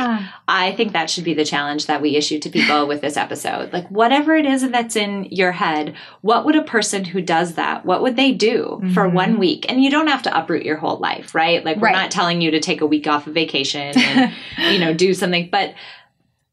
I 0.46 0.72
think 0.72 0.92
that 0.92 1.11
should 1.11 1.24
be 1.24 1.35
the 1.35 1.44
challenge 1.44 1.87
that 1.87 2.00
we 2.02 2.16
issue 2.16 2.38
to 2.40 2.50
people 2.50 2.87
with 2.87 3.00
this 3.00 3.16
episode. 3.16 3.72
Like, 3.72 3.88
whatever 3.88 4.37
it 4.37 4.46
is 4.46 4.68
that's 4.70 4.96
in 4.96 5.24
your 5.31 5.52
head, 5.52 5.94
what 6.20 6.44
would 6.44 6.57
a 6.57 6.62
person 6.62 7.04
who 7.04 7.20
does 7.20 7.54
that, 7.54 7.85
what 7.85 8.02
would 8.02 8.16
they 8.16 8.33
do 8.33 8.81
for 8.94 9.09
Mhm. 9.09 9.12
one 9.12 9.38
week? 9.38 9.66
And 9.68 9.83
you 9.83 9.90
don't 9.90 10.07
have 10.09 10.22
to 10.22 10.38
uproot 10.38 10.64
your 10.64 10.76
whole 10.76 10.98
life, 10.98 11.35
right? 11.35 11.64
Like, 11.64 11.76
we're 11.78 11.88
Right. 11.88 11.96
not 11.96 12.11
telling 12.11 12.40
you 12.40 12.50
to 12.52 12.61
take 12.61 12.81
a 12.81 12.87
week 12.87 13.07
off 13.07 13.26
of 13.26 13.35
vacation 13.35 13.94
and, 13.98 14.33
you 14.72 14.78
know, 14.78 14.92
do 14.94 15.14
something, 15.14 15.48
but 15.50 15.74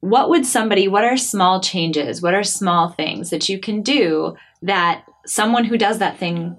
what 0.02 0.30
would 0.30 0.46
somebody, 0.46 0.88
what 0.88 1.04
are 1.04 1.18
small 1.18 1.60
changes? 1.62 2.22
What 2.22 2.34
are 2.36 2.44
small 2.44 2.90
things 2.90 3.30
that 3.32 3.50
you 3.50 3.60
can 3.60 3.82
do 3.82 4.36
that 4.62 5.04
someone 5.26 5.64
who 5.64 5.78
does 5.78 5.98
that 6.00 6.18
thing, 6.18 6.56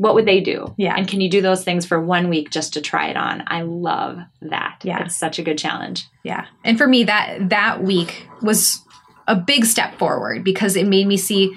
what 0.00 0.14
would 0.14 0.24
they 0.24 0.40
do? 0.40 0.74
Yeah. 0.78 0.94
And 0.96 1.06
can 1.06 1.20
you 1.20 1.28
do 1.28 1.42
those 1.42 1.62
things 1.62 1.84
for 1.84 2.00
one 2.00 2.30
week 2.30 2.48
just 2.48 2.72
to 2.72 2.80
try 2.80 3.08
it 3.08 3.18
on? 3.18 3.44
I 3.48 3.60
love 3.60 4.18
that. 4.40 4.78
Yeah. 4.82 5.04
It's 5.04 5.14
such 5.18 5.38
a 5.38 5.42
good 5.42 5.58
challenge. 5.58 6.06
Yeah. 6.24 6.46
And 6.64 6.78
for 6.78 6.86
me 6.86 7.04
that 7.04 7.50
that 7.50 7.82
week 7.84 8.26
was 8.40 8.80
a 9.28 9.36
big 9.36 9.66
step 9.66 9.98
forward 9.98 10.42
because 10.42 10.74
it 10.74 10.86
made 10.86 11.06
me 11.06 11.18
see 11.18 11.54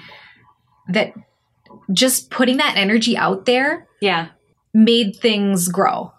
that 0.90 1.14
just 1.90 2.28
putting 2.30 2.58
that 2.58 2.76
energy 2.76 3.16
out 3.16 3.46
there 3.46 3.88
Yeah. 4.02 4.28
made 4.74 5.16
things 5.16 5.68
grow. 5.68 6.12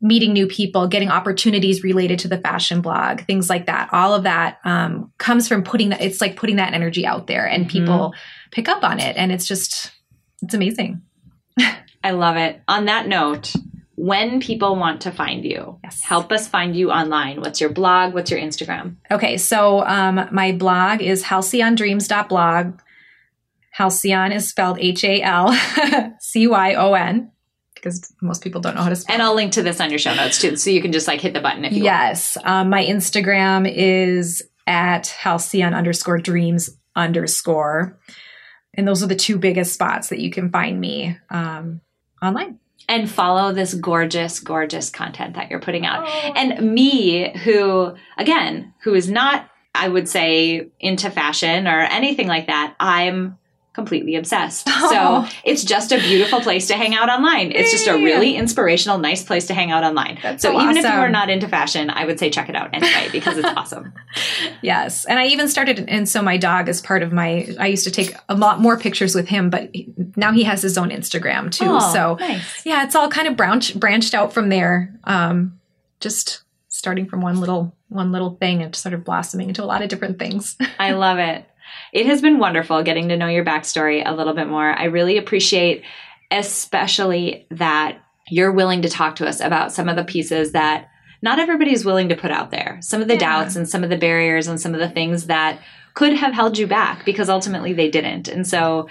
Meeting 0.00 0.32
new 0.32 0.48
people, 0.48 0.88
getting 0.88 1.08
opportunities 1.08 1.84
related 1.84 2.18
to 2.18 2.28
the 2.28 2.38
fashion 2.38 2.80
blog, 2.80 3.20
things 3.26 3.48
like 3.48 3.66
that. 3.66 3.90
All 3.92 4.12
of 4.12 4.24
that 4.24 4.58
um, 4.64 5.12
comes 5.18 5.46
from 5.46 5.62
putting 5.62 5.90
that. 5.90 6.00
It's 6.02 6.20
like 6.20 6.34
putting 6.34 6.56
that 6.56 6.74
energy 6.74 7.06
out 7.06 7.28
there, 7.28 7.46
and 7.46 7.66
Mhm. 7.66 7.70
people 7.70 8.14
pick 8.50 8.68
up 8.68 8.82
on 8.82 8.98
it, 8.98 9.16
and 9.16 9.30
it's 9.32 9.46
just, 9.46 9.92
it's 10.42 10.52
amazing. 10.52 11.00
I 11.58 12.10
love 12.10 12.36
it. 12.36 12.60
On 12.68 12.84
that 12.86 13.08
note, 13.08 13.52
when 13.96 14.40
people 14.40 14.76
want 14.76 15.02
to 15.02 15.10
find 15.10 15.44
you, 15.44 15.78
Yes. 15.84 16.02
help 16.02 16.32
us 16.32 16.46
find 16.48 16.76
you 16.76 16.90
online. 16.90 17.40
What's 17.40 17.60
your 17.60 17.70
blog? 17.70 18.12
What's 18.12 18.30
your 18.30 18.40
Instagram? 18.40 18.96
Okay, 19.10 19.36
so 19.38 19.84
um, 19.86 20.28
my 20.32 20.52
blog 20.52 21.00
is 21.00 21.22
halcyondreams.blog. 21.24 22.80
Halcyon 23.70 24.32
is 24.32 24.48
spelled 24.48 24.78
H 24.80 25.04
A 25.04 25.20
L 25.22 25.52
C 26.20 26.46
Y 26.46 26.74
O 26.74 26.94
N 26.94 27.30
because 27.74 28.12
most 28.22 28.42
people 28.42 28.60
don't 28.60 28.74
know 28.76 28.82
how 28.82 28.88
to 28.88 28.96
spell. 28.96 29.12
It. 29.12 29.14
And 29.14 29.22
I'll 29.22 29.34
link 29.34 29.52
to 29.52 29.62
this 29.62 29.80
on 29.80 29.90
your 29.90 29.98
show 29.98 30.14
notes 30.14 30.40
too, 30.40 30.56
so 30.56 30.70
you 30.70 30.80
can 30.80 30.92
just 30.92 31.08
like 31.08 31.20
hit 31.20 31.34
the 31.34 31.40
button 31.40 31.64
if 31.64 31.72
you 31.72 31.78
want. 31.78 31.84
Yes, 31.86 32.36
um, 32.44 32.70
my 32.70 32.84
Instagram 32.84 33.70
is 33.72 34.42
at 34.66 35.08
halcyon 35.08 35.74
underscore 35.74 36.18
dreams 36.18 36.70
underscore, 36.96 37.98
and 38.76 38.86
those 38.86 39.02
are 39.02 39.06
the 39.06 39.16
two 39.16 39.38
biggest 39.38 39.72
spots 39.72 40.08
that 40.08 40.20
you 40.20 40.30
can 40.30 40.50
find 40.50 40.80
me 40.80 41.16
um, 41.30 41.80
online. 42.22 42.58
And 42.86 43.10
follow 43.10 43.52
this 43.52 43.72
gorgeous, 43.72 44.40
gorgeous 44.40 44.90
content 44.90 45.36
that 45.36 45.50
you're 45.50 45.60
putting 45.60 45.86
out. 45.86 46.06
And 46.36 46.74
me, 46.74 47.34
who, 47.38 47.94
again, 48.18 48.74
who 48.82 48.92
is 48.92 49.08
not 49.08 49.48
I 49.74 49.88
would 49.88 50.08
say 50.08 50.68
into 50.78 51.10
fashion 51.10 51.66
or 51.66 51.80
anything 51.80 52.28
like 52.28 52.46
that, 52.46 52.76
I'm 52.78 53.38
completely 53.74 54.14
obsessed. 54.14 54.66
Oh. 54.70 54.80
So 54.94 55.26
it's 55.42 55.64
just 55.64 55.90
a 55.90 55.98
beautiful 55.98 56.40
place 56.40 56.68
to 56.68 56.74
hang 56.74 56.94
out 56.94 57.08
online. 57.08 57.50
It's 57.50 57.72
just 57.72 57.88
a 57.88 57.94
really 57.94 58.36
inspirational, 58.36 58.98
nice 58.98 59.24
place 59.24 59.46
to 59.48 59.54
hang 59.54 59.72
out 59.72 59.82
online. 59.82 60.20
That's 60.22 60.42
so, 60.42 60.52
so 60.52 60.60
even 60.60 60.76
awesome. 60.76 60.84
if 60.84 60.94
you 60.94 61.00
are 61.00 61.08
not 61.08 61.30
into 61.30 61.48
fashion, 61.48 61.90
I 61.90 62.04
would 62.04 62.20
say 62.20 62.30
check 62.30 62.48
it 62.48 62.54
out 62.54 62.70
anyway 62.72 63.08
because 63.10 63.36
it's 63.38 63.48
awesome. 63.48 63.92
Yes. 64.62 65.04
And 65.04 65.18
I 65.18 65.26
even 65.26 65.48
started, 65.48 65.84
and 65.88 66.08
so 66.08 66.22
my 66.22 66.36
dog 66.36 66.68
is 66.68 66.80
part 66.80 67.02
of 67.02 67.12
my, 67.12 67.48
I 67.58 67.66
used 67.66 67.84
to 67.84 67.90
take 67.90 68.14
a 68.28 68.34
lot 68.34 68.60
more 68.60 68.78
pictures 68.78 69.14
with 69.14 69.28
him, 69.28 69.50
but 69.50 69.70
now 70.16 70.32
he 70.32 70.44
has 70.44 70.62
his 70.62 70.78
own 70.78 70.90
Instagram 70.90 71.50
too. 71.50 71.66
Oh, 71.68 71.92
so 71.92 72.16
nice. 72.20 72.64
yeah, 72.64 72.84
it's 72.84 72.94
all 72.94 73.08
kind 73.08 73.28
of 73.28 73.36
branch, 73.36 73.78
branched 73.78 74.14
out 74.14 74.32
from 74.32 74.48
there. 74.48 74.94
Um, 75.04 75.60
just 76.00 76.44
starting 76.68 77.06
from 77.06 77.20
one 77.20 77.40
little, 77.40 77.76
one 77.88 78.12
little 78.12 78.36
thing 78.36 78.62
and 78.62 78.74
sort 78.74 78.94
of 78.94 79.04
blossoming 79.04 79.48
into 79.48 79.62
a 79.62 79.66
lot 79.66 79.82
of 79.82 79.88
different 79.88 80.18
things. 80.18 80.56
I 80.78 80.92
love 80.92 81.18
it. 81.18 81.44
It 81.92 82.06
has 82.06 82.20
been 82.20 82.38
wonderful 82.38 82.82
getting 82.82 83.08
to 83.08 83.16
know 83.16 83.28
your 83.28 83.44
backstory 83.44 84.02
a 84.04 84.14
little 84.14 84.34
bit 84.34 84.48
more. 84.48 84.70
I 84.70 84.84
really 84.84 85.16
appreciate, 85.18 85.84
especially 86.30 87.46
that 87.50 87.98
you're 88.28 88.52
willing 88.52 88.82
to 88.82 88.88
talk 88.88 89.16
to 89.16 89.26
us 89.26 89.40
about 89.40 89.72
some 89.72 89.88
of 89.88 89.96
the 89.96 90.04
pieces 90.04 90.52
that 90.52 90.88
not 91.22 91.38
everybody 91.38 91.72
is 91.72 91.84
willing 91.84 92.08
to 92.10 92.16
put 92.16 92.30
out 92.30 92.50
there. 92.50 92.78
Some 92.82 93.00
of 93.00 93.08
the 93.08 93.14
yeah. 93.14 93.20
doubts 93.20 93.56
and 93.56 93.68
some 93.68 93.82
of 93.82 93.90
the 93.90 93.96
barriers 93.96 94.46
and 94.46 94.60
some 94.60 94.74
of 94.74 94.80
the 94.80 94.90
things 94.90 95.26
that 95.26 95.60
could 95.94 96.12
have 96.14 96.34
held 96.34 96.58
you 96.58 96.66
back 96.66 97.04
because 97.04 97.28
ultimately 97.28 97.72
they 97.72 97.90
didn't. 97.90 98.28
And 98.28 98.46
so, 98.46 98.88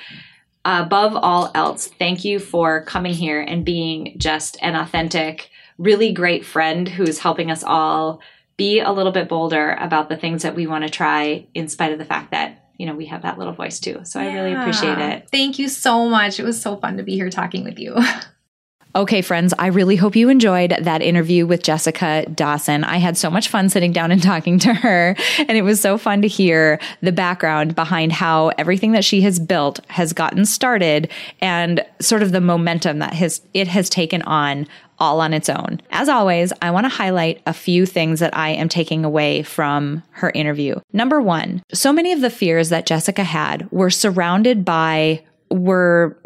above 0.65 1.15
all 1.15 1.51
else, 1.53 1.87
thank 1.87 2.23
you 2.23 2.39
for 2.39 2.83
coming 2.85 3.13
here 3.13 3.41
and 3.41 3.65
being 3.65 4.15
just 4.17 4.57
an 4.61 4.75
authentic, 4.75 5.49
really 5.77 6.13
great 6.13 6.45
friend 6.45 6.87
who's 6.87 7.19
helping 7.19 7.51
us 7.51 7.63
all 7.63 8.21
be 8.55 8.79
a 8.79 8.91
little 8.91 9.11
bit 9.11 9.27
bolder 9.27 9.73
about 9.73 10.09
the 10.09 10.17
things 10.17 10.43
that 10.43 10.55
we 10.55 10.67
want 10.67 10.83
to 10.83 10.89
try 10.89 11.45
in 11.53 11.67
spite 11.67 11.91
of 11.91 11.99
the 11.99 12.05
fact 12.05 12.31
that 12.31 12.62
you 12.77 12.85
know, 12.85 12.95
we 12.95 13.05
have 13.05 13.21
that 13.21 13.37
little 13.37 13.53
voice 13.53 13.79
too. 13.79 14.01
So 14.03 14.19
yeah. 14.19 14.29
I 14.29 14.33
really 14.33 14.53
appreciate 14.53 14.97
it. 14.97 15.29
Thank 15.31 15.59
you 15.59 15.69
so 15.69 16.09
much. 16.09 16.39
It 16.39 16.43
was 16.43 16.61
so 16.61 16.77
fun 16.77 16.97
to 16.97 17.03
be 17.03 17.15
here 17.15 17.29
talking 17.29 17.63
with 17.63 17.79
you. 17.79 17.95
Okay, 18.95 19.23
friends, 19.23 19.55
I 19.57 19.67
really 19.67 19.95
hope 19.95 20.15
you 20.15 20.29
enjoyed 20.29 20.75
that 20.79 21.01
interview 21.01 21.47
with 21.47 21.63
Jessica 21.63 22.27
Dawson. 22.29 22.83
I 22.83 22.97
had 22.97 23.17
so 23.17 23.31
much 23.31 23.47
fun 23.47 23.69
sitting 23.69 23.91
down 23.91 24.11
and 24.11 24.21
talking 24.21 24.59
to 24.59 24.71
her, 24.71 25.15
and 25.39 25.57
it 25.57 25.63
was 25.63 25.81
so 25.81 25.97
fun 25.97 26.21
to 26.21 26.27
hear 26.27 26.79
the 27.01 27.11
background 27.11 27.73
behind 27.73 28.11
how 28.11 28.49
everything 28.49 28.91
that 28.91 29.03
she 29.03 29.21
has 29.21 29.39
built 29.39 29.79
has 29.89 30.13
gotten 30.13 30.45
started 30.45 31.09
and 31.41 31.83
sort 31.99 32.21
of 32.21 32.33
the 32.33 32.41
momentum 32.41 32.99
that 32.99 33.15
has 33.15 33.41
it 33.55 33.67
has 33.67 33.89
taken 33.89 34.21
on 34.23 34.67
all 34.99 35.21
on 35.21 35.33
its 35.33 35.49
own. 35.49 35.81
As 35.91 36.09
always, 36.09 36.53
I 36.61 36.71
want 36.71 36.85
to 36.85 36.89
highlight 36.89 37.41
a 37.45 37.53
few 37.53 37.85
things 37.85 38.19
that 38.19 38.35
I 38.35 38.49
am 38.49 38.69
taking 38.69 39.03
away 39.05 39.43
from 39.43 40.03
her 40.11 40.31
interview. 40.31 40.79
Number 40.91 41.21
one, 41.21 41.63
so 41.73 41.91
many 41.91 42.11
of 42.11 42.21
the 42.21 42.29
fears 42.29 42.69
that 42.69 42.85
Jessica 42.85 43.23
had 43.23 43.69
were 43.71 43.89
surrounded 43.89 44.63
by 44.65 45.23
were 45.49 46.17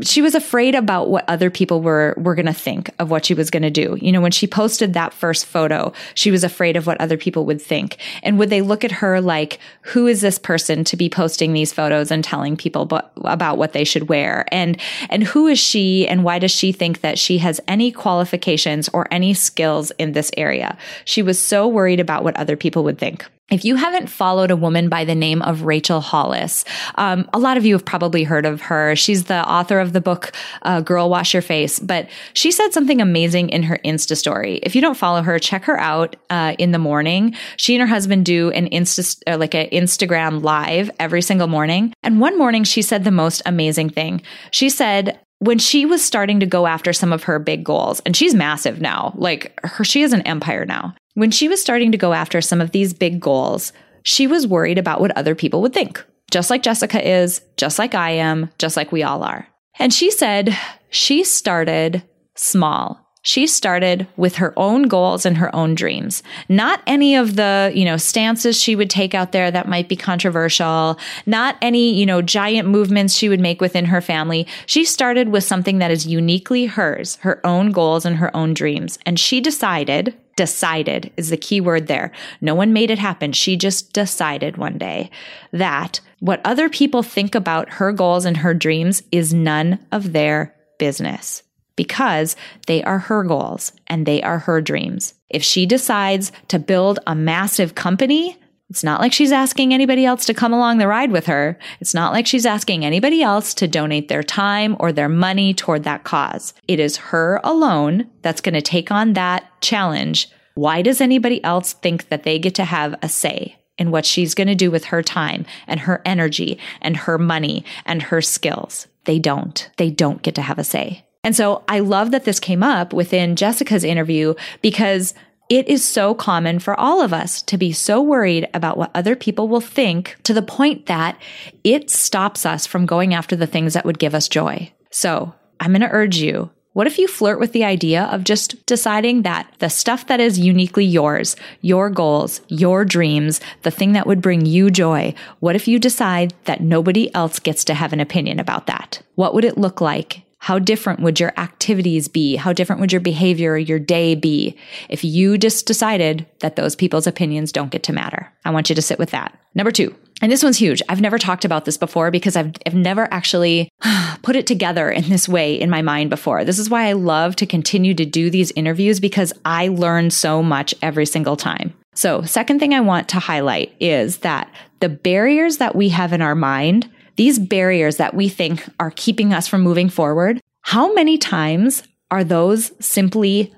she 0.00 0.22
was 0.22 0.34
afraid 0.34 0.74
about 0.74 1.10
what 1.10 1.28
other 1.28 1.50
people 1.50 1.82
were 1.82 2.14
were 2.16 2.34
going 2.34 2.46
to 2.46 2.52
think 2.52 2.90
of 2.98 3.10
what 3.10 3.26
she 3.26 3.34
was 3.34 3.50
going 3.50 3.62
to 3.62 3.70
do. 3.70 3.98
You 4.00 4.10
know, 4.10 4.20
when 4.20 4.30
she 4.30 4.46
posted 4.46 4.94
that 4.94 5.12
first 5.12 5.44
photo, 5.44 5.92
she 6.14 6.30
was 6.30 6.44
afraid 6.44 6.76
of 6.76 6.86
what 6.86 7.00
other 7.00 7.18
people 7.18 7.44
would 7.46 7.60
think. 7.60 7.98
And 8.22 8.38
would 8.38 8.48
they 8.48 8.62
look 8.62 8.84
at 8.84 8.92
her 8.92 9.20
like, 9.20 9.58
who 9.82 10.06
is 10.06 10.20
this 10.20 10.38
person 10.38 10.84
to 10.84 10.96
be 10.96 11.10
posting 11.10 11.52
these 11.52 11.72
photos 11.72 12.10
and 12.10 12.24
telling 12.24 12.56
people 12.56 12.86
but, 12.86 13.12
about 13.24 13.58
what 13.58 13.72
they 13.72 13.84
should 13.84 14.08
wear? 14.08 14.46
And 14.50 14.80
and 15.10 15.22
who 15.22 15.46
is 15.46 15.58
she 15.58 16.08
and 16.08 16.24
why 16.24 16.38
does 16.38 16.50
she 16.52 16.72
think 16.72 17.02
that 17.02 17.18
she 17.18 17.38
has 17.38 17.60
any 17.68 17.92
qualifications 17.92 18.88
or 18.92 19.06
any 19.10 19.34
skills 19.34 19.92
in 19.98 20.12
this 20.12 20.30
area? 20.36 20.78
She 21.04 21.22
was 21.22 21.38
so 21.38 21.68
worried 21.68 22.00
about 22.00 22.24
what 22.24 22.36
other 22.36 22.56
people 22.56 22.84
would 22.84 22.98
think. 22.98 23.26
If 23.50 23.66
you 23.66 23.76
haven't 23.76 24.08
followed 24.08 24.50
a 24.50 24.56
woman 24.56 24.88
by 24.88 25.04
the 25.04 25.14
name 25.14 25.42
of 25.42 25.62
Rachel 25.62 26.00
Hollis, 26.00 26.64
um, 26.94 27.28
a 27.34 27.38
lot 27.38 27.58
of 27.58 27.66
you 27.66 27.74
have 27.74 27.84
probably 27.84 28.24
heard 28.24 28.46
of 28.46 28.62
her. 28.62 28.96
She's 28.96 29.24
the 29.24 29.46
author 29.46 29.78
of 29.78 29.92
the 29.92 30.00
book 30.00 30.32
uh, 30.62 30.80
"Girl 30.80 31.10
Wash 31.10 31.34
Your 31.34 31.42
Face," 31.42 31.78
but 31.78 32.08
she 32.32 32.50
said 32.50 32.72
something 32.72 33.02
amazing 33.02 33.50
in 33.50 33.62
her 33.64 33.78
Insta 33.84 34.16
story. 34.16 34.58
If 34.62 34.74
you 34.74 34.80
don't 34.80 34.96
follow 34.96 35.20
her, 35.22 35.38
check 35.38 35.64
her 35.64 35.78
out 35.78 36.16
uh, 36.30 36.54
in 36.58 36.72
the 36.72 36.78
morning. 36.78 37.34
She 37.58 37.74
and 37.74 37.82
her 37.82 37.86
husband 37.86 38.24
do 38.24 38.50
an 38.52 38.70
Insta 38.70 39.20
uh, 39.26 39.36
like 39.36 39.54
an 39.54 39.68
Instagram 39.70 40.42
live 40.42 40.90
every 40.98 41.20
single 41.20 41.48
morning. 41.48 41.92
And 42.02 42.20
one 42.20 42.38
morning, 42.38 42.64
she 42.64 42.80
said 42.80 43.04
the 43.04 43.10
most 43.10 43.42
amazing 43.44 43.90
thing. 43.90 44.22
She 44.50 44.70
said, 44.70 45.20
when 45.40 45.58
she 45.58 45.84
was 45.84 46.04
starting 46.04 46.38
to 46.40 46.46
go 46.46 46.68
after 46.68 46.92
some 46.92 47.12
of 47.12 47.24
her 47.24 47.40
big 47.40 47.64
goals, 47.64 48.00
and 48.06 48.16
she's 48.16 48.32
massive 48.32 48.80
now, 48.80 49.12
like 49.16 49.58
her, 49.64 49.82
she 49.82 50.02
is 50.02 50.12
an 50.12 50.22
empire 50.22 50.64
now. 50.64 50.94
When 51.14 51.30
she 51.30 51.48
was 51.48 51.60
starting 51.60 51.92
to 51.92 51.98
go 51.98 52.12
after 52.12 52.40
some 52.40 52.60
of 52.60 52.70
these 52.70 52.94
big 52.94 53.20
goals, 53.20 53.72
she 54.02 54.26
was 54.26 54.46
worried 54.46 54.78
about 54.78 55.00
what 55.00 55.16
other 55.16 55.34
people 55.34 55.62
would 55.62 55.74
think, 55.74 56.04
just 56.30 56.50
like 56.50 56.62
Jessica 56.62 57.06
is, 57.06 57.42
just 57.56 57.78
like 57.78 57.94
I 57.94 58.10
am, 58.10 58.50
just 58.58 58.76
like 58.76 58.92
we 58.92 59.02
all 59.02 59.22
are. 59.22 59.46
And 59.78 59.92
she 59.92 60.10
said 60.10 60.56
she 60.90 61.24
started 61.24 62.02
small 62.34 63.02
she 63.22 63.46
started 63.46 64.08
with 64.16 64.36
her 64.36 64.52
own 64.58 64.82
goals 64.82 65.24
and 65.24 65.36
her 65.36 65.54
own 65.54 65.76
dreams. 65.76 66.24
Not 66.48 66.82
any 66.88 67.14
of 67.14 67.36
the, 67.36 67.70
you 67.72 67.84
know, 67.84 67.96
stances 67.96 68.60
she 68.60 68.74
would 68.74 68.90
take 68.90 69.14
out 69.14 69.30
there 69.30 69.50
that 69.50 69.68
might 69.68 69.88
be 69.88 69.96
controversial, 69.96 70.98
not 71.24 71.56
any, 71.62 71.94
you 71.94 72.04
know, 72.04 72.20
giant 72.20 72.68
movements 72.68 73.14
she 73.14 73.28
would 73.28 73.40
make 73.40 73.60
within 73.60 73.84
her 73.86 74.00
family. 74.00 74.46
She 74.66 74.84
started 74.84 75.28
with 75.28 75.44
something 75.44 75.78
that 75.78 75.92
is 75.92 76.06
uniquely 76.06 76.66
hers, 76.66 77.16
her 77.16 77.40
own 77.46 77.70
goals 77.70 78.04
and 78.04 78.16
her 78.16 78.36
own 78.36 78.54
dreams. 78.54 78.98
And 79.06 79.18
she 79.18 79.40
decided, 79.40 80.14
decided 80.36 81.12
is 81.16 81.30
the 81.30 81.36
key 81.36 81.60
word 81.60 81.86
there. 81.86 82.12
No 82.40 82.54
one 82.54 82.72
made 82.72 82.90
it 82.90 82.98
happen. 82.98 83.32
She 83.32 83.56
just 83.56 83.92
decided 83.92 84.56
one 84.56 84.78
day 84.78 85.10
that 85.52 86.00
what 86.20 86.40
other 86.44 86.68
people 86.68 87.02
think 87.02 87.34
about 87.34 87.74
her 87.74 87.92
goals 87.92 88.24
and 88.24 88.38
her 88.38 88.54
dreams 88.54 89.02
is 89.12 89.34
none 89.34 89.78
of 89.90 90.12
their 90.12 90.54
business 90.78 91.42
because 91.76 92.36
they 92.66 92.82
are 92.84 92.98
her 92.98 93.22
goals 93.22 93.72
and 93.86 94.06
they 94.06 94.22
are 94.22 94.40
her 94.40 94.60
dreams. 94.60 95.14
If 95.28 95.42
she 95.42 95.66
decides 95.66 96.32
to 96.48 96.58
build 96.58 96.98
a 97.06 97.14
massive 97.14 97.74
company, 97.74 98.36
it's 98.72 98.82
not 98.82 99.02
like 99.02 99.12
she's 99.12 99.32
asking 99.32 99.74
anybody 99.74 100.06
else 100.06 100.24
to 100.24 100.32
come 100.32 100.54
along 100.54 100.78
the 100.78 100.88
ride 100.88 101.12
with 101.12 101.26
her. 101.26 101.58
It's 101.78 101.92
not 101.92 102.10
like 102.10 102.26
she's 102.26 102.46
asking 102.46 102.86
anybody 102.86 103.22
else 103.22 103.52
to 103.52 103.68
donate 103.68 104.08
their 104.08 104.22
time 104.22 104.78
or 104.80 104.92
their 104.92 105.10
money 105.10 105.52
toward 105.52 105.84
that 105.84 106.04
cause. 106.04 106.54
It 106.66 106.80
is 106.80 106.96
her 106.96 107.38
alone 107.44 108.08
that's 108.22 108.40
going 108.40 108.54
to 108.54 108.62
take 108.62 108.90
on 108.90 109.12
that 109.12 109.44
challenge. 109.60 110.30
Why 110.54 110.80
does 110.80 111.02
anybody 111.02 111.44
else 111.44 111.74
think 111.74 112.08
that 112.08 112.22
they 112.22 112.38
get 112.38 112.54
to 112.54 112.64
have 112.64 112.98
a 113.02 113.10
say? 113.10 113.58
in 113.78 113.90
what 113.90 114.04
she's 114.06 114.34
going 114.34 114.48
to 114.48 114.54
do 114.54 114.70
with 114.70 114.84
her 114.84 115.02
time 115.02 115.44
and 115.66 115.80
her 115.80 116.02
energy 116.04 116.58
and 116.82 116.94
her 116.96 117.16
money 117.18 117.64
and 117.86 118.02
her 118.02 118.20
skills. 118.20 118.86
They 119.04 119.18
don't. 119.18 119.68
They 119.78 119.90
don't 119.90 120.22
get 120.22 120.34
to 120.36 120.42
have 120.42 120.58
a 120.58 120.64
say. 120.64 121.04
And 121.24 121.34
so 121.34 121.64
I 121.68 121.80
love 121.80 122.10
that 122.10 122.24
this 122.24 122.38
came 122.38 122.62
up 122.62 122.92
within 122.92 123.34
Jessica's 123.34 123.82
interview 123.82 124.34
because 124.60 125.14
it 125.52 125.68
is 125.68 125.84
so 125.84 126.14
common 126.14 126.58
for 126.58 126.74
all 126.80 127.02
of 127.02 127.12
us 127.12 127.42
to 127.42 127.58
be 127.58 127.72
so 127.72 128.00
worried 128.00 128.48
about 128.54 128.78
what 128.78 128.90
other 128.94 129.14
people 129.14 129.48
will 129.48 129.60
think 129.60 130.16
to 130.22 130.32
the 130.32 130.40
point 130.40 130.86
that 130.86 131.20
it 131.62 131.90
stops 131.90 132.46
us 132.46 132.66
from 132.66 132.86
going 132.86 133.12
after 133.12 133.36
the 133.36 133.46
things 133.46 133.74
that 133.74 133.84
would 133.84 133.98
give 133.98 134.14
us 134.14 134.30
joy. 134.30 134.72
So 134.90 135.34
I'm 135.60 135.72
going 135.72 135.82
to 135.82 135.90
urge 135.90 136.16
you. 136.16 136.48
What 136.72 136.86
if 136.86 136.98
you 136.98 137.06
flirt 137.06 137.38
with 137.38 137.52
the 137.52 137.64
idea 137.64 138.04
of 138.04 138.24
just 138.24 138.64
deciding 138.64 139.22
that 139.22 139.46
the 139.58 139.68
stuff 139.68 140.06
that 140.06 140.20
is 140.20 140.38
uniquely 140.38 140.86
yours, 140.86 141.36
your 141.60 141.90
goals, 141.90 142.40
your 142.48 142.86
dreams, 142.86 143.42
the 143.60 143.70
thing 143.70 143.92
that 143.92 144.06
would 144.06 144.22
bring 144.22 144.46
you 144.46 144.70
joy, 144.70 145.14
what 145.40 145.54
if 145.54 145.68
you 145.68 145.78
decide 145.78 146.32
that 146.44 146.62
nobody 146.62 147.14
else 147.14 147.38
gets 147.38 147.62
to 147.64 147.74
have 147.74 147.92
an 147.92 148.00
opinion 148.00 148.40
about 148.40 148.68
that? 148.68 149.02
What 149.16 149.34
would 149.34 149.44
it 149.44 149.58
look 149.58 149.82
like 149.82 150.22
how 150.42 150.58
different 150.58 150.98
would 150.98 151.20
your 151.20 151.32
activities 151.36 152.08
be? 152.08 152.34
How 152.34 152.52
different 152.52 152.80
would 152.80 152.90
your 152.90 153.00
behavior, 153.00 153.56
your 153.56 153.78
day 153.78 154.16
be 154.16 154.56
if 154.88 155.04
you 155.04 155.38
just 155.38 155.66
decided 155.66 156.26
that 156.40 156.56
those 156.56 156.74
people's 156.74 157.06
opinions 157.06 157.52
don't 157.52 157.70
get 157.70 157.84
to 157.84 157.92
matter? 157.92 158.28
I 158.44 158.50
want 158.50 158.68
you 158.68 158.74
to 158.74 158.82
sit 158.82 158.98
with 158.98 159.10
that. 159.10 159.38
Number 159.54 159.70
two, 159.70 159.94
and 160.20 160.32
this 160.32 160.42
one's 160.42 160.56
huge. 160.56 160.82
I've 160.88 161.00
never 161.00 161.16
talked 161.16 161.44
about 161.44 161.64
this 161.64 161.76
before 161.76 162.10
because 162.10 162.34
I've, 162.34 162.52
I've 162.66 162.74
never 162.74 163.06
actually 163.14 163.68
put 164.22 164.34
it 164.34 164.48
together 164.48 164.90
in 164.90 165.08
this 165.08 165.28
way 165.28 165.54
in 165.54 165.70
my 165.70 165.80
mind 165.80 166.10
before. 166.10 166.44
This 166.44 166.58
is 166.58 166.68
why 166.68 166.88
I 166.88 166.94
love 166.94 167.36
to 167.36 167.46
continue 167.46 167.94
to 167.94 168.04
do 168.04 168.28
these 168.28 168.50
interviews 168.56 168.98
because 168.98 169.32
I 169.44 169.68
learn 169.68 170.10
so 170.10 170.42
much 170.42 170.74
every 170.82 171.06
single 171.06 171.36
time. 171.36 171.72
So, 171.94 172.22
second 172.22 172.58
thing 172.58 172.74
I 172.74 172.80
want 172.80 173.08
to 173.10 173.20
highlight 173.20 173.76
is 173.78 174.18
that 174.18 174.52
the 174.80 174.88
barriers 174.88 175.58
that 175.58 175.76
we 175.76 175.90
have 175.90 176.12
in 176.12 176.20
our 176.20 176.34
mind 176.34 176.90
these 177.16 177.38
barriers 177.38 177.96
that 177.96 178.14
we 178.14 178.28
think 178.28 178.68
are 178.80 178.90
keeping 178.90 179.32
us 179.32 179.46
from 179.46 179.62
moving 179.62 179.88
forward, 179.88 180.40
how 180.62 180.92
many 180.94 181.18
times 181.18 181.82
are 182.10 182.24
those 182.24 182.72
simply 182.84 183.52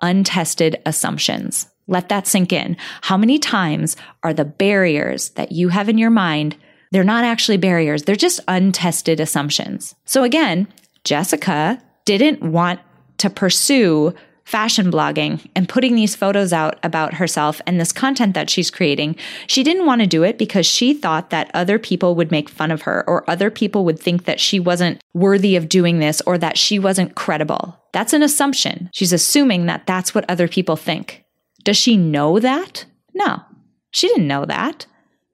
untested 0.00 0.80
assumptions? 0.86 1.68
Let 1.86 2.08
that 2.08 2.26
sink 2.26 2.52
in. 2.52 2.76
How 3.02 3.16
many 3.16 3.38
times 3.38 3.96
are 4.22 4.34
the 4.34 4.44
barriers 4.44 5.30
that 5.30 5.52
you 5.52 5.68
have 5.68 5.88
in 5.88 5.98
your 5.98 6.10
mind? 6.10 6.56
They're 6.90 7.04
not 7.04 7.24
actually 7.24 7.58
barriers. 7.58 8.02
They're 8.02 8.16
just 8.16 8.40
untested 8.48 9.20
assumptions. 9.20 9.94
So 10.04 10.24
again, 10.24 10.66
Jessica 11.04 11.80
didn't 12.04 12.42
want 12.42 12.80
to 13.18 13.30
pursue 13.30 14.14
fashion 14.46 14.92
blogging 14.92 15.44
and 15.56 15.68
putting 15.68 15.96
these 15.96 16.14
photos 16.14 16.52
out 16.52 16.78
about 16.84 17.14
herself 17.14 17.60
and 17.66 17.80
this 17.80 17.92
content 17.92 18.32
that 18.34 18.48
she's 18.48 18.70
creating, 18.70 19.16
she 19.48 19.64
didn't 19.64 19.86
want 19.86 20.00
to 20.00 20.06
do 20.06 20.22
it 20.22 20.38
because 20.38 20.64
she 20.64 20.94
thought 20.94 21.30
that 21.30 21.50
other 21.52 21.80
people 21.80 22.14
would 22.14 22.30
make 22.30 22.48
fun 22.48 22.70
of 22.70 22.82
her 22.82 23.04
or 23.08 23.28
other 23.28 23.50
people 23.50 23.84
would 23.84 23.98
think 23.98 24.24
that 24.24 24.38
she 24.38 24.60
wasn't 24.60 25.02
worthy 25.12 25.56
of 25.56 25.68
doing 25.68 25.98
this 25.98 26.22
or 26.22 26.38
that 26.38 26.56
she 26.56 26.78
wasn't 26.78 27.16
credible. 27.16 27.76
That's 27.92 28.12
an 28.12 28.22
assumption. 28.22 28.88
She's 28.92 29.12
assuming 29.12 29.66
that 29.66 29.84
that's 29.84 30.14
what 30.14 30.24
other 30.30 30.46
people 30.46 30.76
think. 30.76 31.24
Does 31.64 31.76
she 31.76 31.96
know 31.96 32.38
that? 32.38 32.84
No, 33.14 33.42
she 33.90 34.06
didn't 34.06 34.28
know 34.28 34.44
that. 34.44 34.86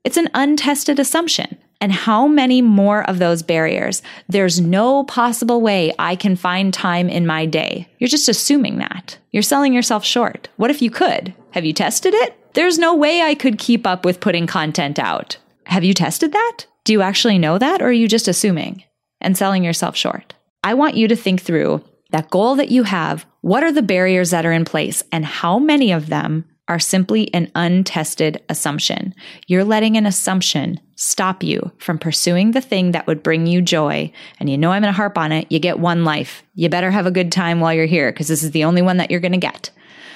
It's 0.05 0.17
an 0.17 0.31
untested 0.33 0.99
assumption. 0.99 1.59
And 1.83 1.91
how 1.91 2.28
many 2.28 2.62
more 2.62 3.03
of 3.11 3.18
those 3.18 3.43
barriers? 3.43 4.03
There's 4.28 4.61
no 4.61 5.03
possible 5.03 5.61
way 5.61 5.93
I 5.99 6.14
can 6.14 6.37
find 6.37 6.72
time 6.72 7.09
in 7.09 7.26
my 7.26 7.45
day. 7.45 7.89
You're 7.99 8.07
just 8.07 8.28
assuming 8.28 8.78
that. 8.78 9.18
You're 9.33 9.43
selling 9.43 9.74
yourself 9.74 10.05
short. 10.05 10.49
What 10.59 10.70
if 10.70 10.80
you 10.80 10.93
could? 10.93 11.35
Have 11.51 11.64
you 11.64 11.72
tested 11.72 12.14
it? 12.14 12.39
There's 12.55 12.78
no 12.78 12.95
way 12.95 13.22
I 13.22 13.35
could 13.35 13.59
keep 13.59 13.85
up 13.85 14.05
with 14.05 14.20
putting 14.20 14.47
content 14.47 15.01
out. 15.01 15.39
Have 15.64 15.83
you 15.83 15.93
tested 15.93 16.30
that? 16.30 16.66
Do 16.85 16.93
you 16.93 17.03
actually 17.03 17.37
know 17.37 17.59
that 17.59 17.83
or 17.83 17.87
are 17.87 17.93
you 17.93 18.07
just 18.07 18.28
assuming 18.28 18.85
and 19.20 19.37
selling 19.37 19.64
yourself 19.64 19.97
short? 19.97 20.35
I 20.62 20.74
want 20.74 20.97
you 20.97 21.09
to 21.09 21.16
think 21.16 21.43
through 21.43 21.83
that 22.12 22.30
goal 22.30 22.55
that 22.55 22.70
you 22.70 22.85
have. 22.85 23.26
What 23.41 23.64
are 23.64 23.72
the 23.72 23.83
barriers 23.83 24.30
that 24.30 24.47
are 24.47 24.53
in 24.53 24.64
place 24.64 25.03
and 25.11 25.24
how 25.24 25.59
many 25.59 25.91
of 25.91 26.07
them 26.07 26.45
are 26.69 26.79
simply 26.79 27.33
an 27.35 27.51
untested 27.55 28.43
assumption. 28.49 29.15
You're 29.47 29.65
letting 29.65 29.97
an 29.97 30.07
assumption 30.07 30.81
stop 30.97 31.43
you 31.43 31.73
from 31.79 31.99
pursuing 31.99 32.53
the 32.53 32.61
thing 32.61 32.93
that 32.93 33.07
would 33.07 33.23
bring 33.23 33.47
you 33.47 33.61
joy. 33.61 34.13
And 34.39 34.49
you 34.49 34.57
know 34.57 34.71
I'm 34.71 34.83
going 34.83 34.93
to 34.93 34.97
harp 34.97 35.19
on 35.19 35.33
it. 35.33 35.51
You 35.51 35.59
get 35.59 35.81
one 35.81 36.05
life. 36.05 36.45
You 36.55 36.69
better 36.69 36.91
have 36.91 37.07
a 37.07 37.11
good 37.11 37.33
time 37.33 37.61
while 37.61 37.75
you're 37.75 37.87
here 37.87 38.13
because 38.13 38.29
this 38.29 38.43
is 38.43 38.53
the 38.53 38.65
only 38.65 38.83
one 38.83 38.99
that 38.99 39.11
you're 39.11 39.21
going 39.21 39.33
to 39.33 39.39
get. 39.39 39.71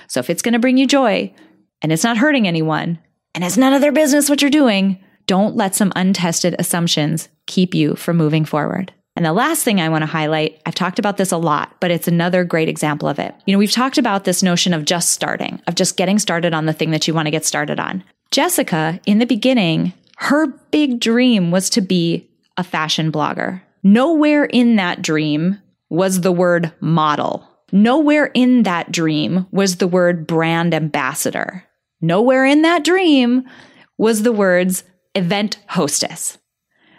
So 0.09 0.21
if 0.21 0.31
it's 0.31 0.43
going 0.43 0.53
to 0.53 0.61
bring 0.61 0.77
you 0.77 0.87
joy 0.87 1.35
and 1.83 1.91
it's 1.91 2.05
not 2.05 2.19
hurting 2.19 2.47
anyone 2.47 3.01
and 3.35 3.45
it's 3.45 3.57
none 3.57 3.73
of 3.73 3.81
their 3.81 3.93
business 3.93 4.31
what 4.31 4.41
you're 4.41 4.51
doing, 4.51 5.03
don't 5.27 5.57
let 5.57 5.75
some 5.75 5.93
untested 5.97 6.55
assumptions 6.59 7.29
keep 7.47 7.75
you 7.75 7.97
from 7.97 8.17
moving 8.17 8.45
forward. 8.45 8.93
And 9.17 9.25
the 9.25 9.33
last 9.33 9.65
thing 9.65 9.81
I 9.81 9.89
want 9.89 10.03
to 10.03 10.07
highlight, 10.07 10.61
I've 10.67 10.75
talked 10.75 10.99
about 10.99 11.17
this 11.17 11.33
a 11.33 11.39
lot, 11.39 11.75
but 11.81 11.91
it's 11.91 12.07
another 12.07 12.45
great 12.45 12.69
example 12.69 13.09
of 13.09 13.19
it. 13.19 13.35
You 13.47 13.53
know, 13.53 13.59
we've 13.59 13.73
talked 13.73 13.97
about 13.97 14.25
this 14.25 14.43
notion 14.43 14.75
of 14.75 14.85
just 14.85 15.11
starting, 15.11 15.61
of 15.67 15.75
just 15.75 15.97
getting 15.97 16.19
started 16.19 16.53
on 16.53 16.67
the 16.67 16.75
thing 16.75 16.91
that 16.91 17.09
you 17.09 17.15
want 17.15 17.27
to 17.27 17.31
get 17.31 17.47
started 17.47 17.81
on. 17.81 18.05
Jessica, 18.31 19.01
in 19.07 19.19
the 19.19 19.25
beginning, 19.25 19.95
her 20.19 20.47
big 20.71 21.01
dream 21.01 21.51
was 21.51 21.71
to 21.71 21.81
be 21.81 22.29
a 22.59 22.65
fashion 22.65 23.11
blogger. 23.11 23.63
Nowhere 23.83 24.45
in 24.45 24.77
that 24.77 25.01
dream 25.01 25.61
was 25.89 26.21
the 26.21 26.33
word 26.33 26.73
model. 26.81 27.49
Nowhere 27.73 28.27
in 28.35 28.65
that 28.65 28.93
dream 28.93 29.47
was 29.51 29.77
the 29.77 29.89
word 29.89 30.27
brand 30.27 30.75
ambassador. 30.75 31.65
Nowhere 32.03 32.45
in 32.45 32.63
that 32.63 32.85
dream 32.85 33.49
was 33.97 34.23
the 34.23 34.33
words 34.33 34.85
event 35.15 35.59
hostess. 35.69 36.37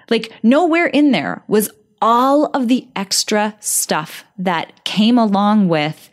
Like, 0.09 0.31
nowhere 0.41 0.87
in 0.87 1.11
there 1.11 1.43
was 1.47 1.69
all 2.01 2.45
of 2.47 2.67
the 2.67 2.87
extra 2.95 3.55
stuff 3.59 4.23
that 4.37 4.83
came 4.83 5.17
along 5.17 5.67
with 5.67 6.09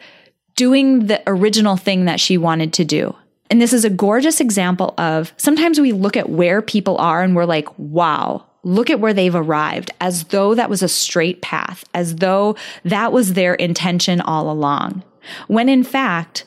doing 0.56 1.06
the 1.06 1.22
original 1.26 1.76
thing 1.76 2.04
that 2.04 2.20
she 2.20 2.38
wanted 2.38 2.72
to 2.74 2.84
do. 2.84 3.14
And 3.50 3.60
this 3.60 3.72
is 3.72 3.84
a 3.84 3.90
gorgeous 3.90 4.40
example 4.40 4.94
of 4.98 5.32
sometimes 5.36 5.78
we 5.78 5.92
look 5.92 6.16
at 6.16 6.30
where 6.30 6.62
people 6.62 6.96
are 6.98 7.22
and 7.22 7.36
we're 7.36 7.44
like, 7.44 7.68
wow, 7.78 8.46
look 8.62 8.88
at 8.88 9.00
where 9.00 9.12
they've 9.12 9.34
arrived, 9.34 9.90
as 10.00 10.24
though 10.24 10.54
that 10.54 10.70
was 10.70 10.82
a 10.82 10.88
straight 10.88 11.42
path, 11.42 11.84
as 11.94 12.16
though 12.16 12.56
that 12.84 13.12
was 13.12 13.34
their 13.34 13.54
intention 13.54 14.20
all 14.20 14.50
along. 14.50 15.02
When 15.46 15.68
in 15.68 15.84
fact, 15.84 16.44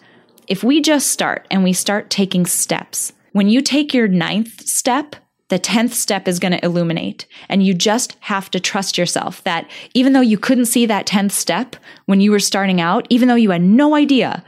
if 0.47 0.63
we 0.63 0.81
just 0.81 1.07
start 1.07 1.45
and 1.51 1.63
we 1.63 1.73
start 1.73 2.09
taking 2.09 2.45
steps, 2.45 3.13
when 3.33 3.49
you 3.49 3.61
take 3.61 3.93
your 3.93 4.07
ninth 4.07 4.67
step, 4.67 5.15
the 5.49 5.59
10th 5.59 5.91
step 5.91 6.27
is 6.27 6.39
going 6.39 6.51
to 6.51 6.63
illuminate. 6.65 7.25
And 7.49 7.63
you 7.63 7.73
just 7.73 8.17
have 8.21 8.51
to 8.51 8.59
trust 8.59 8.97
yourself 8.97 9.43
that 9.43 9.69
even 9.93 10.13
though 10.13 10.21
you 10.21 10.37
couldn't 10.37 10.65
see 10.65 10.85
that 10.85 11.07
10th 11.07 11.31
step 11.31 11.75
when 12.05 12.19
you 12.19 12.31
were 12.31 12.39
starting 12.39 12.81
out, 12.81 13.07
even 13.09 13.27
though 13.27 13.35
you 13.35 13.51
had 13.51 13.61
no 13.61 13.95
idea 13.95 14.43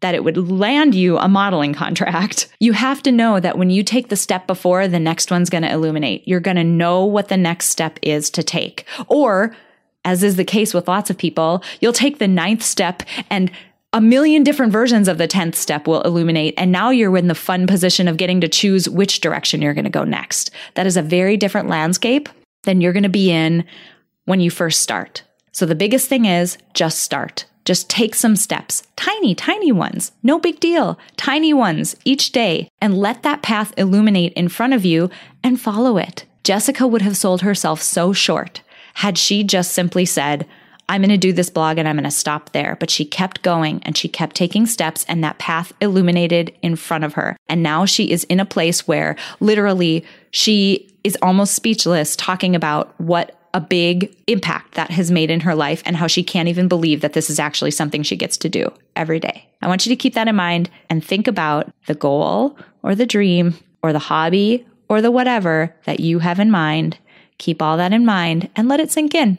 that 0.00 0.14
it 0.14 0.22
would 0.22 0.36
land 0.36 0.94
you 0.94 1.18
a 1.18 1.28
modeling 1.28 1.74
contract, 1.74 2.48
you 2.60 2.72
have 2.72 3.02
to 3.02 3.12
know 3.12 3.40
that 3.40 3.58
when 3.58 3.70
you 3.70 3.82
take 3.82 4.08
the 4.08 4.16
step 4.16 4.46
before, 4.46 4.86
the 4.86 5.00
next 5.00 5.30
one's 5.30 5.50
going 5.50 5.62
to 5.62 5.72
illuminate. 5.72 6.26
You're 6.26 6.40
going 6.40 6.56
to 6.56 6.64
know 6.64 7.04
what 7.04 7.28
the 7.28 7.36
next 7.36 7.66
step 7.66 7.98
is 8.02 8.30
to 8.30 8.44
take. 8.44 8.86
Or, 9.08 9.56
as 10.04 10.22
is 10.22 10.36
the 10.36 10.44
case 10.44 10.72
with 10.72 10.86
lots 10.86 11.10
of 11.10 11.18
people, 11.18 11.64
you'll 11.80 11.92
take 11.92 12.18
the 12.18 12.28
ninth 12.28 12.62
step 12.62 13.02
and 13.28 13.50
a 13.92 14.00
million 14.00 14.42
different 14.42 14.70
versions 14.70 15.08
of 15.08 15.16
the 15.16 15.28
10th 15.28 15.54
step 15.54 15.86
will 15.86 16.02
illuminate. 16.02 16.54
And 16.58 16.70
now 16.70 16.90
you're 16.90 17.16
in 17.16 17.28
the 17.28 17.34
fun 17.34 17.66
position 17.66 18.06
of 18.06 18.18
getting 18.18 18.40
to 18.42 18.48
choose 18.48 18.88
which 18.88 19.20
direction 19.20 19.62
you're 19.62 19.74
going 19.74 19.84
to 19.84 19.90
go 19.90 20.04
next. 20.04 20.50
That 20.74 20.86
is 20.86 20.96
a 20.96 21.02
very 21.02 21.36
different 21.36 21.68
landscape 21.68 22.28
than 22.64 22.80
you're 22.80 22.92
going 22.92 23.02
to 23.04 23.08
be 23.08 23.30
in 23.30 23.64
when 24.26 24.40
you 24.40 24.50
first 24.50 24.80
start. 24.80 25.22
So 25.52 25.64
the 25.64 25.74
biggest 25.74 26.08
thing 26.08 26.26
is 26.26 26.58
just 26.74 27.00
start. 27.00 27.46
Just 27.64 27.90
take 27.90 28.14
some 28.14 28.36
steps, 28.36 28.82
tiny, 28.96 29.34
tiny 29.34 29.72
ones, 29.72 30.12
no 30.22 30.38
big 30.38 30.60
deal, 30.60 30.98
tiny 31.16 31.52
ones 31.52 31.96
each 32.04 32.32
day, 32.32 32.68
and 32.80 32.96
let 32.96 33.22
that 33.22 33.42
path 33.42 33.74
illuminate 33.76 34.32
in 34.34 34.48
front 34.48 34.72
of 34.72 34.84
you 34.84 35.10
and 35.42 35.60
follow 35.60 35.98
it. 35.98 36.24
Jessica 36.44 36.86
would 36.86 37.02
have 37.02 37.16
sold 37.16 37.42
herself 37.42 37.82
so 37.82 38.12
short 38.12 38.62
had 38.94 39.16
she 39.16 39.44
just 39.44 39.72
simply 39.72 40.04
said, 40.04 40.46
I'm 40.88 41.02
going 41.02 41.10
to 41.10 41.18
do 41.18 41.32
this 41.32 41.50
blog 41.50 41.78
and 41.78 41.86
I'm 41.86 41.96
going 41.96 42.04
to 42.04 42.10
stop 42.10 42.52
there. 42.52 42.76
But 42.80 42.90
she 42.90 43.04
kept 43.04 43.42
going 43.42 43.82
and 43.84 43.96
she 43.96 44.08
kept 44.08 44.34
taking 44.34 44.66
steps 44.66 45.04
and 45.08 45.22
that 45.22 45.38
path 45.38 45.72
illuminated 45.80 46.54
in 46.62 46.76
front 46.76 47.04
of 47.04 47.14
her. 47.14 47.36
And 47.48 47.62
now 47.62 47.84
she 47.84 48.10
is 48.10 48.24
in 48.24 48.40
a 48.40 48.46
place 48.46 48.88
where 48.88 49.16
literally 49.40 50.04
she 50.30 50.88
is 51.04 51.16
almost 51.22 51.54
speechless 51.54 52.16
talking 52.16 52.56
about 52.56 52.98
what 53.00 53.34
a 53.54 53.60
big 53.60 54.14
impact 54.26 54.74
that 54.74 54.90
has 54.90 55.10
made 55.10 55.30
in 55.30 55.40
her 55.40 55.54
life 55.54 55.82
and 55.86 55.96
how 55.96 56.06
she 56.06 56.22
can't 56.22 56.48
even 56.48 56.68
believe 56.68 57.00
that 57.00 57.14
this 57.14 57.30
is 57.30 57.38
actually 57.38 57.70
something 57.70 58.02
she 58.02 58.16
gets 58.16 58.36
to 58.36 58.48
do 58.48 58.72
every 58.94 59.18
day. 59.18 59.48
I 59.62 59.68
want 59.68 59.86
you 59.86 59.90
to 59.90 59.96
keep 59.96 60.14
that 60.14 60.28
in 60.28 60.36
mind 60.36 60.68
and 60.90 61.04
think 61.04 61.26
about 61.26 61.72
the 61.86 61.94
goal 61.94 62.58
or 62.82 62.94
the 62.94 63.06
dream 63.06 63.54
or 63.82 63.92
the 63.92 63.98
hobby 63.98 64.66
or 64.88 65.00
the 65.00 65.10
whatever 65.10 65.74
that 65.84 66.00
you 66.00 66.18
have 66.18 66.40
in 66.40 66.50
mind. 66.50 66.98
Keep 67.38 67.62
all 67.62 67.76
that 67.78 67.92
in 67.92 68.04
mind 68.04 68.50
and 68.54 68.68
let 68.68 68.80
it 68.80 68.90
sink 68.90 69.14
in 69.14 69.38